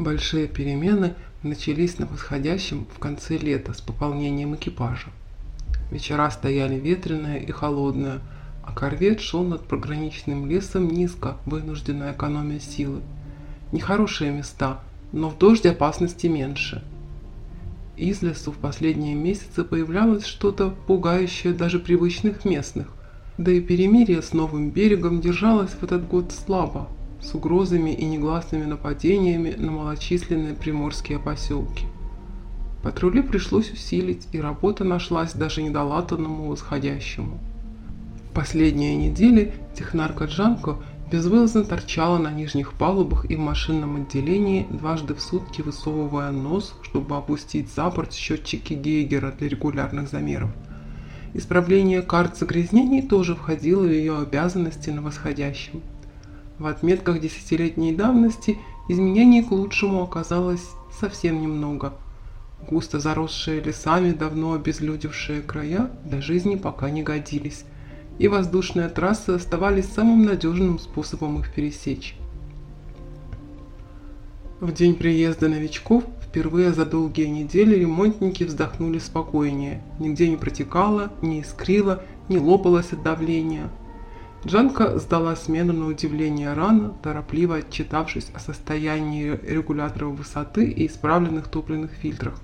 Большие 0.00 0.48
перемены 0.48 1.12
начались 1.42 1.98
на 1.98 2.06
восходящем 2.06 2.86
в 2.86 2.98
конце 2.98 3.36
лета 3.36 3.74
с 3.74 3.82
пополнением 3.82 4.54
экипажа. 4.54 5.08
Вечера 5.90 6.30
стояли 6.30 6.76
ветреные 6.76 7.44
и 7.44 7.52
холодные, 7.52 8.20
а 8.64 8.72
корвет 8.72 9.20
шел 9.20 9.44
над 9.44 9.60
пограничным 9.68 10.48
лесом 10.48 10.88
низко, 10.88 11.36
вынужденная 11.44 12.14
экономия 12.14 12.60
силы. 12.60 13.02
Нехорошие 13.72 14.32
места, 14.32 14.80
но 15.12 15.28
в 15.28 15.36
дождь 15.36 15.66
опасности 15.66 16.28
меньше. 16.28 16.82
Из 17.98 18.22
лесу 18.22 18.52
в 18.52 18.56
последние 18.56 19.14
месяцы 19.14 19.64
появлялось 19.64 20.24
что-то 20.24 20.74
пугающее 20.86 21.52
даже 21.52 21.78
привычных 21.78 22.46
местных, 22.46 22.86
да 23.36 23.52
и 23.52 23.60
перемирие 23.60 24.22
с 24.22 24.32
новым 24.32 24.70
берегом 24.70 25.20
держалось 25.20 25.72
в 25.72 25.82
этот 25.82 26.08
год 26.08 26.32
слабо, 26.32 26.88
с 27.22 27.34
угрозами 27.34 27.90
и 27.90 28.04
негласными 28.04 28.64
нападениями 28.64 29.54
на 29.56 29.70
малочисленные 29.70 30.54
приморские 30.54 31.18
поселки. 31.18 31.86
Патрули 32.82 33.22
пришлось 33.22 33.70
усилить, 33.70 34.26
и 34.32 34.40
работа 34.40 34.84
нашлась 34.84 35.34
даже 35.34 35.62
недолатанному 35.62 36.48
восходящему. 36.48 37.38
Последние 38.34 38.96
недели 38.96 39.52
технарка 39.74 40.24
Джанко 40.24 40.76
безвылазно 41.10 41.64
торчала 41.64 42.18
на 42.18 42.30
нижних 42.30 42.72
палубах 42.72 43.28
и 43.28 43.36
в 43.36 43.40
машинном 43.40 43.96
отделении, 43.96 44.66
дважды 44.70 45.14
в 45.14 45.20
сутки 45.20 45.60
высовывая 45.60 46.30
нос, 46.30 46.74
чтобы 46.82 47.16
опустить 47.16 47.68
за 47.74 47.90
борт 47.90 48.12
счетчики 48.12 48.74
Гейгера 48.74 49.32
для 49.32 49.48
регулярных 49.48 50.08
замеров. 50.08 50.50
Исправление 51.34 52.02
карт 52.02 52.36
загрязнений 52.36 53.02
тоже 53.02 53.34
входило 53.34 53.82
в 53.82 53.90
ее 53.90 54.18
обязанности 54.18 54.90
на 54.90 55.02
восходящем. 55.02 55.82
В 56.60 56.66
отметках 56.66 57.22
десятилетней 57.22 57.94
давности 57.94 58.58
изменений 58.86 59.42
к 59.42 59.50
лучшему 59.50 60.02
оказалось 60.02 60.68
совсем 61.00 61.40
немного. 61.40 61.94
Густо 62.68 63.00
заросшие 63.00 63.62
лесами 63.62 64.12
давно 64.12 64.52
обезлюдевшие 64.52 65.40
края 65.40 65.90
для 66.04 66.20
жизни 66.20 66.56
пока 66.56 66.90
не 66.90 67.02
годились, 67.02 67.64
и 68.18 68.28
воздушные 68.28 68.90
трассы 68.90 69.30
оставались 69.30 69.86
самым 69.86 70.26
надежным 70.26 70.78
способом 70.78 71.40
их 71.40 71.50
пересечь. 71.50 72.14
В 74.60 74.70
день 74.70 74.96
приезда 74.96 75.48
новичков 75.48 76.04
впервые 76.28 76.74
за 76.74 76.84
долгие 76.84 77.28
недели 77.28 77.74
ремонтники 77.74 78.44
вздохнули 78.44 78.98
спокойнее. 78.98 79.82
Нигде 79.98 80.28
не 80.28 80.36
протекало, 80.36 81.10
не 81.22 81.40
искрило, 81.40 82.02
не 82.28 82.36
лопалось 82.36 82.92
от 82.92 83.02
давления– 83.02 83.70
Джанка 84.46 84.98
сдала 84.98 85.36
смену 85.36 85.74
на 85.74 85.86
удивление 85.86 86.54
рано, 86.54 86.94
торопливо 87.02 87.56
отчитавшись 87.56 88.30
о 88.34 88.38
состоянии 88.40 89.38
регуляторов 89.46 90.16
высоты 90.16 90.64
и 90.64 90.86
исправленных 90.86 91.48
топливных 91.48 91.90
фильтрах. 91.90 92.40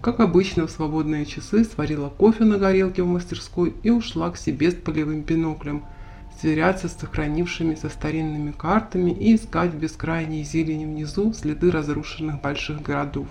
Как 0.00 0.20
обычно, 0.20 0.66
в 0.66 0.70
свободные 0.70 1.26
часы 1.26 1.64
сварила 1.64 2.08
кофе 2.08 2.44
на 2.44 2.56
горелке 2.56 3.02
в 3.02 3.06
мастерской 3.06 3.74
и 3.82 3.90
ушла 3.90 4.30
к 4.30 4.38
себе 4.38 4.70
с 4.70 4.74
полевым 4.74 5.22
биноклем, 5.22 5.84
сверяться 6.40 6.88
с 6.88 6.96
сохранившимися 6.96 7.90
старинными 7.90 8.52
картами 8.52 9.10
и 9.10 9.34
искать 9.34 9.72
в 9.72 9.78
бескрайней 9.78 10.42
зелени 10.42 10.86
внизу 10.86 11.34
следы 11.34 11.70
разрушенных 11.70 12.40
больших 12.40 12.80
городов. 12.80 13.28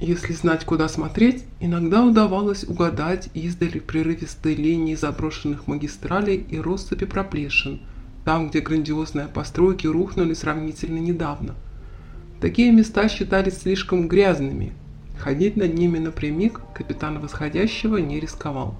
Если 0.00 0.32
знать, 0.32 0.64
куда 0.64 0.88
смотреть, 0.88 1.44
иногда 1.60 2.02
удавалось 2.02 2.64
угадать 2.64 3.28
издали 3.34 3.78
прерывистые 3.80 4.56
линии 4.56 4.94
заброшенных 4.94 5.66
магистралей 5.66 6.36
и 6.36 6.58
россыпи 6.58 7.04
проплешин, 7.04 7.82
там, 8.24 8.48
где 8.48 8.60
грандиозные 8.60 9.26
постройки 9.26 9.86
рухнули 9.86 10.32
сравнительно 10.32 11.00
недавно. 11.00 11.54
Такие 12.40 12.72
места 12.72 13.10
считались 13.10 13.58
слишком 13.58 14.08
грязными. 14.08 14.72
Ходить 15.18 15.58
над 15.58 15.74
ними 15.74 15.98
напрямик 15.98 16.62
капитан 16.74 17.20
Восходящего 17.20 17.98
не 17.98 18.20
рисковал. 18.20 18.76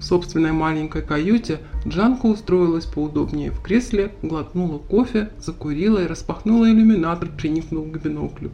В 0.00 0.02
собственной 0.02 0.50
маленькой 0.50 1.02
каюте 1.02 1.60
Джанка 1.86 2.26
устроилась 2.26 2.86
поудобнее 2.86 3.52
в 3.52 3.62
кресле, 3.62 4.10
глотнула 4.22 4.78
кофе, 4.78 5.30
закурила 5.38 6.02
и 6.02 6.08
распахнула 6.08 6.68
иллюминатор, 6.68 7.28
приникнув 7.28 7.92
к 7.92 7.98
биноклю. 7.98 8.50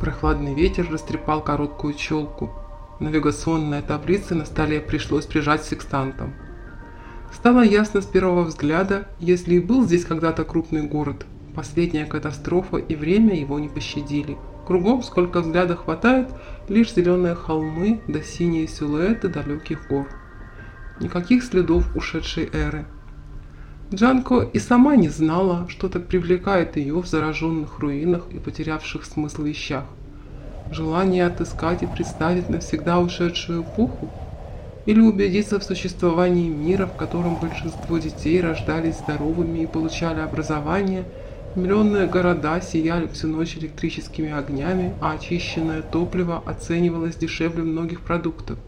Прохладный 0.00 0.54
ветер 0.54 0.88
растрепал 0.90 1.42
короткую 1.44 1.92
челку. 1.92 2.50
Навигационная 3.00 3.82
таблица 3.82 4.34
на 4.34 4.46
столе 4.46 4.80
пришлось 4.80 5.26
прижать 5.26 5.62
секстантом. 5.62 6.32
Стало 7.34 7.60
ясно 7.60 8.00
с 8.00 8.06
первого 8.06 8.44
взгляда, 8.44 9.08
если 9.18 9.56
и 9.56 9.60
был 9.60 9.84
здесь 9.84 10.06
когда-то 10.06 10.44
крупный 10.44 10.82
город, 10.82 11.26
последняя 11.54 12.06
катастрофа 12.06 12.78
и 12.78 12.96
время 12.96 13.38
его 13.38 13.58
не 13.58 13.68
пощадили. 13.68 14.38
Кругом, 14.66 15.02
сколько 15.02 15.42
взгляда 15.42 15.76
хватает, 15.76 16.28
лишь 16.68 16.94
зеленые 16.94 17.34
холмы 17.34 18.00
да 18.08 18.22
синие 18.22 18.68
силуэты 18.68 19.28
далеких 19.28 19.86
гор. 19.88 20.08
Никаких 20.98 21.44
следов 21.44 21.94
ушедшей 21.94 22.48
эры. 22.52 22.86
Джанко 23.92 24.48
и 24.52 24.60
сама 24.60 24.94
не 24.94 25.08
знала, 25.08 25.66
что 25.68 25.88
так 25.88 26.06
привлекает 26.06 26.76
ее 26.76 27.00
в 27.02 27.06
зараженных 27.06 27.80
руинах 27.80 28.22
и 28.30 28.38
потерявших 28.38 29.04
смысл 29.04 29.42
вещах. 29.42 29.84
Желание 30.70 31.26
отыскать 31.26 31.82
и 31.82 31.86
представить 31.86 32.48
навсегда 32.48 33.00
ушедшую 33.00 33.62
эпоху? 33.62 34.08
Или 34.86 35.00
убедиться 35.00 35.58
в 35.58 35.64
существовании 35.64 36.48
мира, 36.48 36.86
в 36.86 36.96
котором 36.96 37.34
большинство 37.34 37.98
детей 37.98 38.40
рождались 38.40 38.98
здоровыми 38.98 39.58
и 39.58 39.66
получали 39.66 40.20
образование, 40.20 41.04
миллионные 41.56 42.06
города 42.06 42.60
сияли 42.60 43.08
всю 43.08 43.26
ночь 43.26 43.56
электрическими 43.56 44.30
огнями, 44.30 44.94
а 45.00 45.14
очищенное 45.14 45.82
топливо 45.82 46.40
оценивалось 46.46 47.16
дешевле 47.16 47.64
многих 47.64 48.02
продуктов. 48.02 48.60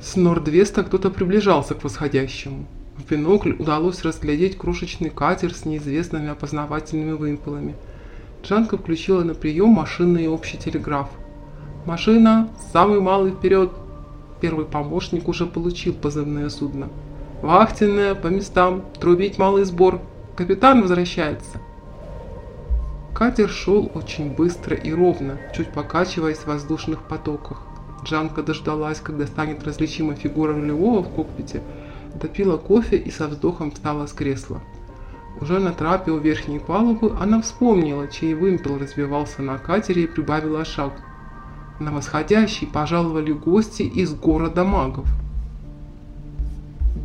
С 0.00 0.14
Нордвеста 0.14 0.84
кто-то 0.84 1.10
приближался 1.10 1.74
к 1.74 1.82
восходящему. 1.82 2.66
В 2.96 3.10
бинокль 3.10 3.54
удалось 3.58 4.02
разглядеть 4.02 4.56
крошечный 4.56 5.10
катер 5.10 5.52
с 5.52 5.64
неизвестными 5.64 6.28
опознавательными 6.28 7.12
вымпелами. 7.12 7.74
Джанка 8.44 8.78
включила 8.78 9.24
на 9.24 9.34
прием 9.34 9.70
машинный 9.70 10.24
и 10.24 10.28
общий 10.28 10.56
телеграф. 10.56 11.08
«Машина! 11.84 12.48
Самый 12.72 13.00
малый 13.00 13.32
вперед!» 13.32 13.72
Первый 14.40 14.66
помощник 14.66 15.26
уже 15.26 15.46
получил 15.46 15.94
позывное 15.94 16.48
судно. 16.48 16.90
«Вахтенная, 17.42 18.14
по 18.14 18.28
местам! 18.28 18.84
Трубить 19.00 19.38
малый 19.38 19.64
сбор! 19.64 20.00
Капитан 20.36 20.82
возвращается!» 20.82 21.60
Катер 23.14 23.48
шел 23.48 23.90
очень 23.94 24.32
быстро 24.32 24.76
и 24.76 24.92
ровно, 24.92 25.38
чуть 25.56 25.72
покачиваясь 25.72 26.38
в 26.38 26.46
воздушных 26.46 27.02
потоках. 27.02 27.62
Джанка 28.04 28.42
дождалась, 28.42 29.00
когда 29.00 29.26
станет 29.26 29.64
различима 29.64 30.14
фигура 30.14 30.52
рулевого 30.52 31.02
в 31.02 31.08
кокпите, 31.14 31.62
допила 32.14 32.56
кофе 32.56 32.96
и 32.96 33.10
со 33.10 33.28
вздохом 33.28 33.70
встала 33.70 34.06
с 34.06 34.12
кресла. 34.12 34.60
Уже 35.40 35.60
на 35.60 35.72
трапе 35.72 36.10
у 36.10 36.18
верхней 36.18 36.58
палубы 36.58 37.16
она 37.20 37.40
вспомнила, 37.40 38.08
чей 38.08 38.34
вымпел 38.34 38.78
разбивался 38.78 39.42
на 39.42 39.58
катере 39.58 40.04
и 40.04 40.06
прибавила 40.06 40.64
шаг. 40.64 40.92
На 41.78 41.92
восходящий 41.92 42.66
пожаловали 42.66 43.32
гости 43.32 43.82
из 43.82 44.12
города 44.14 44.64
магов. 44.64 45.06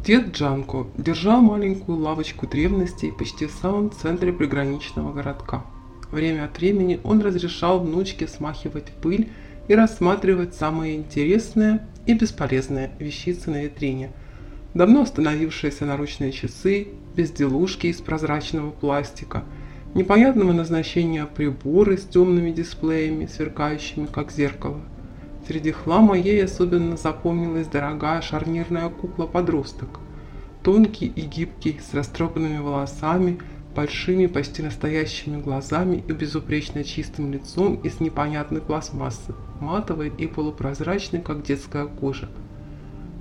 Дед 0.04 0.36
Джанко 0.36 0.88
держал 0.98 1.42
маленькую 1.42 2.00
лавочку 2.00 2.48
древностей 2.48 3.12
почти 3.12 3.46
в 3.46 3.52
самом 3.52 3.92
центре 3.92 4.34
приграничного 4.34 5.14
городка. 5.14 5.64
Время 6.12 6.46
от 6.46 6.58
времени 6.58 7.00
он 7.04 7.22
разрешал 7.22 7.80
внучке 7.80 8.28
смахивать 8.28 8.92
пыль 9.02 9.30
и 9.68 9.76
рассматривать 9.76 10.56
самые 10.56 10.96
интересные 10.96 11.86
и 12.06 12.14
бесполезные 12.14 12.92
вещицы 13.00 13.50
на 13.50 13.64
витрине. 13.64 14.12
Давно 14.74 15.04
установившиеся 15.04 15.86
наручные 15.86 16.32
часы, 16.32 16.88
безделушки 17.16 17.88
из 17.88 18.02
прозрачного 18.02 18.72
пластика, 18.72 19.44
непонятного 19.94 20.52
назначения 20.52 21.26
приборы 21.26 21.98
с 21.98 22.04
темными 22.04 22.52
дисплеями, 22.52 23.28
сверкающими 23.28 24.08
как 24.08 24.32
зеркало. 24.32 24.82
Среди 25.48 25.72
хлама 25.72 26.18
ей 26.18 26.44
особенно 26.44 26.98
запомнилась 26.98 27.68
дорогая 27.68 28.22
шарнирная 28.22 28.90
кукла-подросток. 28.90 30.00
Тонкий 30.64 31.08
и 31.08 31.22
гибкий, 31.22 31.80
с 31.80 31.94
растрепанными 31.94 32.60
волосами, 32.60 33.40
большими, 33.76 34.28
почти 34.28 34.62
настоящими 34.62 35.42
глазами 35.42 36.04
и 36.08 36.12
безупречно 36.12 36.84
чистым 36.84 37.32
лицом 37.32 37.76
из 37.76 38.00
непонятной 38.00 38.62
пластмассы, 38.62 39.34
матовой 39.60 40.12
и 40.18 40.28
полупрозрачной, 40.28 41.22
как 41.22 41.44
детская 41.44 41.86
кожа. 41.86 42.30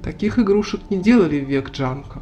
Таких 0.03 0.39
игрушек 0.39 0.81
не 0.91 0.99
делали 0.99 1.41
в 1.41 1.49
век 1.49 1.71
Джанка. 1.71 2.21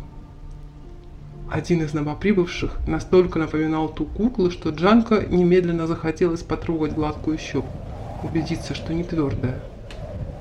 Один 1.51 1.83
из 1.83 1.93
новоприбывших 1.93 2.79
настолько 2.87 3.39
напоминал 3.39 3.89
ту 3.89 4.05
куклу, 4.05 4.51
что 4.51 4.71
Джанка 4.71 5.27
немедленно 5.27 5.87
захотелось 5.87 6.43
потрогать 6.43 6.95
гладкую 6.95 7.39
щеку, 7.39 7.67
убедиться, 8.23 8.75
что 8.75 8.95
не 8.95 9.03
твердая. 9.03 9.61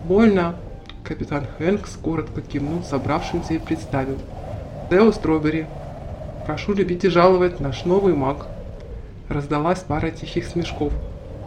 «Больно!» 0.06 0.56
Капитан 1.04 1.48
Хэнкс 1.58 1.98
коротко 1.98 2.42
кивнул 2.42 2.84
собравшимся 2.84 3.56
и 3.56 3.60
представил. 3.60 4.20
«Тео 4.92 5.12
Стробери, 5.12 5.66
Прошу 6.50 6.74
любить 6.74 7.06
и 7.06 7.10
жаловать 7.10 7.60
наш 7.60 7.86
новый 7.86 8.16
маг». 8.16 8.48
Раздалась 9.28 9.82
пара 9.82 10.10
тихих 10.10 10.48
смешков. 10.48 10.92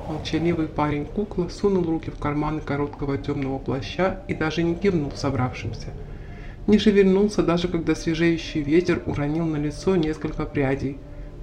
Молчаливый 0.09 0.69
парень-кукла 0.69 1.49
сунул 1.49 1.83
руки 1.83 2.13
в 2.13 2.21
карманы 2.21 2.61
короткого 2.61 3.19
темного 3.19 3.59
плаща 3.59 4.21
и 4.29 4.35
даже 4.35 4.63
не 4.63 4.77
кивнул 4.77 5.11
собравшимся. 5.17 5.89
Не 6.69 6.79
шевельнулся 6.79 7.43
даже 7.43 7.67
когда 7.67 7.97
свежеющий 7.97 8.63
ветер 8.63 9.03
уронил 9.05 9.45
на 9.45 9.57
лицо 9.57 9.97
несколько 9.97 10.45
прядей. 10.47 10.99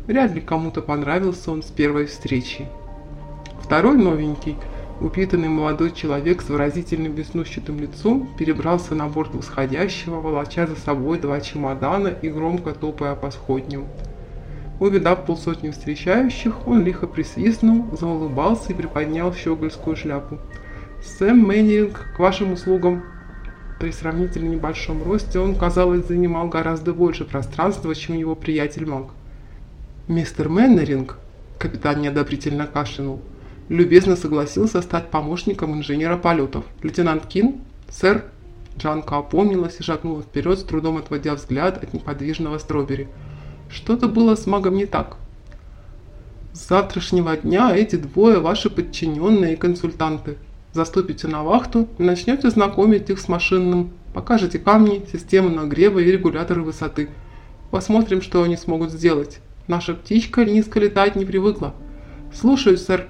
Вряд 0.08 0.32
ли 0.32 0.40
кому-то 0.40 0.82
понравился 0.82 1.52
он 1.52 1.62
с 1.62 1.66
первой 1.66 2.06
встречи. 2.06 2.66
Второй 3.62 3.98
новенький, 3.98 4.56
упитанный 5.01 5.48
молодой 5.48 5.92
человек 5.92 6.42
с 6.42 6.50
выразительным 6.50 7.13
веснущатым 7.13 7.80
лицом, 7.80 8.30
перебрался 8.38 8.96
на 8.96 9.07
борт 9.07 9.34
восходящего, 9.34 10.19
волоча 10.19 10.68
за 10.68 10.75
собой 10.75 11.19
два 11.19 11.40
чемодана 11.42 12.10
и 12.10 12.30
громко 12.30 12.74
топая 12.74 13.16
по 13.16 13.31
сходням. 13.31 13.86
Увидав 14.80 15.25
полсотни 15.25 15.69
встречающих, 15.72 16.68
он 16.68 16.84
лихо 16.84 17.06
присвистнул, 17.06 17.86
заулыбался 17.98 18.72
и 18.72 18.75
приподнял 18.75 19.34
щегольскую 19.34 19.96
шляпу. 19.96 20.40
«Сэм 21.04 21.40
Мэннинг, 21.40 22.13
к 22.16 22.19
вашим 22.19 22.54
услугам!» 22.54 23.04
При 23.80 23.92
сравнительно 23.92 24.50
небольшом 24.50 25.04
росте 25.04 25.40
он, 25.40 25.56
казалось, 25.56 26.06
занимал 26.06 26.50
гораздо 26.50 26.94
больше 26.94 27.24
пространства, 27.24 27.96
чем 27.96 28.18
его 28.18 28.36
приятель 28.36 28.86
Мак. 28.86 29.07
«Мистер 30.10 30.50
Мэннеринг»,— 30.50 31.18
капитан 31.57 32.01
неодобрительно 32.01 32.68
кашлянул, 32.68 33.22
любезно 33.69 34.16
согласился 34.16 34.81
стать 34.81 35.10
помощником 35.10 35.74
инженера 35.75 36.18
полетов. 36.18 36.66
«Лейтенант 36.83 37.25
Кин? 37.27 37.62
Сэр?» 37.89 38.25
Джанка 38.77 39.18
опомнилась 39.18 39.77
и 39.80 39.83
шагнула 39.83 40.21
вперед, 40.21 40.60
с 40.60 40.63
трудом 40.63 40.98
отводя 40.98 41.36
взгляд 41.36 41.81
от 41.83 41.94
неподвижного 41.94 42.57
Стробери. 42.57 43.07
Что-то 43.69 44.07
было 44.07 44.36
с 44.36 44.45
магом 44.48 44.75
не 44.75 44.86
так. 44.86 45.18
С 46.54 46.68
завтрашнего 46.68 47.36
дня 47.38 47.75
эти 47.75 47.95
двое 47.95 48.39
ваши 48.39 48.69
подчиненные 48.69 49.54
и 49.54 49.57
консультанты. 49.57 50.38
Заступите 50.74 51.27
на 51.27 51.44
вахту 51.44 51.88
и 51.98 52.04
начнете 52.04 52.50
знакомить 52.50 53.10
их 53.10 53.19
с 53.19 53.27
машинным. 53.27 53.92
Покажете 54.13 54.60
камни, 54.60 55.06
систему 55.12 55.50
нагрева 55.50 56.00
и 56.00 56.12
регуляторы 56.12 56.62
высоты. 56.62 57.10
Посмотрим, 57.69 58.22
что 58.22 58.42
они 58.42 58.57
смогут 58.57 58.92
сделать. 58.92 59.39
Наша 59.68 59.94
птичка 59.94 60.45
низко 60.45 60.80
летать 60.80 61.15
не 61.15 61.25
привыкла. 61.25 61.75
Слушаюсь, 62.33 62.86
сэр. 62.86 63.07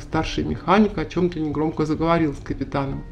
Старший 0.00 0.44
механик 0.44 0.96
о 0.98 1.04
чем-то 1.04 1.40
негромко 1.40 1.86
заговорил 1.86 2.34
с 2.34 2.38
капитаном. 2.38 3.04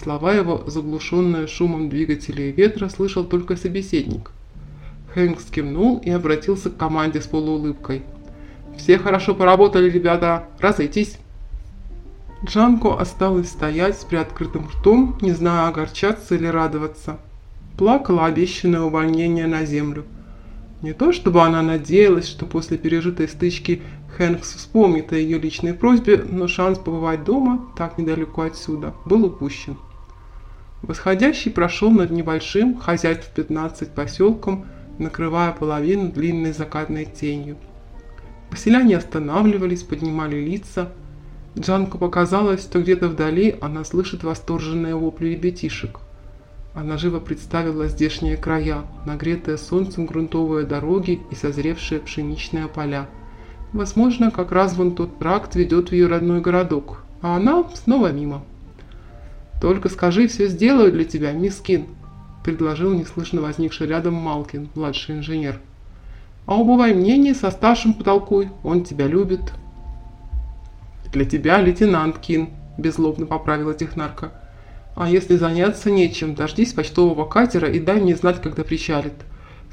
Слова 0.00 0.34
его, 0.34 0.64
заглушенные 0.66 1.46
шумом 1.46 1.88
двигателя 1.88 2.48
и 2.48 2.52
ветра, 2.52 2.88
слышал 2.88 3.24
только 3.24 3.56
собеседник. 3.56 4.30
Хэнкс 5.14 5.46
кивнул 5.46 5.98
и 5.98 6.10
обратился 6.10 6.68
к 6.70 6.76
команде 6.76 7.20
с 7.20 7.26
полуулыбкой. 7.26 8.02
«Все 8.76 8.98
хорошо 8.98 9.34
поработали, 9.34 9.88
ребята. 9.88 10.48
Разойтись!» 10.60 11.18
Джанко 12.44 12.94
осталась 13.00 13.48
стоять 13.48 13.98
с 13.98 14.04
приоткрытым 14.04 14.68
ртом, 14.68 15.16
не 15.22 15.32
зная, 15.32 15.68
огорчаться 15.68 16.34
или 16.34 16.46
радоваться. 16.46 17.18
Плакала 17.78 18.26
обещанное 18.26 18.82
увольнение 18.82 19.46
на 19.46 19.64
землю. 19.64 20.04
Не 20.82 20.92
то 20.92 21.12
чтобы 21.12 21.42
она 21.42 21.62
надеялась, 21.62 22.28
что 22.28 22.44
после 22.44 22.76
пережитой 22.76 23.28
стычки 23.28 23.82
Хэнкс 24.16 24.54
вспомнит 24.54 25.12
о 25.12 25.16
ее 25.16 25.38
личной 25.38 25.74
просьбе, 25.74 26.24
но 26.26 26.48
шанс 26.48 26.78
побывать 26.78 27.24
дома, 27.24 27.68
так 27.76 27.98
недалеко 27.98 28.42
отсюда, 28.42 28.94
был 29.04 29.26
упущен. 29.26 29.76
Восходящий 30.80 31.50
прошел 31.50 31.90
над 31.90 32.10
небольшим, 32.10 32.78
хозяйств 32.78 33.30
15 33.34 33.94
поселком, 33.94 34.64
накрывая 34.98 35.52
половину 35.52 36.10
длинной 36.10 36.52
закатной 36.52 37.04
тенью. 37.04 37.58
Поселяне 38.50 38.96
останавливались, 38.96 39.82
поднимали 39.82 40.36
лица. 40.36 40.92
Джанку 41.58 41.98
показалось, 41.98 42.62
что 42.62 42.80
где-то 42.80 43.08
вдали 43.08 43.56
она 43.60 43.84
слышит 43.84 44.24
восторженные 44.24 44.94
вопли 44.94 45.28
ребятишек. 45.28 46.00
Она 46.74 46.96
живо 46.96 47.20
представила 47.20 47.88
здешние 47.88 48.36
края, 48.36 48.84
нагретые 49.04 49.58
солнцем 49.58 50.06
грунтовые 50.06 50.66
дороги 50.66 51.20
и 51.30 51.34
созревшие 51.34 52.00
пшеничные 52.00 52.68
поля. 52.68 53.08
Возможно, 53.76 54.30
как 54.30 54.52
раз 54.52 54.74
вон 54.74 54.94
тот 54.94 55.18
тракт 55.18 55.54
ведет 55.54 55.90
в 55.90 55.92
ее 55.92 56.06
родной 56.06 56.40
городок, 56.40 57.02
а 57.20 57.36
она 57.36 57.62
снова 57.74 58.10
мимо. 58.10 58.42
«Только 59.60 59.90
скажи, 59.90 60.28
все 60.28 60.48
сделаю 60.48 60.90
для 60.90 61.04
тебя, 61.04 61.32
мисс 61.32 61.60
Кин», 61.60 61.84
предложил 62.42 62.94
неслышно 62.94 63.42
возникший 63.42 63.86
рядом 63.86 64.14
Малкин, 64.14 64.70
младший 64.74 65.16
инженер. 65.16 65.60
«А 66.46 66.56
убывай 66.56 66.94
мнение, 66.94 67.34
со 67.34 67.50
старшим 67.50 67.92
потолкуй, 67.92 68.48
он 68.64 68.82
тебя 68.82 69.06
любит». 69.06 69.42
«Для 71.12 71.26
тебя 71.26 71.60
лейтенант 71.60 72.16
Кин»,– 72.16 72.48
беззлобно 72.78 73.26
поправила 73.26 73.74
технарка. 73.74 74.32
«А 74.94 75.06
если 75.06 75.36
заняться 75.36 75.90
нечем, 75.90 76.34
дождись 76.34 76.72
почтового 76.72 77.26
катера 77.26 77.70
и 77.70 77.78
дай 77.78 78.00
мне 78.00 78.16
знать, 78.16 78.40
когда 78.40 78.64
причалит». 78.64 79.12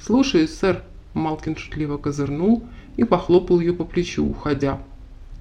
«Слушаюсь, 0.05 0.53
сэр»,– 0.53 0.83
Малкин 1.13 1.55
шутливо 1.55 1.95
козырнул 1.95 2.65
и 2.97 3.03
похлопал 3.03 3.59
ее 3.59 3.73
по 3.73 3.83
плечу, 3.85 4.25
уходя. 4.25 4.79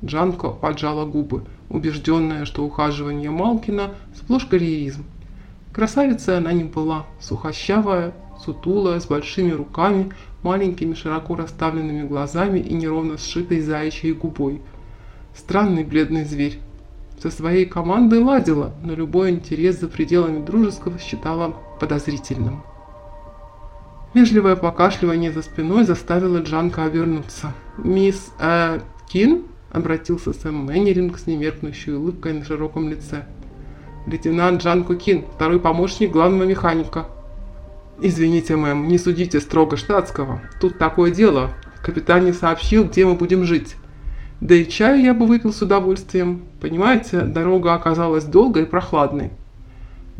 Джанко 0.04 0.50
поджала 0.50 1.04
губы, 1.04 1.44
убежденная, 1.68 2.44
что 2.44 2.64
ухаживание 2.64 3.30
Малкина– 3.30 3.94
сплошь 4.16 4.46
карьеризм. 4.46 5.04
Красавицей 5.72 6.36
она 6.36 6.52
не 6.52 6.64
была, 6.64 7.06
сухощавая, 7.20 8.12
сутулая, 8.44 9.00
с 9.00 9.06
большими 9.06 9.52
руками, 9.52 10.12
маленькими 10.42 10.94
широко 10.94 11.36
расставленными 11.36 12.06
глазами 12.06 12.58
и 12.58 12.74
неровно 12.74 13.16
сшитой 13.16 13.60
заячьей 13.60 14.12
губой. 14.12 14.60
Странный 15.34 15.84
бледный 15.84 16.24
зверь. 16.24 16.58
Со 17.22 17.30
своей 17.30 17.64
командой 17.66 18.18
ладила, 18.18 18.72
но 18.82 18.94
любой 18.94 19.30
интерес 19.30 19.78
за 19.78 19.86
пределами 19.86 20.44
дружеского 20.44 20.98
считала 20.98 21.54
подозрительным. 21.78 22.64
Вежливое 24.14 24.56
покашливание 24.56 25.32
за 25.32 25.42
спиной 25.42 25.84
заставило 25.84 26.38
Джанка 26.38 26.84
обернуться. 26.84 27.52
«Мисс 27.78 28.32
э, 28.38 28.80
Кин?»– 29.08 29.44
обратился 29.70 30.32
Сэм 30.32 30.54
Мэннеринг 30.66 31.18
с 31.18 31.26
немеркнущей 31.26 31.94
улыбкой 31.94 32.34
на 32.34 32.44
широком 32.44 32.88
лице– 32.88 33.26
лейтенант 34.06 34.62
Джан 34.62 34.84
Кукин, 34.84 35.24
второй 35.34 35.60
помощник 35.60 36.10
главного 36.10 36.44
механика. 36.44 37.06
Извините, 38.00 38.56
мэм, 38.56 38.88
не 38.88 38.98
судите 38.98 39.40
строго 39.40 39.76
штатского. 39.76 40.40
Тут 40.60 40.78
такое 40.78 41.10
дело. 41.10 41.50
Капитан 41.82 42.24
не 42.24 42.32
сообщил, 42.32 42.84
где 42.84 43.06
мы 43.06 43.14
будем 43.14 43.44
жить. 43.44 43.76
Да 44.40 44.54
и 44.54 44.66
чаю 44.66 45.00
я 45.00 45.14
бы 45.14 45.26
выпил 45.26 45.52
с 45.52 45.62
удовольствием. 45.62 46.42
Понимаете, 46.60 47.20
дорога 47.20 47.74
оказалась 47.74 48.24
долгой 48.24 48.62
и 48.62 48.66
прохладной. 48.66 49.30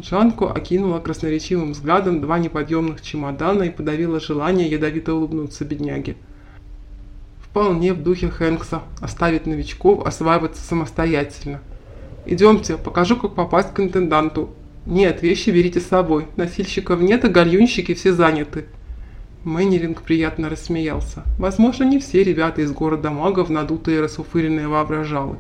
Джанко 0.00 0.50
окинула 0.50 1.00
красноречивым 1.00 1.72
взглядом 1.72 2.20
два 2.20 2.38
неподъемных 2.38 3.02
чемодана 3.02 3.64
и 3.64 3.70
подавила 3.70 4.20
желание 4.20 4.68
ядовито 4.68 5.14
улыбнуться 5.14 5.64
бедняге. 5.64 6.16
Вполне 7.40 7.92
в 7.92 8.02
духе 8.02 8.28
Хэнкса 8.28 8.82
оставить 9.00 9.46
новичков 9.46 10.06
осваиваться 10.06 10.62
самостоятельно– 10.62 11.60
Идемте, 12.24 12.76
покажу, 12.76 13.16
как 13.16 13.34
попасть 13.34 13.74
к 13.74 13.80
интенданту. 13.80 14.50
Нет, 14.86 15.22
вещи 15.22 15.50
берите 15.50 15.80
с 15.80 15.86
собой. 15.86 16.26
Носильщиков 16.36 17.00
нет, 17.00 17.24
а 17.24 17.28
гальюнщики 17.28 17.94
все 17.94 18.12
заняты. 18.12 18.66
Мэннеринг 19.42 20.02
приятно 20.02 20.48
рассмеялся. 20.48 21.24
Возможно, 21.36 21.82
не 21.84 21.98
все 21.98 22.22
ребята 22.22 22.62
из 22.62 22.70
города 22.70 23.10
магов 23.10 23.50
надутые 23.50 24.00
расуфыренные 24.00 24.68
воображалы. 24.68 25.36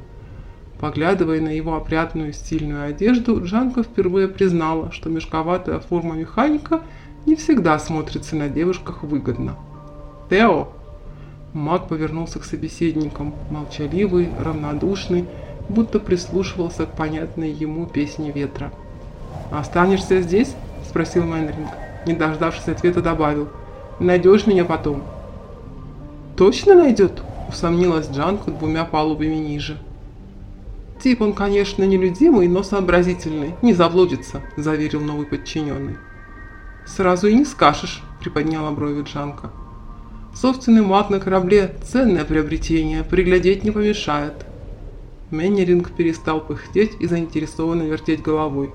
Поглядывая 0.82 1.40
на 1.40 1.50
его 1.50 1.76
опрятную 1.76 2.32
стильную 2.32 2.88
одежду, 2.88 3.40
Джанка 3.40 3.84
впервые 3.84 4.26
признала, 4.26 4.90
что 4.90 5.10
мешковатая 5.10 5.78
форма 5.78 6.16
механика 6.16 6.80
не 7.24 7.36
всегда 7.36 7.78
смотрится 7.78 8.34
на 8.34 8.48
девушках 8.48 9.04
выгодно. 9.04 9.54
«Тео!» 10.28 10.70
Маг 11.52 11.86
повернулся 11.86 12.40
к 12.40 12.44
собеседникам, 12.44 13.32
молчаливый, 13.48 14.30
равнодушный, 14.40 15.26
будто 15.68 16.00
прислушивался 16.00 16.84
к 16.86 16.96
понятной 16.96 17.52
ему 17.52 17.86
песне 17.86 18.32
ветра. 18.32 18.72
«Останешься 19.52 20.20
здесь?»– 20.20 20.56
спросил 20.88 21.22
Мэнринг. 21.22 21.70
Не 22.08 22.14
дождавшись 22.14 22.66
ответа, 22.66 23.00
добавил. 23.00 23.50
«Найдешь 24.00 24.48
меня 24.48 24.64
потом». 24.64 25.04
«Точно 26.36 26.74
найдет?»– 26.74 27.22
усомнилась 27.48 28.10
Джанка 28.10 28.50
двумя 28.50 28.84
палубами 28.84 29.36
ниже. 29.36 29.78
«Тип 31.02 31.20
он, 31.20 31.32
конечно, 31.32 31.82
нелюдимый, 31.82 32.46
но 32.48 32.62
сообразительный, 32.62 33.54
не 33.60 33.74
заблудится»,– 33.74 34.42
заверил 34.56 35.00
новый 35.00 35.26
подчиненный. 35.26 35.96
«Сразу 36.86 37.26
и 37.26 37.34
не 37.34 37.44
скажешь»,– 37.44 38.02
приподняла 38.20 38.70
брови 38.70 39.02
Джанка. 39.02 39.50
«Собственный 40.34 40.82
маг 40.82 41.10
на 41.10 41.18
корабле– 41.18 41.74
ценное 41.82 42.24
приобретение, 42.24 43.02
приглядеть 43.02 43.64
не 43.64 43.70
помешает», 43.70 44.46
Меннеринг 45.32 45.92
перестал 45.92 46.42
пыхтеть 46.42 46.92
и 47.00 47.06
заинтересованно 47.06 47.84
вертеть 47.84 48.20
головой. 48.20 48.70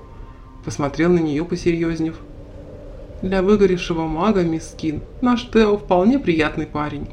Посмотрел 0.64 1.12
на 1.12 1.20
нее 1.20 1.44
посерьезнев. 1.44 2.16
Для 3.22 3.42
выгоревшего 3.42 4.06
мага 4.06 4.42
Мискин 4.42 5.02
наш 5.20 5.48
Тео 5.50 5.78
вполне 5.78 6.18
приятный 6.18 6.66
парень. 6.66 7.08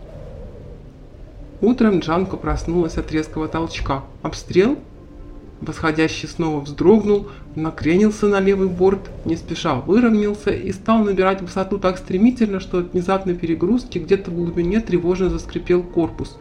Утром 1.61 1.99
Джанко 1.99 2.37
проснулась 2.37 2.97
от 2.97 3.11
резкого 3.11 3.47
толчка. 3.47 4.03
Обстрел? 4.23 4.79
Восходящий 5.61 6.27
снова 6.27 6.59
вздрогнул, 6.59 7.27
накренился 7.55 8.27
на 8.27 8.39
левый 8.39 8.67
борт, 8.67 9.09
не 9.23 9.37
спеша 9.37 9.75
выровнялся 9.75 10.51
и 10.51 10.71
стал 10.73 11.03
набирать 11.03 11.41
высоту 11.41 11.77
так 11.77 11.97
стремительно, 11.97 12.59
что 12.59 12.79
от 12.79 12.93
внезапной 12.93 13.35
перегрузки 13.35 13.97
где-то 13.99 14.31
в 14.31 14.35
глубине 14.35 14.81
тревожно 14.81 15.29
заскрипел 15.29 15.81
корпус. 15.81 16.37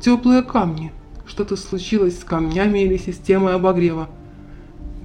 Теплые 0.00 0.42
камни. 0.42 0.92
Что-то 1.26 1.56
случилось 1.56 2.18
с 2.18 2.24
камнями 2.24 2.80
или 2.80 2.96
системой 2.96 3.54
обогрева. 3.54 4.08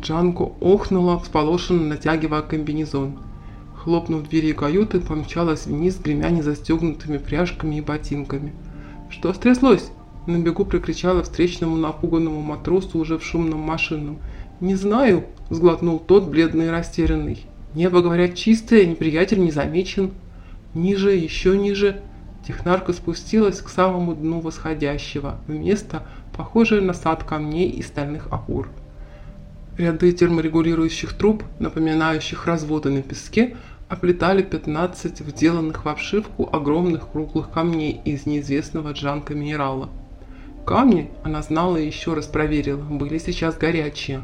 Джанко 0.01 0.51
охнула, 0.59 1.19
всполошенно 1.19 1.83
натягивая 1.83 2.41
комбинезон. 2.41 3.19
Хлопнув 3.75 4.27
двери 4.27 4.51
каюты, 4.51 5.00
помчалась 5.00 5.65
вниз, 5.65 5.98
гремя 6.03 6.29
незастегнутыми 6.29 7.17
пряжками 7.17 7.75
и 7.75 7.81
ботинками. 7.81 8.53
«Что 9.09 9.33
стряслось?» 9.33 9.91
На 10.29 10.38
бегу 10.38 10.63
прикричала 10.63 11.24
встречному 11.24 11.75
напуганному 11.75 12.39
матросу 12.41 13.00
уже 13.00 13.17
в 13.17 13.24
шумном 13.24 13.62
машинном. 13.62 14.19
«Не 14.59 14.75
знаю»,– 14.75 15.24
сглотнул 15.50 15.98
тот, 15.98 16.27
бледный 16.27 16.67
и 16.67 16.69
растерянный. 16.69 17.48
«Небо, 17.74 18.03
говорят, 18.03 18.36
чистое, 18.36 18.86
неприятель 18.86 19.39
не 19.39 19.50
замечен». 19.50 20.12
Ниже, 20.75 21.15
еще 21.15 21.57
ниже. 21.57 22.01
Технарка 22.48 22.93
спустилась 22.93 23.59
к 23.59 23.69
самому 23.69 24.13
дну 24.13 24.39
восходящего, 24.39 25.39
в 25.48 25.51
место, 25.51 26.03
похожее 26.38 26.81
на 26.81 26.93
сад 26.93 27.24
камней 27.24 27.71
и 27.71 27.81
стальных 27.81 28.27
опор. 28.27 28.69
Ряды 29.79 30.12
терморегулирующих 30.12 31.13
труб, 31.13 31.43
напоминающих 31.57 32.45
разводы 32.45 32.91
на 32.91 33.01
песке, 33.01 33.57
оплетали 33.88 34.43
15 34.43 35.21
вделанных 35.21 35.86
в 35.86 35.89
обшивку 35.89 36.48
огромных 36.53 37.09
круглых 37.09 37.50
камней 37.50 38.00
из 38.05 38.27
неизвестного 38.27 38.91
джанка 38.91 39.33
минерала. 39.33 39.89
Камни, 40.69 41.09
она 41.23 41.41
знала 41.41 41.77
и 41.77 41.88
еще 41.88 42.13
раз 42.13 42.27
проверила, 42.27 42.83
были 42.83 43.17
сейчас 43.17 43.57
горячие. 43.57 44.21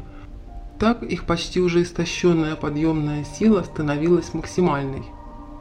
Так 0.78 1.02
их 1.02 1.24
почти 1.24 1.60
уже 1.60 1.82
истощенная 1.82 2.54
подъемная 2.54 3.24
сила 3.24 3.64
становилась 3.64 4.32
максимальной. 4.32 5.02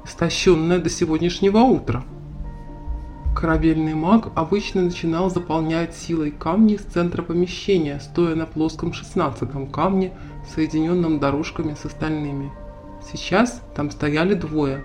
Истощенная 0.06 0.78
до 0.78 0.92
сегодняшнего 0.92 1.58
утра. 1.58 2.04
Корабельный 3.36 3.96
маг 3.96 4.28
обычно 4.36 4.84
начинал 4.84 5.32
заполнять 5.32 5.96
силой 5.96 6.30
камни 6.30 6.78
с 6.78 6.82
центра 6.82 7.24
помещения, 7.24 8.00
стоя 8.00 8.36
на 8.36 8.46
плоском 8.46 8.94
шестнадцатом 8.94 9.66
камне, 9.66 10.14
соединенном 10.54 11.20
дорожками 11.20 11.74
с 11.74 11.84
остальными. 11.86 12.52
Сейчас 13.12 13.60
там 13.76 13.90
стояли 13.90 14.36
двое. 14.36 14.84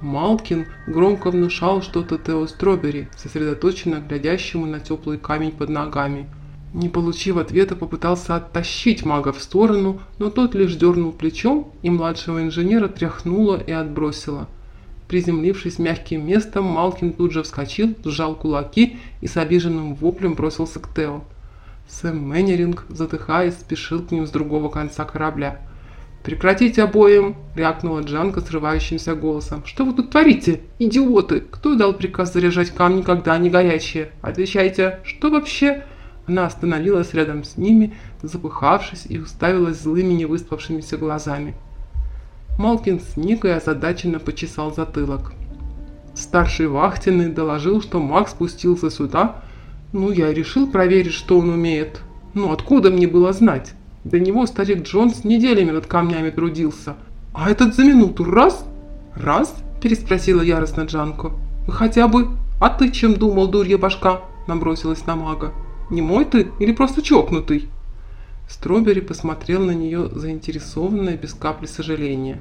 Малкин 0.00 0.66
громко 0.86 1.30
внушал 1.30 1.82
что-то 1.82 2.16
Тео 2.16 2.46
Стробери, 2.46 3.08
сосредоточенно 3.16 3.96
глядящему 3.96 4.64
на 4.64 4.80
теплый 4.80 5.18
камень 5.18 5.52
под 5.52 5.68
ногами. 5.68 6.26
Не 6.72 6.88
получив 6.88 7.36
ответа, 7.36 7.76
попытался 7.76 8.36
оттащить 8.36 9.04
мага 9.04 9.32
в 9.32 9.42
сторону, 9.42 10.00
но 10.18 10.30
тот 10.30 10.54
лишь 10.54 10.76
дернул 10.76 11.12
плечом, 11.12 11.72
и 11.82 11.90
младшего 11.90 12.42
инженера 12.42 12.88
тряхнуло 12.88 13.60
и 13.60 13.72
отбросило. 13.72 14.48
Приземлившись 15.08 15.78
мягким 15.78 16.26
местом, 16.26 16.64
Малкин 16.64 17.12
тут 17.12 17.32
же 17.32 17.42
вскочил, 17.42 17.94
сжал 18.04 18.36
кулаки 18.36 18.98
и 19.20 19.26
с 19.26 19.36
обиженным 19.36 19.96
воплем 19.96 20.34
бросился 20.34 20.80
к 20.80 20.94
Тео. 20.94 21.24
Сэм 21.88 22.16
Мэннеринг, 22.16 22.86
задыхаясь, 22.88 23.54
спешил 23.54 24.00
к 24.02 24.12
ним 24.12 24.26
с 24.26 24.30
другого 24.30 24.68
конца 24.68 25.04
корабля– 25.04 25.60
«Прекратите 26.22 26.82
обоим!»– 26.82 27.36
рявкнула 27.56 28.00
Джанка 28.00 28.42
срывающимся 28.42 29.14
голосом. 29.14 29.64
«Что 29.64 29.86
вы 29.86 29.94
тут 29.94 30.10
творите? 30.10 30.60
Идиоты! 30.78 31.40
Кто 31.40 31.76
дал 31.76 31.94
приказ 31.94 32.34
заряжать 32.34 32.70
камни, 32.70 33.00
когда 33.00 33.32
они 33.32 33.48
горячие? 33.48 34.10
Отвечайте, 34.20 35.00
что 35.02 35.30
вообще?» 35.30 35.84
Она 36.26 36.46
остановилась 36.46 37.14
рядом 37.14 37.42
с 37.42 37.56
ними, 37.56 37.94
запыхавшись 38.22 39.06
и 39.08 39.18
уставилась 39.18 39.80
злыми 39.80 40.12
невыспавшимися 40.12 40.98
глазами. 40.98 41.54
Малкин 42.58 43.00
сник 43.00 43.46
и 43.46 43.48
озадаченно 43.48 44.18
почесал 44.18 44.74
затылок. 44.74 45.32
Старший 46.14 46.68
вахтенный 46.68 47.30
доложил, 47.30 47.80
что 47.80 47.98
Макс 47.98 48.32
спустился 48.32 48.90
сюда. 48.90 49.42
Ну, 49.92 50.12
я 50.12 50.32
решил 50.32 50.70
проверить, 50.70 51.14
что 51.14 51.38
он 51.38 51.48
умеет. 51.48 52.02
Ну, 52.34 52.52
откуда 52.52 52.90
мне 52.90 53.08
было 53.08 53.32
знать? 53.32 53.72
До 54.04 54.18
него 54.18 54.46
старик 54.46 54.82
Джонс 54.82 55.24
неделями 55.24 55.72
над 55.72 55.86
камнями 55.86 56.30
трудился. 56.30 56.96
А 57.34 57.50
этот 57.50 57.74
за 57.74 57.84
минуту 57.84 58.24
раз? 58.24 58.64
Раз? 59.14 59.54
Переспросила 59.82 60.40
яростно 60.40 60.82
Джанко. 60.82 61.32
Вы 61.66 61.72
хотя 61.72 62.08
бы... 62.08 62.28
А 62.60 62.70
ты 62.70 62.90
чем 62.90 63.14
думал, 63.14 63.48
дурья 63.48 63.76
башка? 63.76 64.22
Набросилась 64.46 65.06
на 65.06 65.16
мага. 65.16 65.52
Не 65.90 66.00
мой 66.00 66.24
ты 66.24 66.50
или 66.58 66.72
просто 66.72 67.02
чокнутый? 67.02 67.68
Стробери 68.48 69.00
посмотрел 69.00 69.64
на 69.64 69.72
нее 69.72 70.08
заинтересованно 70.08 71.16
без 71.16 71.34
капли 71.34 71.66
сожаления. 71.66 72.40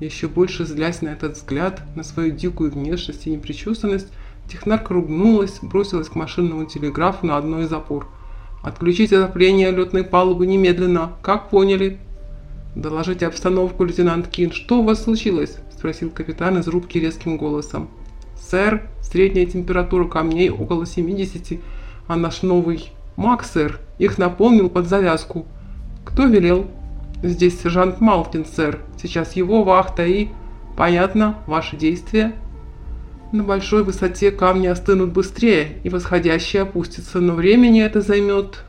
Еще 0.00 0.26
больше 0.26 0.64
злясь 0.64 1.02
на 1.02 1.10
этот 1.10 1.36
взгляд, 1.36 1.82
на 1.94 2.02
свою 2.02 2.32
дикую 2.32 2.72
внешность 2.72 3.26
и 3.26 3.30
непричесанность, 3.30 4.08
технарка 4.50 4.94
ругнулась, 4.94 5.58
бросилась 5.62 6.08
к 6.08 6.14
машинному 6.14 6.64
телеграфу 6.64 7.26
на 7.26 7.36
одной 7.36 7.64
из 7.64 7.72
опор– 7.72 8.08
Отключить 8.64 9.12
отопление 9.12 9.70
летной 9.70 10.04
палубы 10.04 10.46
немедленно. 10.46 11.12
Как 11.20 11.50
поняли? 11.50 11.98
Доложите 12.74 13.26
обстановку, 13.26 13.84
лейтенант 13.84 14.28
Кин. 14.28 14.52
Что 14.52 14.80
у 14.80 14.84
вас 14.84 15.04
случилось? 15.04 15.58
Спросил 15.70 16.10
капитан 16.10 16.58
из 16.58 16.66
рубки 16.66 16.96
резким 16.96 17.36
голосом. 17.36 17.90
Сэр, 18.40 18.88
средняя 19.02 19.44
температура 19.44 20.08
камней 20.08 20.48
около 20.48 20.86
70, 20.86 21.60
а 22.08 22.16
наш 22.16 22.40
новый 22.40 22.90
маг, 23.16 23.44
сэр, 23.44 23.80
их 23.98 24.16
наполнил 24.16 24.70
под 24.70 24.88
завязку. 24.88 25.44
Кто 26.06 26.24
велел? 26.24 26.66
Здесь 27.22 27.60
сержант 27.60 28.00
Малкин, 28.00 28.46
сэр. 28.46 28.80
Сейчас 29.00 29.36
его 29.36 29.62
вахта 29.62 30.06
и... 30.06 30.28
Понятно, 30.74 31.38
ваши 31.46 31.76
действия? 31.76 32.34
На 33.34 33.42
большой 33.42 33.82
высоте 33.82 34.30
камни 34.30 34.68
остынут 34.68 35.10
быстрее, 35.10 35.80
и 35.82 35.88
восходящие 35.88 36.62
опустятся, 36.62 37.18
но 37.18 37.34
времени 37.34 37.82
это 37.82 38.00
займет. 38.00 38.62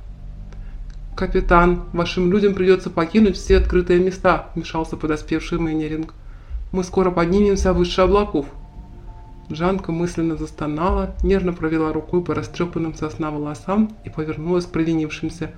«Капитан, 1.15 1.83
вашим 1.93 2.31
людям 2.31 2.55
придется 2.55 2.89
покинуть 2.89 3.35
все 3.35 3.57
открытые 3.57 3.99
места»,– 3.99 4.49
вмешался 4.55 4.97
подоспевший 4.97 5.59
Мэннеринг. 5.59 6.15
«Мы 6.71 6.83
скоро 6.83 7.11
поднимемся 7.11 7.73
выше 7.73 8.01
облаков». 8.01 8.47
Жанка 9.51 9.91
мысленно 9.91 10.35
застонала, 10.35 11.13
нервно 11.21 11.53
провела 11.53 11.93
рукой 11.93 12.23
по 12.23 12.33
растрепанным 12.33 12.95
сосна 12.95 13.29
волосам 13.29 13.95
и 14.03 14.09
повернулась 14.09 14.65
к 14.65 14.71
провинившимся. 14.71 15.51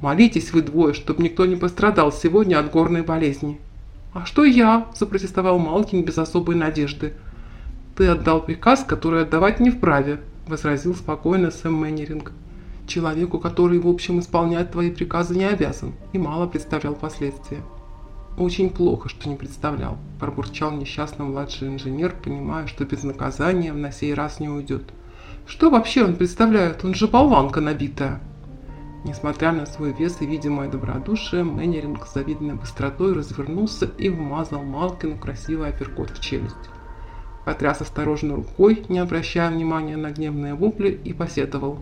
«Молитесь 0.00 0.54
вы 0.54 0.62
двое, 0.62 0.94
чтобы 0.94 1.22
никто 1.22 1.44
не 1.44 1.56
пострадал 1.56 2.12
сегодня 2.12 2.58
от 2.58 2.70
горной 2.70 3.02
болезни». 3.02 3.60
«А 4.14 4.24
что 4.24 4.42
я?»– 4.42 4.86
запротестовал 4.98 5.58
Малкин 5.58 6.02
без 6.02 6.16
особой 6.16 6.56
надежды– 6.56 7.12
«Ты 7.98 8.06
отдал 8.06 8.40
приказ, 8.40 8.84
который 8.84 9.22
отдавать 9.22 9.58
не 9.58 9.70
вправе»,– 9.70 10.20
возразил 10.46 10.94
спокойно 10.94 11.50
Сэм 11.50 11.74
Мэннеринг. 11.74 12.30
«Человеку, 12.86 13.40
который, 13.40 13.80
в 13.80 13.88
общем, 13.88 14.20
исполнять 14.20 14.70
твои 14.70 14.92
приказы 14.92 15.34
не 15.34 15.46
обязан 15.46 15.94
и 16.12 16.18
мало 16.18 16.46
представлял 16.46 16.94
последствия». 16.94 17.58
«Очень 18.36 18.70
плохо, 18.70 19.08
что 19.08 19.28
не 19.28 19.34
представлял»,– 19.34 19.98
пробурчал 20.20 20.70
несчастный 20.70 21.26
младший 21.26 21.66
инженер, 21.66 22.14
понимая, 22.22 22.68
что 22.68 22.84
без 22.84 23.02
наказания 23.02 23.72
на 23.72 23.90
сей 23.90 24.14
раз 24.14 24.38
не 24.38 24.48
уйдет. 24.48 24.84
«Что 25.48 25.68
вообще 25.68 26.04
он 26.04 26.14
представляет? 26.14 26.84
Он 26.84 26.94
же 26.94 27.08
болванка 27.08 27.60
набитая!» 27.60 28.20
Несмотря 29.04 29.50
на 29.50 29.66
свой 29.66 29.92
вес 29.92 30.18
и 30.20 30.26
видимое 30.26 30.70
добродушие, 30.70 31.42
Мэннеринг 31.42 32.06
с 32.06 32.14
завидной 32.14 32.54
быстротой 32.54 33.12
развернулся 33.12 33.86
и 33.98 34.08
вмазал 34.08 34.62
Малкину 34.62 35.18
красивый 35.18 35.70
апперкот 35.70 36.10
в 36.10 36.20
челюсть 36.20 36.70
потряс 37.48 37.80
осторожно 37.80 38.36
рукой, 38.36 38.84
не 38.90 38.98
обращая 38.98 39.50
внимания 39.50 39.96
на 39.96 40.10
гневные 40.10 40.52
вопли, 40.52 40.90
и 41.02 41.14
посетовал. 41.14 41.78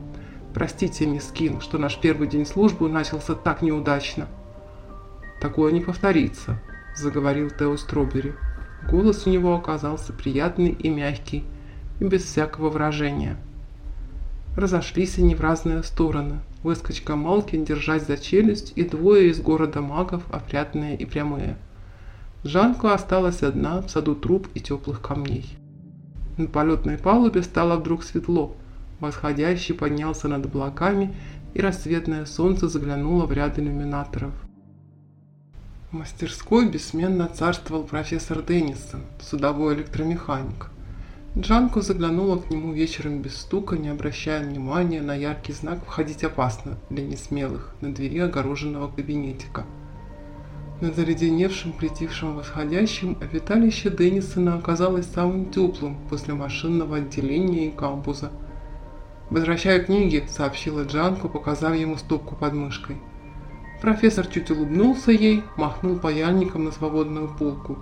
«Простите, 0.55 1.07
мисс 1.07 1.33
Кин, 1.35 1.61
что 1.61 1.77
наш 1.77 1.99
первый 1.99 2.29
день 2.29 2.47
службы 2.47 2.89
начался 2.89 3.35
так 3.35 3.63
неудачно». 3.63 4.29
«Такое 5.41 5.73
не 5.73 5.81
повторится»,– 5.81 6.63
заговорил 6.97 7.51
Тео 7.51 7.77
Стробери. 7.79 8.37
Голос 8.89 9.27
у 9.27 9.31
него 9.31 9.57
оказался 9.57 10.13
приятный 10.13 10.69
и 10.71 10.89
мягкий, 10.89 11.43
и 11.99 12.05
без 12.05 12.23
всякого 12.23 12.71
выражения. 12.71 13.37
Разошлись 14.57 15.19
они 15.19 15.35
в 15.35 15.41
разные 15.41 15.83
стороны. 15.83 16.39
Выскочка 16.63 17.17
Малкин, 17.17 17.65
держась 17.65 18.07
за 18.07 18.19
челюсть, 18.19 18.73
и 18.77 18.85
двое 18.85 19.31
из 19.31 19.41
города 19.41 19.81
магов, 19.81 20.23
опрятные 20.31 20.97
и 20.97 21.05
прямые– 21.07 21.57
Жанка 22.47 22.95
осталась 22.95 23.43
одна 23.43 23.81
в 23.83 23.91
саду 23.91 24.15
труб 24.15 24.47
и 24.55 24.61
теплых 24.61 25.03
камней. 25.03 25.59
На 26.39 26.47
полетной 26.47 26.97
палубе 26.97 27.43
стало 27.43 27.77
вдруг 27.77 28.05
светло. 28.05 28.55
Восходящий 29.01 29.75
поднялся 29.75 30.29
над 30.29 30.47
облаками, 30.47 31.13
и 31.55 31.61
рассветное 31.61 32.25
солнце 32.25 32.69
заглянуло 32.69 33.27
в 33.27 33.33
ряд 33.33 33.59
иллюминаторов. 33.59 34.33
В 35.91 35.95
мастерской 35.95 36.69
бессменно 36.69 37.27
царствовал 37.27 37.83
профессор 37.83 38.43
Деннисон, 38.43 39.01
судовой 39.21 39.75
электромеханик. 39.75 40.71
Джанко 41.37 41.81
заглянула 41.81 42.39
к 42.39 42.49
нему 42.49 42.73
вечером 42.73 43.23
без 43.23 43.37
стука, 43.39 43.77
не 43.77 43.89
обращая 43.89 44.47
внимания 44.47 45.03
на 45.03 45.17
яркий 45.17 45.53
знак 45.53 45.85
«Входить 45.85 46.23
опасно» 46.23 46.79
для 46.91 47.05
несмелых 47.05 47.75
на 47.81 47.93
двери 47.93 48.21
огороженного 48.21 48.89
кабинетика. 48.89 49.65
На 50.79 50.93
заледеневшем, 50.93 51.73
притихшем 51.73 52.37
восходящем 52.37 53.17
обиталище 53.23 53.89
Деннисона 53.89 54.57
оказалось 54.57 55.07
самым 55.07 55.47
теплым 55.47 55.97
после 56.11 56.35
машинного 56.35 56.99
отделения 56.99 57.69
и 57.69 57.71
кампуса. 57.71 58.31
«Возвращаю 59.31 59.87
книги»,— 59.87 60.23
сообщила 60.29 60.83
Джанко, 60.83 61.29
показав 61.29 61.75
ему 61.75 61.97
стопку 61.97 62.37
под 62.37 62.53
мышкой. 62.53 62.99
Профессор 63.81 64.27
чуть 64.27 64.51
улыбнулся 64.51 65.13
ей, 65.13 65.45
махнул 65.57 65.99
паяльником 65.99 66.65
на 66.65 66.73
свободную 66.73 67.35
полку. 67.35 67.79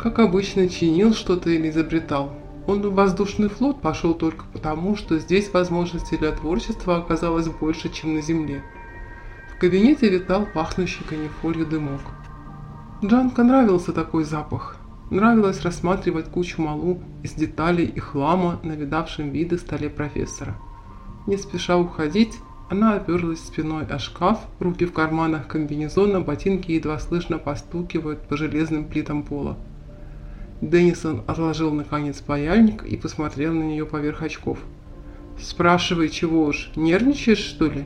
Как 0.00 0.18
обычно, 0.18 0.68
чинил 0.68 1.14
что-то 1.14 1.50
или 1.50 1.70
изобретал, 1.70 2.32
он 2.66 2.82
в 2.82 2.94
воздушный 2.94 3.48
флот 3.48 3.80
пошел 3.80 4.12
только 4.12 4.44
потому, 4.52 4.96
что 4.96 5.20
здесь 5.20 5.52
возможностей 5.52 6.16
для 6.16 6.32
творчества 6.32 6.96
оказалось 6.96 7.46
больше, 7.46 7.90
чем 7.90 8.14
на 8.14 8.22
Земле. 8.22 8.64
В 9.54 9.58
кабинете 9.60 10.08
витал 10.08 10.46
пахнущий 10.52 11.04
канифолью 11.08 11.64
дымок. 11.64 12.00
Джанка 13.04 13.42
нравился 13.42 13.92
такой 13.92 14.24
запах. 14.24 14.76
Нравилось 15.10 15.60
рассматривать 15.60 16.30
кучу 16.30 16.62
малу 16.62 17.02
из 17.22 17.32
деталей 17.32 17.84
и 17.84 18.00
хлама 18.00 18.58
на 18.62 18.72
видавшем 18.72 19.28
виды 19.30 19.58
столе 19.58 19.90
профессора. 19.90 20.56
Не 21.26 21.36
спеша 21.36 21.76
уходить, 21.76 22.32
она 22.70 22.94
оперлась 22.94 23.44
спиной 23.44 23.84
о 23.84 23.98
шкаф, 23.98 24.38
руки 24.58 24.86
в 24.86 24.94
карманах 24.94 25.48
комбинезона, 25.48 26.22
ботинки 26.22 26.72
едва 26.72 26.98
слышно 26.98 27.36
постукивают 27.36 28.26
по 28.26 28.38
железным 28.38 28.86
плитам 28.86 29.22
пола. 29.22 29.58
Деннисон 30.62 31.24
отложил 31.26 31.74
наконец 31.74 32.22
паяльник 32.22 32.84
и 32.84 32.96
посмотрел 32.96 33.52
на 33.52 33.64
нее 33.64 33.84
поверх 33.84 34.22
очков. 34.22 34.60
«Спрашивай, 35.38 36.08
чего 36.08 36.44
уж, 36.46 36.70
нервничаешь, 36.74 37.36
что 37.36 37.66
ли?» 37.66 37.84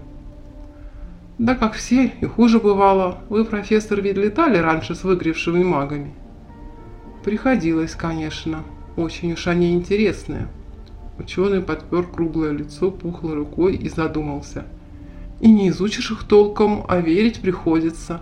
«Да 1.39 1.55
как 1.55 1.75
все, 1.75 2.13
и 2.21 2.27
хуже 2.27 2.59
бывало. 2.59 3.19
Вы, 3.29 3.45
профессор, 3.45 4.01
ведь 4.01 4.17
летали 4.17 4.59
раньше 4.59 4.97
с 4.97 5.05
выгревшими 5.05 5.63
магами?» 5.63 6.13
«Приходилось, 7.25 7.95
конечно. 7.95 8.65
Очень 8.97 9.35
уж 9.35 9.47
они 9.47 9.73
интересные». 9.73 10.49
Ученый 11.17 11.61
подпер 11.61 12.05
круглое 12.05 12.51
лицо 12.51 12.91
пухлой 12.91 13.35
рукой 13.35 13.77
и 13.77 13.89
задумался. 13.89 14.67
«И 15.41 15.51
не 15.51 15.69
изучишь 15.69 16.11
их 16.11 16.25
толком, 16.25 16.85
а 16.89 16.99
верить 16.99 17.41
приходится». 17.41 18.21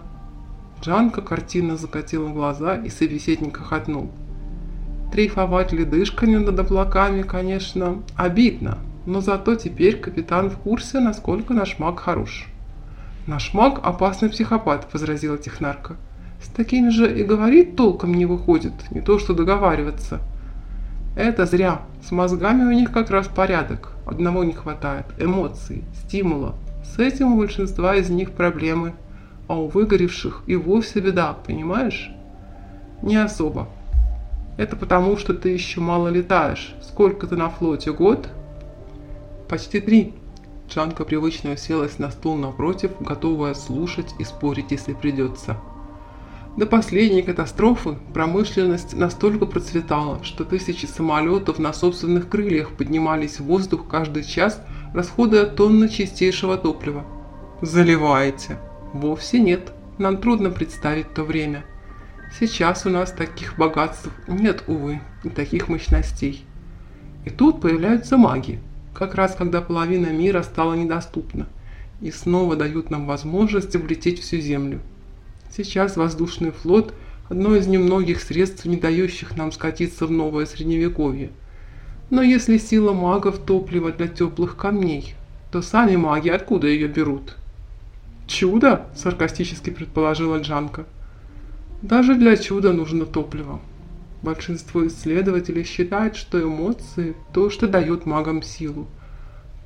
Джанка 0.82 1.22
картинно 1.22 1.78
закатила 1.78 2.28
глаза, 2.28 2.76
и 2.76 2.90
собеседник 2.90 3.58
охотнул. 3.58 4.10
Дрейфовать 5.10 5.72
ледышками 5.72 6.36
над 6.36 6.58
облаками, 6.58 7.22
конечно, 7.22 8.02
обидно, 8.14 8.78
но 9.06 9.22
зато 9.22 9.54
теперь 9.54 9.98
капитан 9.98 10.50
в 10.50 10.58
курсе, 10.58 11.00
насколько 11.00 11.54
наш 11.54 11.78
маг 11.78 12.00
хорош. 12.00 12.46
«Наш 13.26 13.54
маг– 13.54 13.80
опасный 13.82 14.28
психопат»,– 14.28 14.86
возразила 14.92 15.36
технарка. 15.36 15.96
«С 16.40 16.48
такими 16.48 16.90
же 16.90 17.12
и 17.12 17.24
говорить 17.24 17.74
толком 17.74 18.14
не 18.14 18.24
выходит, 18.24 18.72
не 18.90 19.00
то 19.00 19.18
что 19.18 19.34
договариваться». 19.34 20.20
«Это 21.16 21.44
зря. 21.44 21.80
С 22.06 22.12
мозгами 22.12 22.62
у 22.62 22.70
них 22.70 22.92
как 22.92 23.10
раз 23.10 23.26
порядок. 23.26 23.92
Одного 24.06 24.44
не 24.44 24.52
хватает– 24.52 25.06
эмоций, 25.18 25.82
стимула. 26.04 26.54
С 26.84 27.00
этим 27.00 27.32
у 27.32 27.38
большинства 27.38 27.96
из 27.96 28.10
них 28.10 28.30
проблемы. 28.30 28.94
А 29.48 29.58
у 29.58 29.66
выгоревших 29.66 30.42
и 30.46 30.54
вовсе 30.54 31.00
беда, 31.00 31.32
понимаешь?» 31.32 32.10
«Не 33.02 33.16
особо. 33.16 33.68
Это 34.56 34.76
потому, 34.76 35.16
что 35.16 35.34
ты 35.34 35.48
еще 35.48 35.80
мало 35.80 36.08
летаешь. 36.08 36.74
Сколько 36.80 37.26
ты 37.26 37.36
на 37.36 37.50
флоте? 37.50 37.92
Год? 37.92 38.28
Почти 39.48 39.80
три. 39.80 40.14
Джанка 40.68 41.04
привычно 41.04 41.52
уселась 41.52 41.98
на 41.98 42.10
стул 42.10 42.36
напротив, 42.36 42.92
готовая 43.00 43.54
слушать 43.54 44.14
и 44.18 44.24
спорить, 44.24 44.70
если 44.70 44.92
придется. 44.92 45.56
До 46.56 46.66
последней 46.66 47.22
катастрофы 47.22 47.96
промышленность 48.14 48.94
настолько 48.94 49.46
процветала, 49.46 50.24
что 50.24 50.44
тысячи 50.44 50.86
самолетов 50.86 51.58
на 51.58 51.72
собственных 51.72 52.28
крыльях 52.28 52.72
поднимались 52.72 53.38
в 53.38 53.44
воздух 53.44 53.86
каждый 53.88 54.24
час, 54.24 54.62
расходуя 54.94 55.44
тонны 55.46 55.88
чистейшего 55.88 56.56
топлива. 56.56 57.04
Заливаете? 57.60 58.58
Вовсе 58.92 59.38
нет. 59.38 59.72
Нам 59.98 60.18
трудно 60.18 60.50
представить 60.50 61.12
то 61.14 61.22
время– 61.22 61.64
Сейчас 62.38 62.84
у 62.84 62.90
нас 62.90 63.12
таких 63.12 63.56
богатств 63.56 64.10
нет, 64.28 64.64
увы, 64.66 65.00
и 65.24 65.30
таких 65.30 65.68
мощностей. 65.68 66.44
И 67.24 67.30
тут 67.30 67.60
появляются 67.60 68.18
маги, 68.18 68.60
как 68.96 69.14
раз 69.14 69.34
когда 69.34 69.60
половина 69.60 70.06
мира 70.06 70.42
стала 70.42 70.74
недоступна, 70.74 71.46
и 72.00 72.10
снова 72.10 72.56
дают 72.56 72.90
нам 72.90 73.06
возможность 73.06 73.76
облететь 73.76 74.20
всю 74.20 74.38
Землю. 74.38 74.80
Сейчас 75.54 75.96
воздушный 75.96 76.50
флот– 76.50 76.94
одно 77.28 77.56
из 77.56 77.66
немногих 77.66 78.20
средств, 78.20 78.64
не 78.64 78.76
дающих 78.76 79.36
нам 79.36 79.52
скатиться 79.52 80.06
в 80.06 80.10
новое 80.10 80.46
средневековье. 80.46 81.30
Но 82.10 82.22
если 82.22 82.58
сила 82.58 82.92
магов– 82.92 83.38
топливо 83.46 83.92
для 83.92 84.08
теплых 84.08 84.56
камней, 84.56 85.14
то 85.52 85.62
сами 85.62 85.96
маги 85.96 86.28
откуда 86.28 86.66
ее 86.66 86.88
берут? 86.88 87.36
«Чудо!»– 88.26 88.86
саркастически 88.96 89.70
предположила 89.70 90.38
Джанка– 90.38 90.86
даже 91.82 92.14
для 92.14 92.36
чуда 92.36 92.72
нужно 92.72 93.04
топливо. 93.04 93.60
Большинство 94.22 94.86
исследователей 94.86 95.64
считает, 95.64 96.16
что 96.16 96.42
эмоции– 96.42 97.14
то, 97.32 97.50
что 97.50 97.68
дает 97.68 98.06
магам 98.06 98.42
силу. 98.42 98.86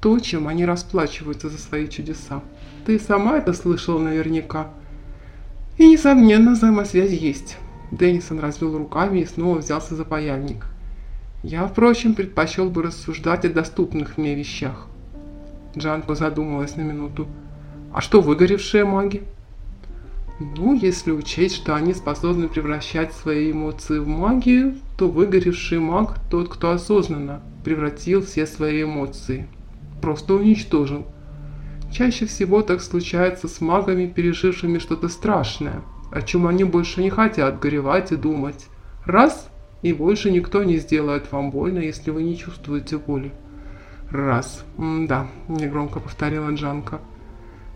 То, 0.00 0.18
чем 0.18 0.48
они 0.48 0.64
расплачиваются 0.64 1.48
за 1.48 1.58
свои 1.58 1.88
чудеса. 1.88 2.42
Ты 2.84 2.98
сама 2.98 3.38
это 3.38 3.52
слышала 3.52 3.98
наверняка. 3.98 4.70
И, 5.78 5.88
несомненно, 5.88 6.52
взаимосвязь 6.52 7.12
есть. 7.12 7.56
Деннисон 7.90 8.40
развел 8.40 8.76
руками 8.76 9.20
и 9.20 9.26
снова 9.26 9.58
взялся 9.58 9.94
за 9.94 10.04
паяльник. 10.04 10.66
Я, 11.42 11.66
впрочем, 11.66 12.14
предпочел 12.14 12.68
бы 12.68 12.82
рассуждать 12.82 13.44
о 13.44 13.50
доступных 13.50 14.18
мне 14.18 14.34
вещах. 14.34 14.88
Джанко 15.76 16.14
задумалась 16.14 16.76
на 16.76 16.82
минуту. 16.82 17.28
А 17.92 18.00
что 18.00 18.20
выгоревшие 18.20 18.84
маги? 18.84 19.22
Ну, 20.40 20.74
если 20.74 21.12
учесть, 21.12 21.54
что 21.54 21.74
они 21.74 21.92
способны 21.92 22.48
превращать 22.48 23.12
свои 23.12 23.52
эмоции 23.52 23.98
в 23.98 24.08
магию, 24.08 24.74
то 24.96 25.08
выгоревший 25.08 25.78
маг– 25.78 26.16
тот, 26.30 26.48
кто 26.48 26.70
осознанно 26.70 27.42
превратил 27.62 28.24
все 28.24 28.46
свои 28.46 28.84
эмоции. 28.84 29.46
Просто 30.00 30.34
уничтожил. 30.34 31.06
Чаще 31.92 32.24
всего 32.24 32.62
так 32.62 32.80
случается 32.80 33.48
с 33.48 33.60
магами, 33.60 34.06
пережившими 34.06 34.78
что-то 34.78 35.08
страшное, 35.08 35.82
о 36.10 36.22
чем 36.22 36.46
они 36.46 36.64
больше 36.64 37.02
не 37.02 37.10
хотят 37.10 37.60
горевать 37.60 38.12
и 38.12 38.16
думать. 38.16 38.66
Раз– 39.04 39.46
и 39.82 39.92
больше 39.92 40.30
никто 40.30 40.62
не 40.62 40.76
сделает 40.76 41.30
вам 41.32 41.50
больно, 41.50 41.78
если 41.78 42.10
вы 42.10 42.22
не 42.22 42.36
чувствуете 42.36 42.98
боли. 42.98 43.32
Раз. 44.10 44.64
М 44.76 45.06
да, 45.06 45.28
негромко 45.48 46.00
повторила 46.00 46.50
Джанка. 46.50 47.00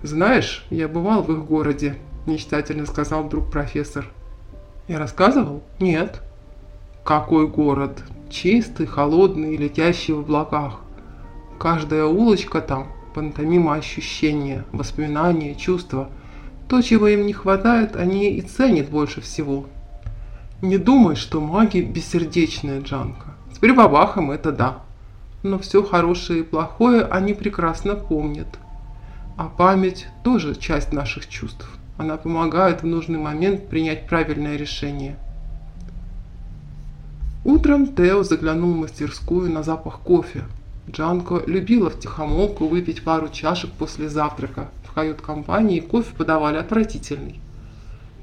Знаешь, 0.03 0.66
я 0.70 0.88
бывал 0.88 1.22
в 1.22 1.33
их 1.33 1.44
городе, 1.44 1.96
мечтательно 2.26 2.87
сказал 2.87 3.24
вдруг 3.24 3.50
профессор. 3.50 4.06
Я 4.88 4.98
рассказывал? 4.98 5.62
Нет. 5.80 6.22
Какой 7.04 7.48
город? 7.48 8.02
Чистый, 8.30 8.87
холодный, 8.87 9.56
летящий 9.56 10.14
в 10.14 10.20
облаках. 10.20 10.80
Каждая 11.58 12.04
улочка 12.04 12.60
там– 12.60 12.88
пантомима 13.14 13.74
ощущения, 13.74 14.64
воспоминания, 14.72 15.54
чувства. 15.54 16.10
То, 16.68 16.82
чего 16.82 17.08
им 17.08 17.26
не 17.26 17.32
хватает, 17.32 17.96
они 17.96 18.30
и 18.32 18.40
ценят 18.40 18.90
больше 18.90 19.20
всего. 19.20 19.66
Не 20.62 20.78
думай, 20.78 21.14
что 21.14 21.40
маги– 21.40 21.80
бессердечная 21.80 22.80
Джанка. 22.80 23.34
С 23.52 23.58
прибабахом 23.58 24.30
это 24.30 24.50
да. 24.50 24.82
Но 25.42 25.58
все 25.58 25.82
хорошее 25.84 26.40
и 26.40 26.42
плохое 26.42 27.04
они 27.04 27.34
прекрасно 27.34 27.94
помнят. 27.94 28.48
А 29.37 29.48
память– 29.48 30.08
тоже 30.24 30.54
часть 30.54 30.92
наших 30.92 31.28
чувств. 31.28 31.68
Она 31.96 32.16
помогает 32.16 32.83
в 32.83 32.87
нужный 32.87 33.18
момент 33.18 33.68
принять 33.68 34.07
правильное 34.07 34.57
решение. 34.57 35.16
Утром 37.44 37.87
Тео 37.94 38.22
заглянул 38.22 38.72
в 38.72 38.78
мастерскую 38.78 39.50
на 39.52 39.62
запах 39.62 40.00
кофе. 40.00 40.44
Джанко 40.90 41.42
любила 41.46 41.90
втихомолку 41.90 42.66
выпить 42.66 43.02
пару 43.02 43.28
чашек 43.28 43.70
после 43.72 44.09
завтрака. 44.09 44.70
В 44.85 44.92
кают-компании 44.92 45.80
кофе 45.80 46.14
подавали 46.16 46.57
отвратительный. 46.57 47.40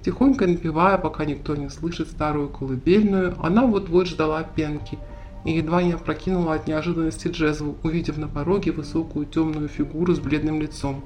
Тихонько 0.03 0.47
напевая, 0.47 0.97
пока 0.97 1.25
никто 1.25 1.55
не 1.55 1.69
слышит 1.69 2.07
старую 2.07 2.49
колыбельную, 2.49 3.35
она 3.41 3.65
вот-вот 3.65 4.07
ждала 4.07 4.43
пенки 4.43 4.97
и 5.45 5.51
едва 5.53 5.83
не 5.83 5.93
опрокинула 5.93 6.55
от 6.55 6.67
неожиданности 6.67 7.27
джезву, 7.27 7.75
увидев 7.83 8.17
на 8.17 8.27
пороге 8.27 8.71
высокую 8.71 9.25
темную 9.25 9.67
фигуру 9.67 10.13
с 10.13 10.19
бледным 10.19 10.61
лицом. 10.61 11.03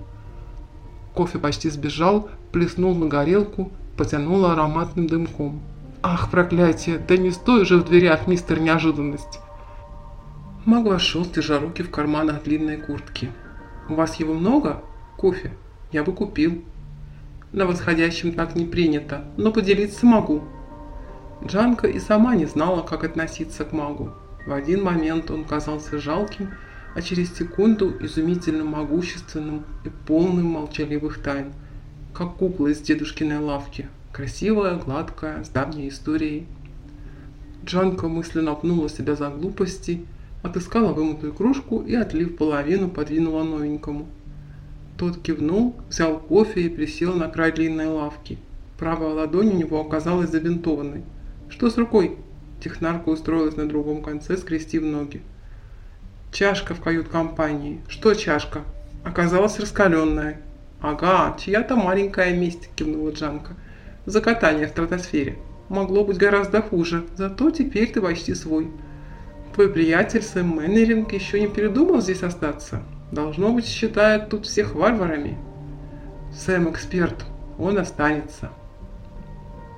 Кофе 1.16 1.40
почти 1.40 1.70
сбежал, 1.70 2.30
плеснул 2.52 2.94
на 2.94 3.08
горелку 3.08 3.72
потянуло 3.98 4.54
ароматным 4.54 5.08
дымком. 5.08 5.62
«Ах, 6.02 6.30
проклятие! 6.30 7.00
Да 7.00 7.18
не 7.18 7.32
стой 7.32 7.66
же 7.66 7.78
в 7.78 7.86
дверях, 7.86 8.28
мистер 8.28 8.60
Неожиданность!» 8.60 9.40
Маг 10.66 10.86
вошел, 10.86 11.26
держа 11.26 11.60
руки 11.60 11.84
в 11.84 11.90
карманах 11.90 12.44
длинной 12.44 12.78
куртки. 12.78 13.32
«У 13.90 13.96
вас 13.96 14.16
его 14.16 14.34
много? 14.34 14.84
Кофе? 15.18 15.52
Я 15.92 16.04
бы 16.04 16.12
купил». 16.12 16.64
«На 17.52 17.66
восходящем 17.66 18.34
так 18.34 18.56
не 18.56 18.66
принято, 18.66 19.24
но 19.38 19.52
поделиться 19.52 20.06
могу». 20.06 20.44
Джанка 21.44 21.88
и 21.88 22.00
сама 22.00 22.36
не 22.36 22.46
знала, 22.46 22.82
как 22.82 23.04
относиться 23.04 23.66
к 23.66 23.72
магу. 23.72 24.12
В 24.46 24.54
один 24.54 24.84
момент 24.84 25.32
он 25.32 25.44
казался 25.44 26.00
жалким, 26.00 26.52
а 26.96 27.02
через 27.02 27.36
секунду 27.36 27.94
изумительно 28.00 28.64
могущественным 28.64 29.66
и 29.84 29.90
полным 30.08 30.46
молчаливых 30.46 31.22
тайн, 31.22 31.52
как 32.14 32.38
кукла 32.38 32.68
из 32.68 32.80
дедушкиной 32.80 33.40
лавки, 33.40 33.90
красивая, 34.14 34.76
гладкая, 34.78 35.44
с 35.44 35.50
давней 35.50 35.90
историей. 35.90 36.48
Джанка 37.66 38.08
мысленно 38.08 38.56
пнула 38.56 38.90
себя 38.90 39.16
за 39.16 39.30
глупости, 39.30 40.06
отыскала 40.42 40.94
вымытую 40.94 41.34
кружку 41.34 41.82
и, 41.82 41.94
отлив 41.96 42.38
половину, 42.38 42.90
подвинула 42.90 43.44
новенькому. 43.44 44.08
Тот 44.98 45.22
кивнул, 45.22 45.76
взял 45.90 46.18
кофе 46.18 46.62
и 46.62 46.70
присел 46.70 47.14
на 47.16 47.28
край 47.28 47.52
длинной 47.52 47.88
лавки. 47.88 48.38
Правая 48.78 49.14
ладонь 49.14 49.50
у 49.50 49.58
него 49.58 49.82
оказалась 49.82 50.30
забинтованной. 50.30 51.04
«Что 51.50 51.70
с 51.70 51.78
рукой?» 51.78 52.18
Технарка 52.64 53.10
устроилась 53.10 53.58
на 53.58 53.68
другом 53.68 54.02
конце, 54.02 54.38
скрестив 54.38 54.84
ноги. 54.84 55.22
Чашка 56.36 56.76
в 56.76 56.82
кают-компании. 56.82 57.82
Что 57.88 58.14
чашка? 58.14 58.64
Оказалась 59.06 59.58
раскаленная. 59.58 60.42
Ага, 60.82 61.38
чья-то 61.40 61.78
маленькая 61.78 62.34
месть, 62.36 62.70
кивнула 62.76 63.12
Джанка. 63.12 63.54
За 64.06 64.20
катание 64.20 64.68
в 64.68 64.72
стратосфере. 64.72 65.38
Могло 65.70 66.04
быть 66.04 66.18
гораздо 66.18 66.62
хуже, 66.62 67.06
зато 67.16 67.52
теперь 67.52 67.90
ты 67.90 68.02
почти 68.02 68.36
свой. 68.36 68.70
Твой 69.54 69.70
приятель 69.70 70.22
Сэм 70.22 70.58
Мэннеринг 70.58 71.14
еще 71.14 71.40
не 71.40 71.48
передумал 71.48 72.02
здесь 72.02 72.22
остаться? 72.22 72.84
Должно 73.14 73.54
быть, 73.54 73.66
считает 73.66 74.28
тут 74.28 74.46
всех 74.46 74.76
варварами. 74.76 75.38
Сэм 76.34 76.70
эксперт, 76.70 77.24
он 77.58 77.78
останется. 77.78 78.50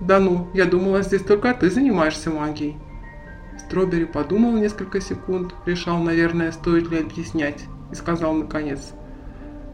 Да 0.01 0.19
ну, 0.19 0.47
я 0.55 0.65
думала, 0.65 1.03
здесь 1.03 1.21
только 1.21 1.53
ты 1.53 1.69
занимаешься 1.69 2.31
магией. 2.31 2.77
Стробери 3.67 4.05
подумал 4.05 4.53
несколько 4.53 5.01
секунд, 5.01 5.53
решал, 5.65 5.99
наверное, 5.99 6.53
стоит 6.53 6.89
ли 6.89 6.99
объяснять, 6.99 7.65
и 7.91 7.95
сказал 7.95 8.33
наконец. 8.33 8.93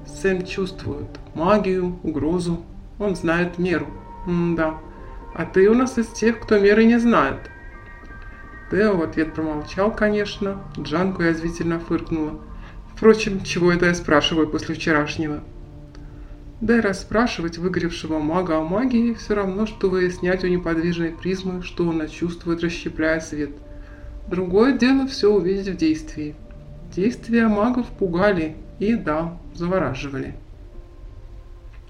Сэм 0.08 0.48
чувствует 0.48 1.20
магию, 1.36 2.00
угрозу, 2.02 2.66
он 2.98 3.16
знает 3.16 3.60
меру. 3.60 3.86
М-да, 4.26 4.80
а 5.36 5.46
ты 5.46 5.70
у 5.70 5.76
нас 5.76 6.00
из 6.00 6.08
тех, 6.08 6.40
кто 6.40 6.58
меры 6.58 6.86
не 6.86 6.98
знает. 6.98 7.52
Тео 8.72 8.98
в 8.98 9.04
ответ 9.04 9.36
промолчал, 9.36 9.92
конечно, 9.92 10.64
Джанку 10.80 11.22
язвительно 11.22 11.80
фыркнула. 11.80 12.42
Впрочем, 12.96 13.44
чего 13.44 13.72
это 13.72 13.86
я 13.86 13.94
спрашиваю 13.94 14.48
после 14.48 14.74
вчерашнего? 14.74 15.44
Да 16.62 16.78
и 16.78 16.82
расспрашивать 16.82 17.60
выгоревшего 17.60 18.18
мага 18.18 18.58
о 18.58 18.64
магии 18.64 19.14
все 19.14 19.36
равно, 19.36 19.68
что 19.68 19.92
выяснять 19.92 20.44
у 20.44 20.48
неподвижной 20.48 21.12
призмы, 21.12 21.62
что 21.62 21.88
она 21.88 22.08
чувствует, 22.08 22.64
расщепляя 22.64 23.20
свет– 23.20 23.52
Другое 24.28 24.78
дело 24.78 25.08
все 25.08 25.34
увидеть 25.34 25.68
в 25.68 25.78
действии. 25.78 26.36
Действия 26.96 27.48
магов 27.48 27.88
пугали 27.88 28.56
и, 28.80 28.96
да, 28.96 29.38
завораживали. 29.54 30.36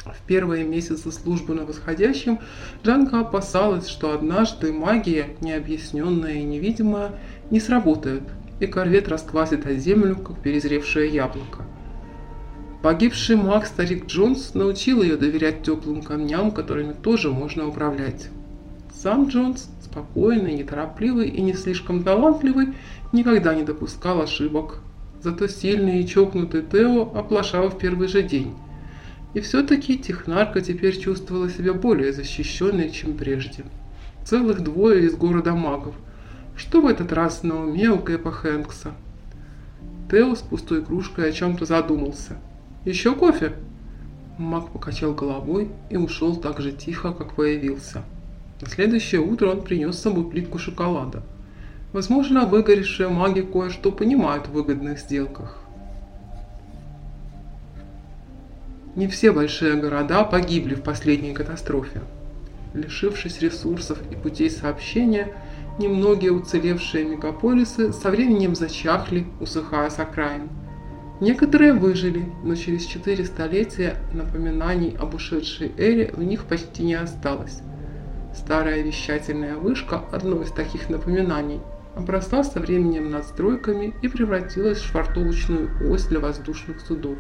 В 0.06 0.26
первые 0.28 0.66
месяцы 0.66 1.12
службы 1.12 1.54
на 1.54 1.66
восходящем 1.66 2.40
Джанка 2.84 3.22
опасалась, 3.22 3.88
что 3.88 4.14
однажды 4.14 4.74
магия, 4.74 5.28
необъясненная 5.40 6.34
и 6.34 6.44
невидимая, 6.44 7.12
не 7.52 7.62
сработает, 7.62 8.24
и 8.60 8.68
корвет 8.68 9.08
расквасит 9.08 9.66
о 9.66 9.76
землю, 9.76 10.18
как 10.18 10.42
перезревшее 10.42 11.10
яблоко. 11.10 11.66
Погибший 12.82 13.38
маг 13.38 13.66
старик 13.66 14.08
Джонс 14.08 14.56
научил 14.56 15.02
ее 15.02 15.16
доверять 15.16 15.64
теплым 15.64 16.02
камням, 16.02 16.52
которыми 16.52 16.92
тоже 16.92 17.32
можно 17.32 17.66
управлять. 17.66 18.28
Сам 18.94 19.30
Джонс 19.30 19.70
спокойный, 19.94 20.56
неторопливый 20.56 21.30
и 21.30 21.42
не 21.42 21.54
слишком 21.54 22.04
талантливый, 22.04 22.74
никогда 23.12 23.54
не 23.54 23.64
допускал 23.64 24.22
ошибок. 24.22 24.80
Зато 25.22 25.48
сильный 25.48 26.02
и 26.02 26.08
чокнутый 26.08 26.64
Тео 26.64 27.04
оплошал 27.16 27.70
в 27.70 27.78
первый 27.78 28.08
же 28.08 28.24
день. 28.24 28.56
И 29.36 29.40
все-таки 29.40 29.98
технарка 29.98 30.62
теперь 30.62 31.00
чувствовала 31.00 31.50
себя 31.50 31.74
более 31.74 32.12
защищенной, 32.12 32.90
чем 32.90 33.16
прежде. 33.16 33.66
Целых 34.26 34.62
двое 34.62 35.06
из 35.06 35.16
города 35.16 35.54
магов. 35.54 35.96
Что 36.56 36.82
в 36.82 36.88
этот 36.88 37.14
раз 37.14 37.44
на 37.44 37.64
уме 37.64 37.90
у 37.90 38.00
Кэпа 38.00 38.32
Хэнкса? 38.32 38.94
Тео 40.12 40.36
с 40.36 40.40
пустой 40.40 40.84
кружкой 40.84 41.30
о 41.30 41.32
чем-то 41.32 41.66
задумался. 41.66 42.38
«Еще 42.86 43.16
кофе?» 43.16 43.54
Маг 44.38 44.72
покачал 44.72 45.14
головой 45.14 45.70
и 45.90 45.98
ушел 45.98 46.36
так 46.36 46.60
же 46.60 46.72
тихо, 46.72 47.14
как 47.14 47.36
появился. 47.36 48.04
На 48.64 48.70
следующее 48.70 49.20
утро 49.20 49.50
он 49.50 49.62
принес 49.62 49.98
с 49.98 50.02
собой 50.02 50.30
плитку 50.30 50.58
шоколада. 50.58 51.22
Возможно, 51.92 52.46
выгоревшие 52.46 53.10
маги 53.10 53.42
кое-что 53.42 53.92
понимают 53.92 54.48
в 54.48 54.54
выгодных 54.54 55.00
сделках. 55.00 55.60
Не 58.96 59.10
все 59.10 59.34
большие 59.34 59.74
города 59.74 60.24
погибли 60.24 60.76
в 60.76 60.82
последней 60.82 61.34
катастрофе. 61.34 62.04
Лишившись 62.74 63.42
ресурсов 63.42 64.00
и 64.10 64.16
путей 64.16 64.50
сообщения, 64.50 65.36
немногие 65.78 66.32
уцелевшие 66.32 67.04
мегаполисы 67.04 67.92
со 67.92 68.12
временем 68.12 68.56
зачахли, 68.56 69.26
усыхая 69.42 69.90
с 69.90 70.00
окраин. 70.00 70.48
Некоторые 71.20 71.74
выжили, 71.74 72.32
но 72.46 72.56
через 72.56 72.86
четыре 72.86 73.26
столетия 73.26 73.98
напоминаний 74.14 74.96
об 74.98 75.16
ушедшей 75.16 75.74
эре 75.78 76.14
в 76.16 76.24
них 76.24 76.46
почти 76.46 76.84
не 76.84 76.94
осталось. 76.94 77.62
Старая 78.36 78.82
вещательная 78.82 79.56
вышка, 79.56 80.02
одно 80.12 80.42
из 80.42 80.52
таких 80.52 80.90
напоминаний, 80.90 81.62
обросла 81.96 82.44
со 82.44 82.60
временем 82.60 83.12
надстройками 83.12 83.94
и 84.02 84.08
превратилась 84.08 84.80
в 84.80 84.86
швартовочную 84.86 85.70
ось 85.92 86.06
для 86.06 86.20
воздушных 86.20 86.82
судов. 86.82 87.18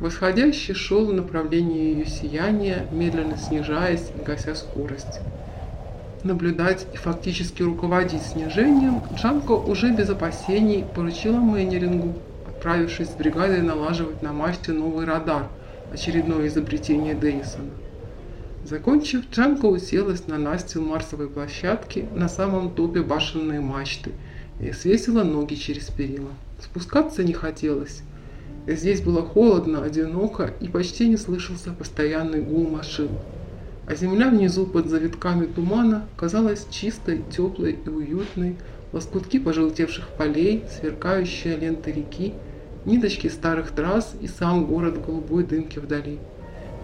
Восходящий 0.00 0.74
шел 0.74 1.06
в 1.06 1.12
направлении 1.12 1.92
ее 1.92 2.06
сияния, 2.06 2.86
медленно 2.92 3.36
снижаясь 3.36 4.10
и 4.16 4.22
гася 4.24 4.54
скорость. 4.54 5.20
Наблюдать 6.24 6.86
и 6.94 6.96
фактически 6.96 7.62
руководить 7.62 8.22
снижением 8.22 9.02
Джанко 9.16 9.52
уже 9.52 9.92
без 9.92 10.08
опасений 10.08 10.84
поручила 10.94 11.38
Мейнерингу, 11.38 12.14
отправившись 12.48 13.08
с 13.08 13.14
бригадой 13.14 13.62
налаживать 13.62 14.22
на 14.22 14.32
мачте 14.32 14.70
новый 14.72 15.04
радар, 15.04 15.48
очередное 15.92 16.46
изобретение 16.46 17.14
Деннисона. 17.14 17.70
Закончив, 18.64 19.24
Джанка 19.30 19.66
уселась 19.66 20.28
на 20.28 20.38
настил 20.38 20.82
марсовой 20.82 21.28
площадки 21.28 22.06
на 22.14 22.28
самом 22.28 22.70
топе 22.70 23.02
башенной 23.02 23.58
мачты 23.58 24.12
и 24.60 24.70
свесила 24.72 25.24
ноги 25.24 25.54
через 25.54 25.86
перила. 25.86 26.30
Спускаться 26.60 27.24
не 27.24 27.32
хотелось. 27.32 28.02
Здесь 28.68 29.00
было 29.00 29.22
холодно, 29.22 29.82
одиноко 29.82 30.54
и 30.60 30.68
почти 30.68 31.08
не 31.08 31.16
слышался 31.16 31.72
постоянный 31.72 32.40
гул 32.40 32.68
машин. 32.68 33.08
А 33.88 33.96
земля 33.96 34.30
внизу 34.30 34.64
под 34.64 34.88
завитками 34.88 35.46
тумана 35.46 36.06
казалась 36.16 36.68
чистой, 36.70 37.24
теплой 37.36 37.76
и 37.84 37.88
уютной, 37.88 38.56
лоскутки 38.92 39.40
пожелтевших 39.40 40.06
полей, 40.16 40.62
сверкающие 40.70 41.56
ленты 41.56 41.90
реки, 41.90 42.34
ниточки 42.84 43.26
старых 43.26 43.72
трасс 43.72 44.14
и 44.20 44.28
сам 44.28 44.66
город 44.66 45.04
голубой 45.04 45.42
дымке 45.42 45.80
вдали. 45.80 46.20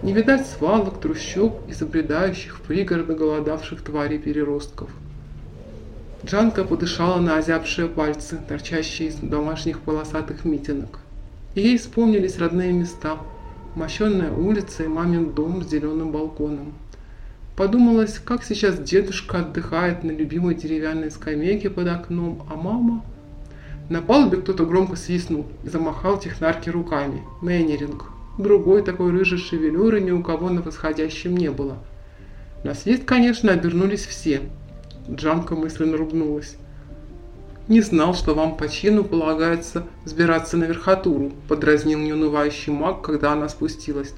Не 0.01 0.13
видать 0.13 0.47
свалок, 0.47 1.01
трущоб 1.01 1.59
и 1.67 1.73
забредающих 1.73 2.57
в 2.57 2.61
пригороды 2.61 3.15
голодавших 3.15 3.81
тварей-переростков. 3.81 4.89
Джанка 6.25 6.63
подышала 6.63 7.19
на 7.19 7.37
озябшие 7.37 7.89
пальцы, 7.89 8.39
торчащие 8.47 9.09
из 9.09 9.15
домашних 9.15 9.81
полосатых 9.81 10.45
митинок. 10.45 10.99
Ей 11.53 11.77
вспомнились 11.77 12.37
родные 12.37 12.71
места, 12.71 13.17
мощенная 13.75 14.31
улица 14.31 14.83
и 14.83 14.87
мамин 14.87 15.33
дом 15.33 15.63
с 15.63 15.69
зеленым 15.69 16.11
балконом. 16.11 16.73
Подумалось, 17.57 18.19
как 18.19 18.45
сейчас 18.45 18.79
дедушка 18.79 19.39
отдыхает 19.39 20.05
на 20.05 20.11
любимой 20.11 20.55
деревянной 20.55 21.11
скамейке 21.11 21.69
под 21.69 21.87
окном, 21.87 22.45
а 22.49 22.55
мама... 22.55 23.03
На 23.89 24.03
палубе 24.03 24.37
кто-то 24.37 24.65
громко 24.65 24.95
свистнул 24.95 25.47
и 25.63 25.69
замахал 25.69 26.19
технарки 26.19 26.69
руками. 26.69 27.23
Мейнеринг. 27.41 28.05
Другой 28.39 28.83
такой 28.83 29.11
рыжей 29.11 29.37
шевелюры 29.37 29.99
ни 29.99 30.11
у 30.11 30.23
кого 30.23 30.49
на 30.49 30.61
восходящем 30.61 31.35
не 31.35 31.51
было. 31.51 31.77
На 32.63 32.73
свист, 32.73 33.03
конечно, 33.03 33.51
обернулись 33.51 34.05
все. 34.05 34.39
Джанка 35.09 35.55
мысленно 35.55 35.97
ругнулась. 35.97 36.55
«Не 37.67 37.81
знал, 37.81 38.15
что 38.15 38.33
вам 38.33 38.55
по 38.55 38.69
чину 38.69 39.03
полагается 39.03 39.85
взбираться 40.05 40.55
на 40.55 40.63
верхотуру»,– 40.63 41.33
подразнил 41.49 41.99
неунывающий 41.99 42.71
маг, 42.71 43.01
когда 43.01 43.33
она 43.33 43.49
спустилась. 43.49 44.13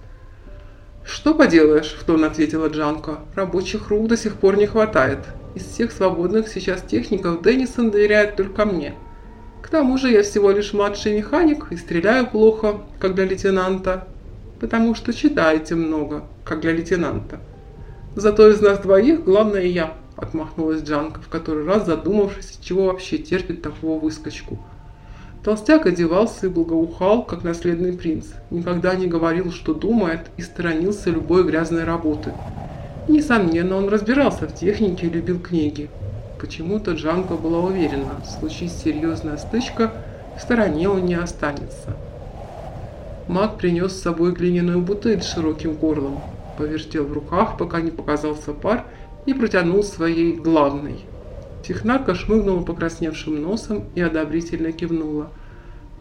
«Что 1.04 1.34
поделаешь?»– 1.34 1.98
в 2.00 2.04
тон 2.04 2.24
ответила 2.24 2.68
Джанка. 2.68 3.22
«Рабочих 3.34 3.90
рук 3.90 4.08
до 4.08 4.18
сих 4.18 4.36
пор 4.36 4.56
не 4.56 4.68
хватает. 4.68 5.18
Из 5.56 5.66
всех 5.66 5.92
свободных 5.92 6.48
сейчас 6.48 6.84
техников 6.84 7.42
Деннисон 7.42 7.90
доверяет 7.90 8.36
только 8.36 8.66
мне. 8.66 8.94
Тому 9.72 9.98
же 9.98 10.12
я 10.12 10.22
всего 10.22 10.52
лишь 10.52 10.74
младший 10.74 11.16
механик 11.16 11.72
и 11.72 11.78
стреляю 11.78 12.28
плохо, 12.28 12.82
как 13.00 13.16
для 13.16 13.26
лейтенанта, 13.26 14.08
потому 14.60 14.94
что 14.94 15.14
читаете 15.14 15.76
много, 15.76 16.26
как 16.44 16.60
для 16.60 16.74
лейтенанта. 16.74 17.40
Зато 18.16 18.50
из 18.50 18.62
нас 18.62 18.80
двоих 18.80 19.24
главное 19.24 19.64
я»,– 19.64 19.94
отмахнулась 20.18 20.84
Джанка, 20.84 21.22
в 21.22 21.30
который 21.30 21.66
раз 21.66 21.86
задумавшись, 21.86 22.60
чего 22.62 22.88
вообще 22.88 23.18
терпит 23.18 23.62
такого 23.62 24.00
выскочку– 24.00 24.60
Толстяк 25.44 25.88
одевался 25.88 26.46
и 26.46 26.50
благоухал, 26.50 27.24
как 27.24 27.44
наследный 27.44 27.94
принц. 27.94 28.28
Никогда 28.52 28.94
не 28.94 29.08
говорил, 29.08 29.52
что 29.52 29.74
думает, 29.74 30.30
и 30.38 30.44
сторонился 30.44 31.10
любой 31.10 31.44
грязной 31.44 31.84
работы. 31.84 32.34
Несомненно, 33.08 33.76
он 33.76 33.90
разбирался 33.90 34.48
в 34.48 34.54
технике 34.54 35.08
и 35.08 35.10
любил 35.10 35.40
книги. 35.40 35.90
Почему-то 36.42 36.94
Джанко 36.94 37.36
была 37.36 37.60
уверена, 37.60 38.22
случись 38.40 38.74
серьезная 38.74 39.38
стычка, 39.38 39.92
в 40.38 40.42
стороне 40.42 40.90
он 40.90 41.06
не 41.06 41.16
останется. 41.16 41.96
Маг 43.28 43.58
принес 43.58 43.94
с 43.94 44.02
собой 44.02 44.34
глиняную 44.34 44.82
бутыль 44.82 45.22
с 45.22 45.32
широким 45.32 45.76
горлом, 45.76 46.20
повертел 46.58 47.06
в 47.06 47.14
руках, 47.14 47.58
пока 47.58 47.80
не 47.80 47.92
показался 47.92 48.52
пар, 48.52 48.86
и 49.26 49.34
протянул 49.34 49.84
своей 49.84 50.34
главной– 50.34 51.06
Технарка 51.64 52.16
шмыгнула 52.16 52.64
покрасневшим 52.64 53.42
носом 53.42 53.86
и 53.94 54.02
одобрительно 54.02 54.72
кивнула. 54.72 55.30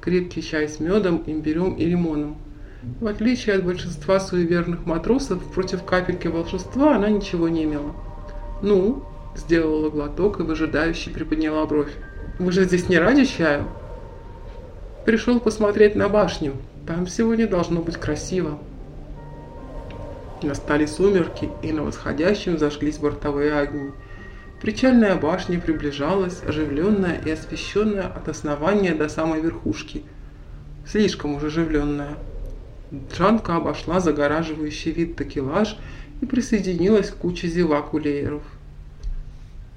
Крепкий 0.00 0.42
чай 0.42 0.68
с 0.68 0.81
медом, 0.81 1.22
имбирем 1.26 1.74
и 1.74 1.85
лимоном. 1.85 2.38
В 3.00 3.07
отличие 3.07 3.57
от 3.57 3.64
большинства 3.64 4.18
суеверных 4.20 4.87
матросов, 4.87 5.44
против 5.53 5.85
капельки 5.85 6.29
волшебства 6.29 6.96
она 6.96 7.11
ничего 7.11 7.48
не 7.50 7.64
имела. 7.64 7.94
«Ну?»– 8.62 9.05
сделала 9.35 9.90
глоток 9.90 10.40
и 10.40 10.43
выжидающе 10.43 11.11
приподняла 11.11 11.66
бровь. 11.66 11.93
«Вы 12.38 12.53
же 12.53 12.64
здесь 12.64 12.88
не 12.88 12.99
ради 12.99 13.25
чаю?» 13.25 13.66
«Пришел 15.05 15.40
посмотреть 15.40 15.95
на 15.95 16.09
башню. 16.09 16.55
Там 16.87 17.07
сегодня 17.07 17.47
должно 17.47 17.81
быть 17.81 17.97
красиво». 17.97 18.59
Настали 20.43 20.87
сумерки, 20.87 21.51
и 21.62 21.73
на 21.73 21.83
восходящем 21.83 22.59
зажглись 22.59 22.99
бортовые 22.99 23.55
огни– 23.55 23.90
Причальная 24.61 25.16
башня 25.16 25.59
приближалась, 25.59 26.43
оживленная 26.47 27.19
и 27.25 27.31
освещенная 27.31 28.07
от 28.09 28.29
основания 28.29 28.95
до 28.95 29.09
самой 29.09 29.40
верхушки. 29.40 30.05
Слишком 30.87 31.35
уж 31.37 31.45
оживленная. 31.45 32.19
Джанка 33.11 33.57
обошла 33.57 34.01
загораживающий 34.01 34.90
вид 34.90 35.16
такелаж 35.16 35.79
и 36.21 36.27
присоединилась 36.27 37.09
к 37.09 37.16
куче 37.16 37.49
зевак 37.49 37.95
улееров. 37.95 38.43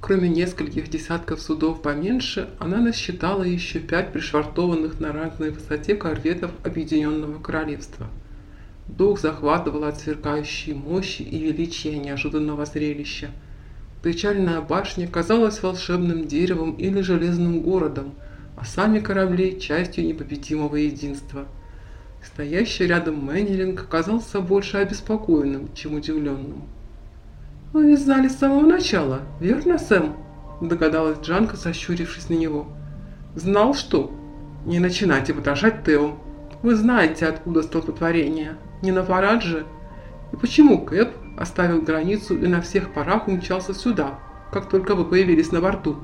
Кроме 0.04 0.30
нескольких 0.30 0.90
десятков 0.90 1.42
судов 1.42 1.82
поменьше, 1.82 2.50
она 2.60 2.78
насчитала 2.78 3.44
еще 3.44 3.80
пять 3.80 4.12
пришвартованных 4.12 5.00
на 5.00 5.12
разной 5.12 5.50
высоте 5.50 5.96
корветов 5.96 6.52
Объединенного 6.64 7.42
Королевства. 7.42 8.08
Дух 8.88 9.20
захватывал 9.20 9.86
от 9.86 10.00
сверкающей 10.00 10.74
мощи 10.74 11.22
и 11.22 11.40
величия 11.40 11.98
неожиданного 11.98 12.66
зрелища– 12.66 13.32
Причальная 14.04 14.60
башня 14.60 15.08
казалась 15.08 15.64
волшебным 15.64 16.28
деревом 16.28 16.74
или 16.74 17.00
железным 17.00 17.62
городом, 17.62 18.16
а 18.58 18.66
сами 18.66 19.00
корабли– 19.00 19.58
частью 19.62 20.06
непобедимого 20.06 20.76
единства. 20.76 21.46
Стоящий 22.22 22.86
рядом 22.86 23.24
Мэннеринг 23.24 23.88
казался 23.88 24.42
больше 24.42 24.76
обеспокоенным, 24.76 25.74
чем 25.74 25.96
удивленным. 25.96 26.64
«Вы 27.74 27.98
знали 27.98 28.28
с 28.28 28.38
самого 28.38 28.68
начала, 28.68 29.22
верно, 29.40 29.80
Сэм?»– 29.80 30.14
догадалась 30.62 31.18
Джанка, 31.22 31.58
сощурившись 31.58 32.30
на 32.30 32.36
него. 32.36 32.68
«Знал 33.34 33.74
что? 33.74 34.12
Не 34.68 34.78
начинайте 34.78 35.34
подражать 35.34 35.84
Тео. 35.84 36.12
Вы 36.62 36.76
знаете, 36.76 37.26
откуда 37.26 37.64
столпотворение. 37.64 38.58
Не 38.84 38.92
на 38.92 39.02
парад 39.02 39.42
же. 39.42 39.66
И 40.32 40.36
почему 40.36 40.86
Кэп 40.86 41.16
оставил 41.36 41.82
границу 41.82 42.38
и 42.38 42.46
на 42.46 42.62
всех 42.62 42.94
парах 42.94 43.28
умчался 43.28 43.74
сюда, 43.74 44.20
как 44.52 44.70
только 44.70 44.94
вы 44.94 45.04
появились 45.04 45.52
на 45.52 45.60
борту. 45.60 45.96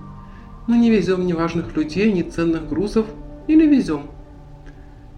Мы 0.65 0.79
не 0.79 0.89
везем 0.89 1.27
ни 1.27 1.34
важных 1.34 1.75
людей, 1.75 2.12
ни 2.12 2.23
ценных 2.23 2.67
грузов, 2.67 3.05
или 3.45 3.67
везем. 3.67 4.10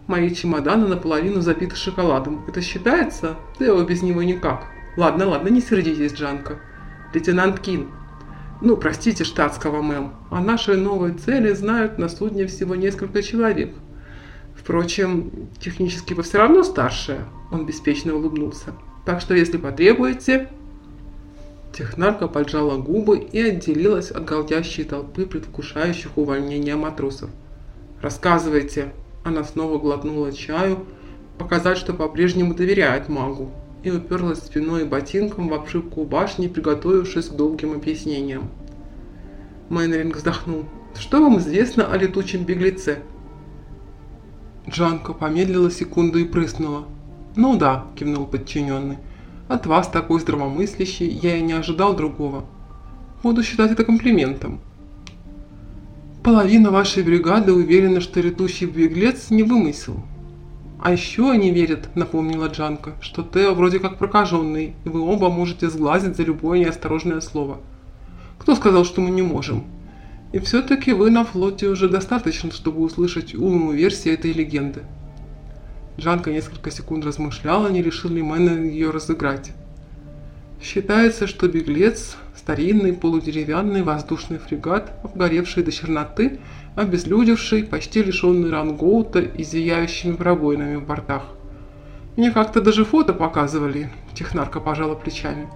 Мои 0.06 0.30
чемоданы 0.36 0.86
наполовину 0.86 1.40
забиты 1.40 1.78
шоколадом. 1.78 2.44
Это 2.50 2.62
считается? 2.62 3.36
Тео 3.58 3.82
без 3.84 4.02
него 4.02 4.22
никак. 4.22 4.71
Ладно, 4.98 5.28
ладно, 5.28 5.50
не 5.50 5.62
сердитесь, 5.62 6.14
Джанка. 6.14 6.60
Лейтенант 7.14 7.60
Кин. 7.60 7.90
Ну, 8.62 8.78
простите 8.78 9.24
штатского 9.24 9.82
мэм. 9.82 10.14
О 10.30 10.42
нашей 10.42 10.78
новой 10.78 11.14
цели 11.14 11.54
знают 11.54 11.98
на 11.98 12.10
судне 12.10 12.46
всего 12.46 12.76
несколько 12.76 13.24
человек. 13.24 13.74
Впрочем, 14.56 15.50
технически 15.60 16.14
вы 16.14 16.24
все 16.24 16.38
равно 16.38 16.64
старшая. 16.64 17.26
Он 17.52 17.66
беспечно 17.66 18.16
улыбнулся. 18.16 18.74
Так 19.06 19.22
что, 19.22 19.34
если 19.34 19.58
потребуете...» 19.58 20.50
Технарка 21.74 22.28
поджала 22.28 22.78
губы 22.78 23.18
и 23.18 23.40
отделилась 23.42 24.12
от 24.12 24.26
голдящей 24.26 24.84
толпы, 24.84 25.26
предвкушающих 25.26 26.18
увольнения 26.18 26.76
матросов. 26.76 27.30
«Рассказывайте!» 28.02 28.92
Она 29.24 29.44
снова 29.44 29.80
глотнула 29.80 30.34
чаю, 30.34 30.86
показать, 31.38 31.78
что 31.78 31.94
по-прежнему 31.94 32.54
доверяет 32.56 33.08
магу, 33.08 33.52
и 33.84 33.92
уперлась 33.92 34.40
спиной 34.40 34.84
и 34.84 34.86
ботинком 34.86 35.50
в 35.50 35.54
обшивку 35.54 36.04
башни, 36.04 36.48
приготовившись 36.48 37.28
к 37.28 37.36
долгим 37.36 37.74
объяснениям. 37.74 38.50
Мейнринг 39.70 40.18
вздохнул. 40.18 40.66
«Что 40.98 41.22
вам 41.22 41.40
известно 41.40 41.86
о 41.86 41.98
летучем 41.98 42.44
беглеце?» 42.44 43.00
Джанка 44.70 45.14
помедлила 45.14 45.72
секунду 45.72 46.20
и 46.20 46.26
прыснула. 46.26 46.86
«Ну 47.36 47.58
да»,– 47.58 47.86
кивнул 47.96 48.26
подчиненный. 48.26 48.98
«От 49.48 49.66
вас, 49.66 49.88
такой 49.88 50.20
здравомыслящий, 50.20 51.08
я 51.08 51.38
и 51.38 51.42
не 51.42 51.54
ожидал 51.54 51.96
другого. 51.96 52.46
Буду 53.24 53.44
считать 53.44 53.72
это 53.72 53.84
комплиментом». 53.84 54.60
«Половина 56.24 56.70
вашей 56.70 57.04
бригады 57.04 57.52
уверена, 57.54 58.02
что 58.02 58.22
летущий 58.22 58.68
беглец 58.68 59.30
не 59.30 59.44
вымысел». 59.44 60.04
«А 60.82 60.92
еще 60.92 61.30
они 61.30 61.52
верят»,– 61.52 61.90
напомнила 61.96 62.48
Джанка,– 62.48 62.94
«что 63.02 63.22
Тео 63.22 63.54
вроде 63.54 63.80
как 63.80 64.00
прокаженный, 64.00 64.74
и 64.84 64.90
вы 64.90 65.02
оба 65.02 65.30
можете 65.30 65.70
сглазить 65.70 66.18
за 66.18 66.24
любое 66.24 66.58
неосторожное 66.58 67.22
слово». 67.22 67.60
«Кто 68.40 68.56
сказал, 68.56 68.84
что 68.84 69.00
мы 69.00 69.12
не 69.12 69.22
можем?» 69.22 69.66
«И 70.34 70.40
все-таки 70.40 70.92
вы 70.94 71.12
на 71.12 71.24
флоте 71.24 71.68
уже 71.68 71.88
достаточно, 71.88 72.52
чтобы 72.52 72.82
услышать 72.82 73.36
умную 73.36 73.78
версию 73.78 74.16
этой 74.16 74.34
легенды». 74.34 74.82
Жанка 75.98 76.32
несколько 76.32 76.72
секунд 76.72 77.06
размышляла, 77.06 77.68
не 77.68 77.84
решил 77.84 78.10
ли 78.10 78.24
Мэн 78.24 78.64
ее 78.64 78.90
разыграть. 78.90 79.52
Считается, 80.64 81.28
что 81.28 81.48
«Беглец»– 81.48 82.18
старинный 82.36 82.94
полудеревянный 82.94 83.84
воздушный 83.84 84.40
фрегат, 84.40 84.92
обгоревший 85.04 85.62
до 85.62 85.72
черноты, 85.72 86.40
обезлюдевший, 86.76 87.64
почти 87.64 88.04
лишенный 88.04 88.50
рангоута 88.50 89.20
и 89.20 89.44
зияющими 89.44 90.16
пробоинами 90.16 90.76
в 90.76 90.86
бортах. 90.86 91.24
Мне 92.18 92.32
как-то 92.32 92.62
даже 92.62 92.86
фото 92.86 93.14
показывали, 93.14 93.90
технарка 94.14 94.60
пожала 94.60 94.96
плечами. 94.96 95.50